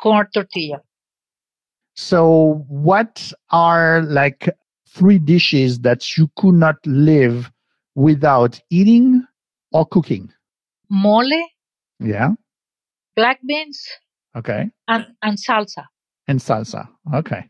Corn 0.00 0.26
tortilla. 0.32 0.80
So, 1.94 2.64
what 2.68 3.30
are 3.50 4.00
like 4.04 4.48
three 4.88 5.18
dishes 5.18 5.80
that 5.80 6.16
you 6.16 6.30
could 6.36 6.54
not 6.54 6.76
live 6.86 7.52
without 7.94 8.58
eating 8.70 9.22
or 9.72 9.84
cooking? 9.84 10.32
Mole, 10.88 11.30
Yeah. 12.00 12.30
black 13.16 13.38
beans, 13.46 13.86
Okay. 14.36 14.70
and, 14.88 15.06
and 15.22 15.38
salsa. 15.38 15.84
And 16.28 16.40
salsa. 16.40 16.88
Okay. 17.14 17.44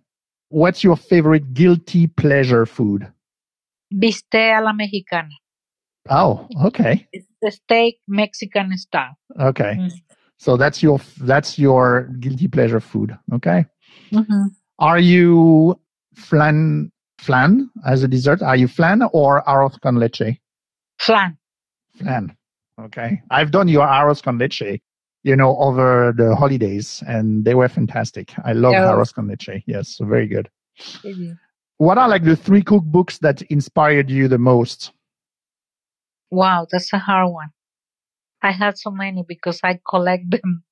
What's 0.49 0.83
your 0.85 0.97
favorite 0.97 1.55
guilty 1.55 2.07
pleasure 2.09 2.67
food? 2.67 3.07
Bistec 3.95 4.59
a 4.59 4.63
la 4.63 4.73
mexicana. 4.73 5.31
Oh, 6.11 6.49
okay. 6.65 7.07
It's 7.13 7.27
the 7.41 7.51
steak 7.53 8.01
Mexican 8.09 8.77
style. 8.77 9.15
Okay. 9.41 9.77
Mm. 9.79 9.93
So 10.39 10.57
that's 10.57 10.83
your 10.83 10.99
that's 11.21 11.59
your 11.59 12.09
guilty 12.19 12.49
pleasure 12.49 12.81
food. 12.81 13.17
Okay. 13.33 13.65
Mm-hmm. 14.11 14.47
Are 14.81 14.99
you 14.99 15.79
flan 16.17 16.91
flan 17.19 17.71
as 17.87 18.03
a 18.03 18.09
dessert? 18.09 18.43
Are 18.43 18.57
you 18.57 18.67
flan 18.67 19.03
or 19.13 19.43
arroz 19.47 19.79
con 19.81 19.97
leche? 19.97 20.39
Flan. 20.99 21.39
Flan. 21.97 22.37
Okay. 22.81 23.23
I've 23.31 23.51
done 23.51 23.69
your 23.69 23.87
arroz 23.87 24.23
con 24.23 24.39
leche, 24.39 24.81
you 25.23 25.37
know, 25.37 25.57
over 25.59 26.13
the 26.17 26.35
holidays 26.35 27.03
and 27.07 27.45
they 27.45 27.55
were 27.55 27.69
fantastic. 27.69 28.33
I 28.45 28.53
love 28.53 28.75
arroz 28.75 29.13
con 29.13 29.29
leche. 29.29 29.63
Yes, 29.67 29.97
so 29.97 30.05
very 30.05 30.27
good. 30.27 30.49
What 31.79 31.99
are 31.99 32.09
like 32.09 32.25
the 32.25 32.37
three 32.37 32.63
cookbooks 32.63 33.19
that 33.21 33.43
inspired 33.43 34.11
you 34.11 34.29
the 34.29 34.39
most? 34.39 34.93
Wow, 36.31 36.67
that's 36.71 36.93
a 36.93 36.99
hard 36.99 37.31
one. 37.31 37.51
I 38.41 38.53
had 38.53 38.79
so 38.79 38.91
many 38.91 39.23
because 39.27 39.61
I 39.63 39.79
collect 39.89 40.31
them. 40.31 40.65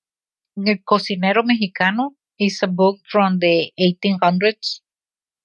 El 0.67 0.77
Cocinero 0.89 1.43
Mexicano 1.43 2.11
is 2.39 2.63
a 2.63 2.67
book 2.67 2.99
from 3.11 3.39
the 3.39 3.71
1800s, 3.79 4.81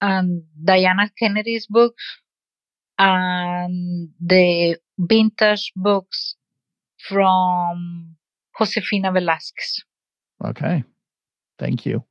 and 0.02 0.44
Diana 0.64 1.12
Kennedy's 1.20 1.68
books, 1.68 2.04
and 2.98 4.10
the 4.20 4.78
vintage 4.98 5.72
books 5.76 6.36
from 7.08 8.16
Josefina 8.58 9.12
Velasquez. 9.12 9.84
Okay. 10.44 10.84
Thank 11.60 11.86
you. 11.86 12.04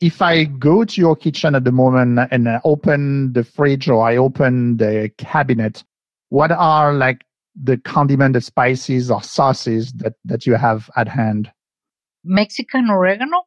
If 0.00 0.20
I 0.20 0.44
go 0.44 0.84
to 0.84 1.00
your 1.00 1.14
kitchen 1.14 1.54
at 1.54 1.64
the 1.64 1.72
moment 1.72 2.18
and 2.30 2.48
I 2.48 2.60
open 2.64 3.32
the 3.32 3.44
fridge 3.44 3.88
or 3.88 4.04
I 4.04 4.16
open 4.16 4.76
the 4.76 5.10
cabinet, 5.16 5.84
what 6.28 6.50
are 6.50 6.92
like 6.92 7.24
the 7.54 7.76
condiment, 7.76 8.34
the 8.34 8.40
spices 8.40 9.10
or 9.10 9.22
sauces 9.22 9.92
that, 9.94 10.14
that 10.24 10.46
you 10.46 10.54
have 10.54 10.90
at 10.96 11.08
hand? 11.08 11.52
Mexican 12.24 12.88
oregano, 12.90 13.42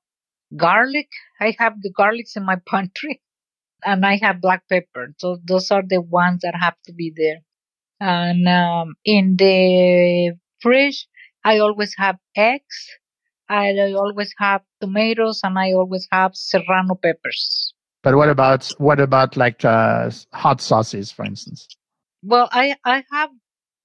garlic. 0.56 1.10
I 1.40 1.56
have 1.60 1.82
the 1.82 1.92
garlics 1.92 2.38
in 2.38 2.46
my 2.46 2.58
pantry, 2.68 3.22
and 3.84 4.06
I 4.06 4.18
have 4.22 4.42
black 4.42 4.64
pepper. 4.70 5.14
So 5.18 5.38
those 5.44 5.72
are 5.72 5.84
the 5.86 6.02
ones 6.02 6.42
that 6.44 6.56
have 6.56 6.76
to 6.86 6.94
be 6.94 7.14
there. 7.16 7.42
And 8.00 8.48
um, 8.48 8.96
in 9.04 9.36
the 9.38 10.38
fridge, 10.66 11.08
I 11.44 11.60
always 11.60 11.94
have 11.98 12.18
eggs. 12.36 12.78
I 13.48 13.94
always 13.94 14.34
have 14.40 14.62
tomatoes, 14.82 15.42
and 15.44 15.60
I 15.60 15.74
always 15.74 16.08
have 16.12 16.32
serrano 16.34 16.96
peppers. 16.96 17.74
But 18.02 18.16
what 18.16 18.30
about 18.30 18.72
what 18.80 19.00
about 19.00 19.38
like 19.38 19.64
uh, 19.64 20.10
hot 20.34 20.62
sauces, 20.62 21.12
for 21.12 21.24
instance? 21.26 21.68
Well, 22.24 22.50
I 22.52 22.76
I 22.84 23.04
have 23.12 23.30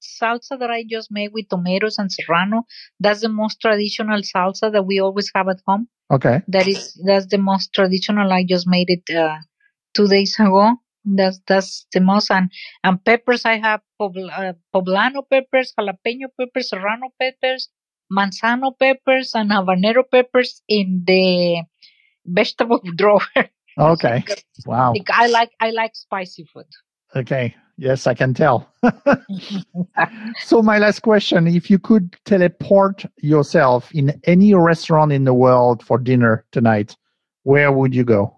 salsa 0.00 0.58
that 0.58 0.70
I 0.70 0.84
just 0.88 1.08
made 1.10 1.30
with 1.34 1.50
tomatoes 1.50 1.98
and 1.98 2.10
serrano. 2.10 2.64
That's 2.98 3.20
the 3.20 3.28
most 3.28 3.60
traditional 3.60 4.22
salsa 4.22 4.72
that 4.72 4.86
we 4.86 4.98
always 5.00 5.30
have 5.34 5.48
at 5.48 5.60
home. 5.66 5.88
Okay. 6.10 6.40
That 6.48 6.66
is 6.66 6.98
that's 7.04 7.26
the 7.26 7.38
most 7.50 7.74
traditional. 7.74 8.32
I 8.32 8.44
just 8.48 8.66
made 8.66 8.88
it 8.88 9.14
uh, 9.14 9.36
two 9.94 10.08
days 10.08 10.36
ago. 10.38 10.76
That's 11.04 11.40
that's 11.46 11.86
the 11.92 12.00
most 12.00 12.30
and 12.30 12.50
and 12.84 13.02
peppers. 13.04 13.44
I 13.44 13.56
have 13.56 13.80
pobl- 14.00 14.30
uh, 14.30 14.52
poblano 14.74 15.22
peppers, 15.28 15.72
jalapeno 15.78 16.28
peppers, 16.38 16.70
serrano 16.70 17.08
peppers, 17.18 17.68
manzano 18.12 18.78
peppers, 18.78 19.32
and 19.34 19.50
habanero 19.50 20.04
peppers 20.10 20.62
in 20.68 21.02
the 21.06 21.62
vegetable 22.26 22.80
drawer. 22.96 23.22
Okay. 23.78 24.24
Wow. 24.66 24.94
I 25.10 25.28
like 25.28 25.50
I 25.60 25.70
like 25.70 25.94
spicy 25.94 26.44
food. 26.44 26.66
Okay. 27.16 27.54
Yes, 27.80 28.06
I 28.06 28.12
can 28.12 28.34
tell. 28.34 28.70
so, 30.44 30.60
my 30.60 30.78
last 30.78 31.00
question 31.00 31.46
if 31.46 31.70
you 31.70 31.78
could 31.78 32.14
teleport 32.26 33.06
yourself 33.22 33.90
in 33.94 34.20
any 34.24 34.52
restaurant 34.52 35.12
in 35.12 35.24
the 35.24 35.32
world 35.32 35.82
for 35.82 35.96
dinner 35.96 36.44
tonight, 36.52 36.94
where 37.44 37.72
would 37.72 37.94
you 37.94 38.04
go? 38.04 38.36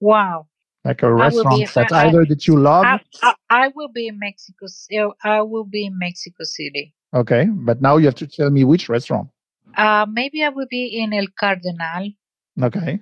Wow. 0.00 0.46
Like 0.84 1.02
a 1.02 1.12
restaurant 1.12 1.74
that 1.74 1.92
I, 1.92 2.08
either 2.08 2.24
that 2.24 2.46
you 2.46 2.58
love? 2.58 2.84
I, 2.84 3.00
I, 3.22 3.34
I, 3.50 3.68
will 3.74 3.88
be 3.88 4.08
in 4.08 4.18
Mexico. 4.18 4.66
I 5.22 5.42
will 5.42 5.64
be 5.64 5.84
in 5.84 5.98
Mexico 5.98 6.44
City. 6.44 6.94
Okay. 7.14 7.46
But 7.50 7.82
now 7.82 7.98
you 7.98 8.06
have 8.06 8.14
to 8.16 8.26
tell 8.26 8.50
me 8.50 8.64
which 8.64 8.88
restaurant. 8.88 9.28
Uh, 9.76 10.06
maybe 10.10 10.42
I 10.42 10.48
will 10.48 10.66
be 10.70 11.00
in 11.00 11.12
El 11.12 11.26
Cardenal. 11.38 12.14
Okay. 12.62 13.00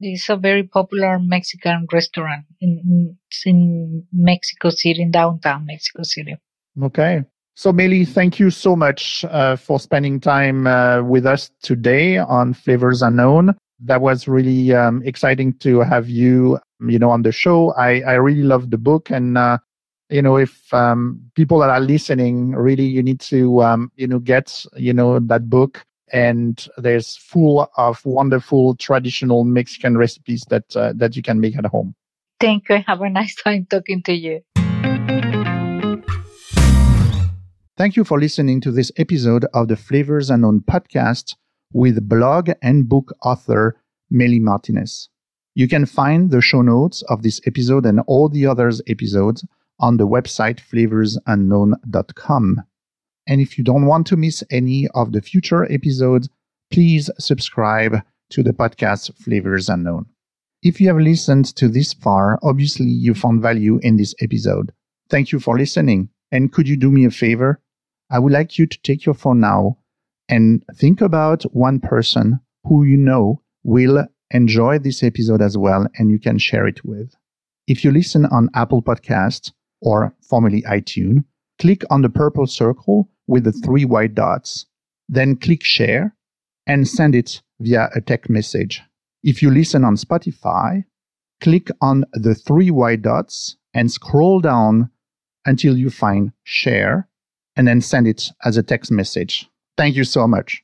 It's 0.00 0.30
a 0.30 0.36
very 0.36 0.62
popular 0.62 1.18
Mexican 1.18 1.86
restaurant 1.92 2.46
in, 2.60 3.18
in 3.44 4.06
Mexico 4.12 4.70
City, 4.70 5.02
in 5.02 5.10
downtown 5.10 5.66
Mexico 5.66 6.02
City. 6.02 6.36
Okay. 6.82 7.24
So, 7.54 7.72
Mely, 7.72 8.06
thank 8.06 8.38
you 8.38 8.50
so 8.50 8.74
much 8.74 9.24
uh, 9.28 9.56
for 9.56 9.78
spending 9.78 10.18
time 10.18 10.66
uh, 10.66 11.02
with 11.02 11.26
us 11.26 11.50
today 11.62 12.16
on 12.16 12.54
Flavors 12.54 13.02
Unknown. 13.02 13.54
That 13.80 14.00
was 14.00 14.26
really 14.26 14.74
um, 14.74 15.02
exciting 15.04 15.52
to 15.58 15.80
have 15.80 16.08
you, 16.08 16.58
you 16.86 16.98
know, 16.98 17.10
on 17.10 17.22
the 17.22 17.32
show. 17.32 17.72
I, 17.72 18.00
I 18.00 18.14
really 18.14 18.42
love 18.42 18.70
the 18.70 18.78
book, 18.78 19.10
and 19.10 19.36
uh, 19.36 19.58
you 20.08 20.22
know, 20.22 20.36
if 20.36 20.72
um, 20.74 21.20
people 21.34 21.58
that 21.60 21.70
are 21.70 21.80
listening, 21.80 22.52
really, 22.52 22.86
you 22.86 23.02
need 23.02 23.20
to, 23.20 23.62
um, 23.62 23.92
you 23.96 24.06
know, 24.06 24.18
get, 24.18 24.64
you 24.76 24.92
know, 24.92 25.20
that 25.20 25.48
book 25.48 25.84
and 26.12 26.68
there's 26.76 27.16
full 27.16 27.70
of 27.76 28.04
wonderful 28.04 28.74
traditional 28.76 29.44
Mexican 29.44 29.96
recipes 29.96 30.44
that 30.50 30.64
uh, 30.76 30.92
that 30.96 31.16
you 31.16 31.22
can 31.22 31.40
make 31.40 31.56
at 31.56 31.66
home. 31.66 31.94
Thank 32.40 32.68
you. 32.68 32.82
Have 32.86 33.02
a 33.02 33.10
nice 33.10 33.34
time 33.36 33.66
talking 33.70 34.02
to 34.04 34.12
you. 34.12 34.40
Thank 37.76 37.96
you 37.96 38.04
for 38.04 38.20
listening 38.20 38.60
to 38.62 38.70
this 38.70 38.92
episode 38.96 39.46
of 39.54 39.68
the 39.68 39.76
Flavors 39.76 40.28
Unknown 40.28 40.60
podcast 40.60 41.36
with 41.72 42.08
blog 42.08 42.50
and 42.60 42.88
book 42.88 43.14
author 43.22 43.76
Mely 44.10 44.38
Martinez. 44.38 45.08
You 45.54 45.68
can 45.68 45.86
find 45.86 46.30
the 46.30 46.40
show 46.40 46.62
notes 46.62 47.02
of 47.08 47.22
this 47.22 47.40
episode 47.46 47.86
and 47.86 48.00
all 48.06 48.28
the 48.28 48.46
others 48.46 48.80
episodes 48.86 49.44
on 49.78 49.96
the 49.96 50.06
website 50.06 50.60
flavorsunknown.com. 50.60 52.62
And 53.26 53.40
if 53.40 53.58
you 53.58 53.64
don't 53.64 53.86
want 53.86 54.06
to 54.08 54.16
miss 54.16 54.44
any 54.50 54.88
of 54.94 55.12
the 55.12 55.20
future 55.20 55.70
episodes, 55.72 56.28
please 56.70 57.10
subscribe 57.18 57.96
to 58.30 58.42
the 58.42 58.52
podcast 58.52 59.14
Flavors 59.16 59.68
Unknown. 59.68 60.06
If 60.62 60.80
you 60.80 60.88
have 60.88 60.98
listened 60.98 61.54
to 61.56 61.68
this 61.68 61.94
far, 61.94 62.38
obviously 62.42 62.86
you 62.86 63.14
found 63.14 63.42
value 63.42 63.78
in 63.82 63.96
this 63.96 64.14
episode. 64.20 64.72
Thank 65.08 65.32
you 65.32 65.40
for 65.40 65.58
listening. 65.58 66.10
And 66.30 66.52
could 66.52 66.68
you 66.68 66.76
do 66.76 66.90
me 66.90 67.04
a 67.04 67.10
favor? 67.10 67.60
I 68.10 68.18
would 68.18 68.32
like 68.32 68.58
you 68.58 68.66
to 68.66 68.82
take 68.82 69.04
your 69.04 69.14
phone 69.14 69.40
now 69.40 69.78
and 70.28 70.64
think 70.74 71.00
about 71.00 71.42
one 71.54 71.80
person 71.80 72.40
who 72.64 72.84
you 72.84 72.96
know 72.96 73.42
will 73.64 74.06
enjoy 74.30 74.78
this 74.78 75.02
episode 75.02 75.42
as 75.42 75.56
well 75.56 75.86
and 75.96 76.10
you 76.10 76.18
can 76.18 76.38
share 76.38 76.66
it 76.66 76.84
with. 76.84 77.14
If 77.66 77.84
you 77.84 77.90
listen 77.90 78.26
on 78.26 78.50
Apple 78.54 78.82
Podcast 78.82 79.52
or 79.80 80.14
formerly 80.22 80.62
iTunes, 80.62 81.24
click 81.60 81.82
on 81.90 82.02
the 82.02 82.08
purple 82.08 82.46
circle 82.46 83.08
with 83.26 83.44
the 83.44 83.52
three 83.52 83.84
white 83.84 84.14
dots, 84.14 84.66
then 85.08 85.36
click 85.36 85.62
share 85.62 86.14
and 86.66 86.88
send 86.88 87.14
it 87.14 87.42
via 87.60 87.88
a 87.94 88.00
text 88.00 88.30
message. 88.30 88.82
If 89.22 89.42
you 89.42 89.50
listen 89.50 89.84
on 89.84 89.96
Spotify, 89.96 90.84
click 91.40 91.68
on 91.80 92.04
the 92.12 92.34
three 92.34 92.70
white 92.70 93.02
dots 93.02 93.56
and 93.74 93.90
scroll 93.90 94.40
down 94.40 94.90
until 95.44 95.76
you 95.76 95.90
find 95.90 96.32
share 96.44 97.08
and 97.56 97.66
then 97.68 97.80
send 97.80 98.06
it 98.06 98.30
as 98.44 98.56
a 98.56 98.62
text 98.62 98.90
message. 98.90 99.48
Thank 99.76 99.96
you 99.96 100.04
so 100.04 100.26
much. 100.26 100.62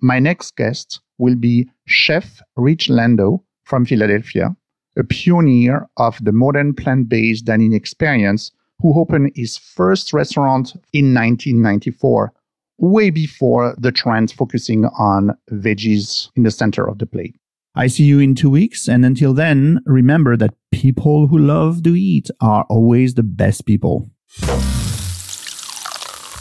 My 0.00 0.18
next 0.18 0.56
guest 0.56 1.00
will 1.20 1.36
be 1.36 1.70
Chef 1.86 2.42
Rich 2.56 2.88
Landau 2.88 3.38
from 3.64 3.84
Philadelphia, 3.84 4.56
a 4.96 5.04
pioneer 5.04 5.86
of 5.96 6.18
the 6.24 6.32
modern 6.32 6.74
plant 6.74 7.08
based 7.08 7.44
dining 7.44 7.72
experience 7.72 8.50
who 8.80 8.98
opened 8.98 9.30
his 9.34 9.58
first 9.58 10.12
restaurant 10.12 10.72
in 10.92 11.14
1994, 11.14 12.32
way 12.78 13.10
before 13.10 13.74
the 13.78 13.92
trend 13.92 14.32
focusing 14.32 14.86
on 14.98 15.36
veggies 15.50 16.30
in 16.34 16.42
the 16.42 16.50
center 16.50 16.88
of 16.88 16.98
the 16.98 17.06
plate. 17.06 17.36
I 17.74 17.86
see 17.86 18.04
you 18.04 18.18
in 18.18 18.34
two 18.34 18.50
weeks, 18.50 18.88
and 18.88 19.04
until 19.04 19.32
then, 19.32 19.80
remember 19.84 20.36
that 20.38 20.54
people 20.72 21.28
who 21.28 21.38
love 21.38 21.82
to 21.84 21.94
eat 21.94 22.30
are 22.40 22.64
always 22.68 23.14
the 23.14 23.22
best 23.22 23.66
people. 23.66 24.10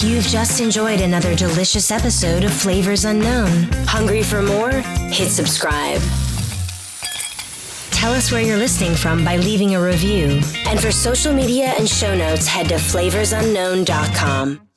You've 0.02 0.26
just 0.26 0.62
enjoyed 0.62 1.02
another 1.02 1.36
delicious 1.36 1.92
episode 1.92 2.46
of 2.46 2.54
Flavors 2.54 3.04
Unknown. 3.04 3.64
Hungry 3.86 4.24
for 4.24 4.42
more? 4.42 4.72
Hit 5.12 5.30
subscribe. 5.30 6.02
Tell 7.92 8.14
us 8.14 8.32
where 8.32 8.42
you're 8.42 8.58
listening 8.58 8.96
from 8.96 9.26
by 9.26 9.36
leaving 9.36 9.76
a 9.76 9.82
review. 9.82 10.40
And 10.66 10.80
for 10.80 10.90
social 10.90 11.34
media 11.34 11.74
and 11.78 11.88
show 11.88 12.16
notes, 12.16 12.48
head 12.48 12.70
to 12.70 12.76
flavorsunknown.com. 12.76 14.69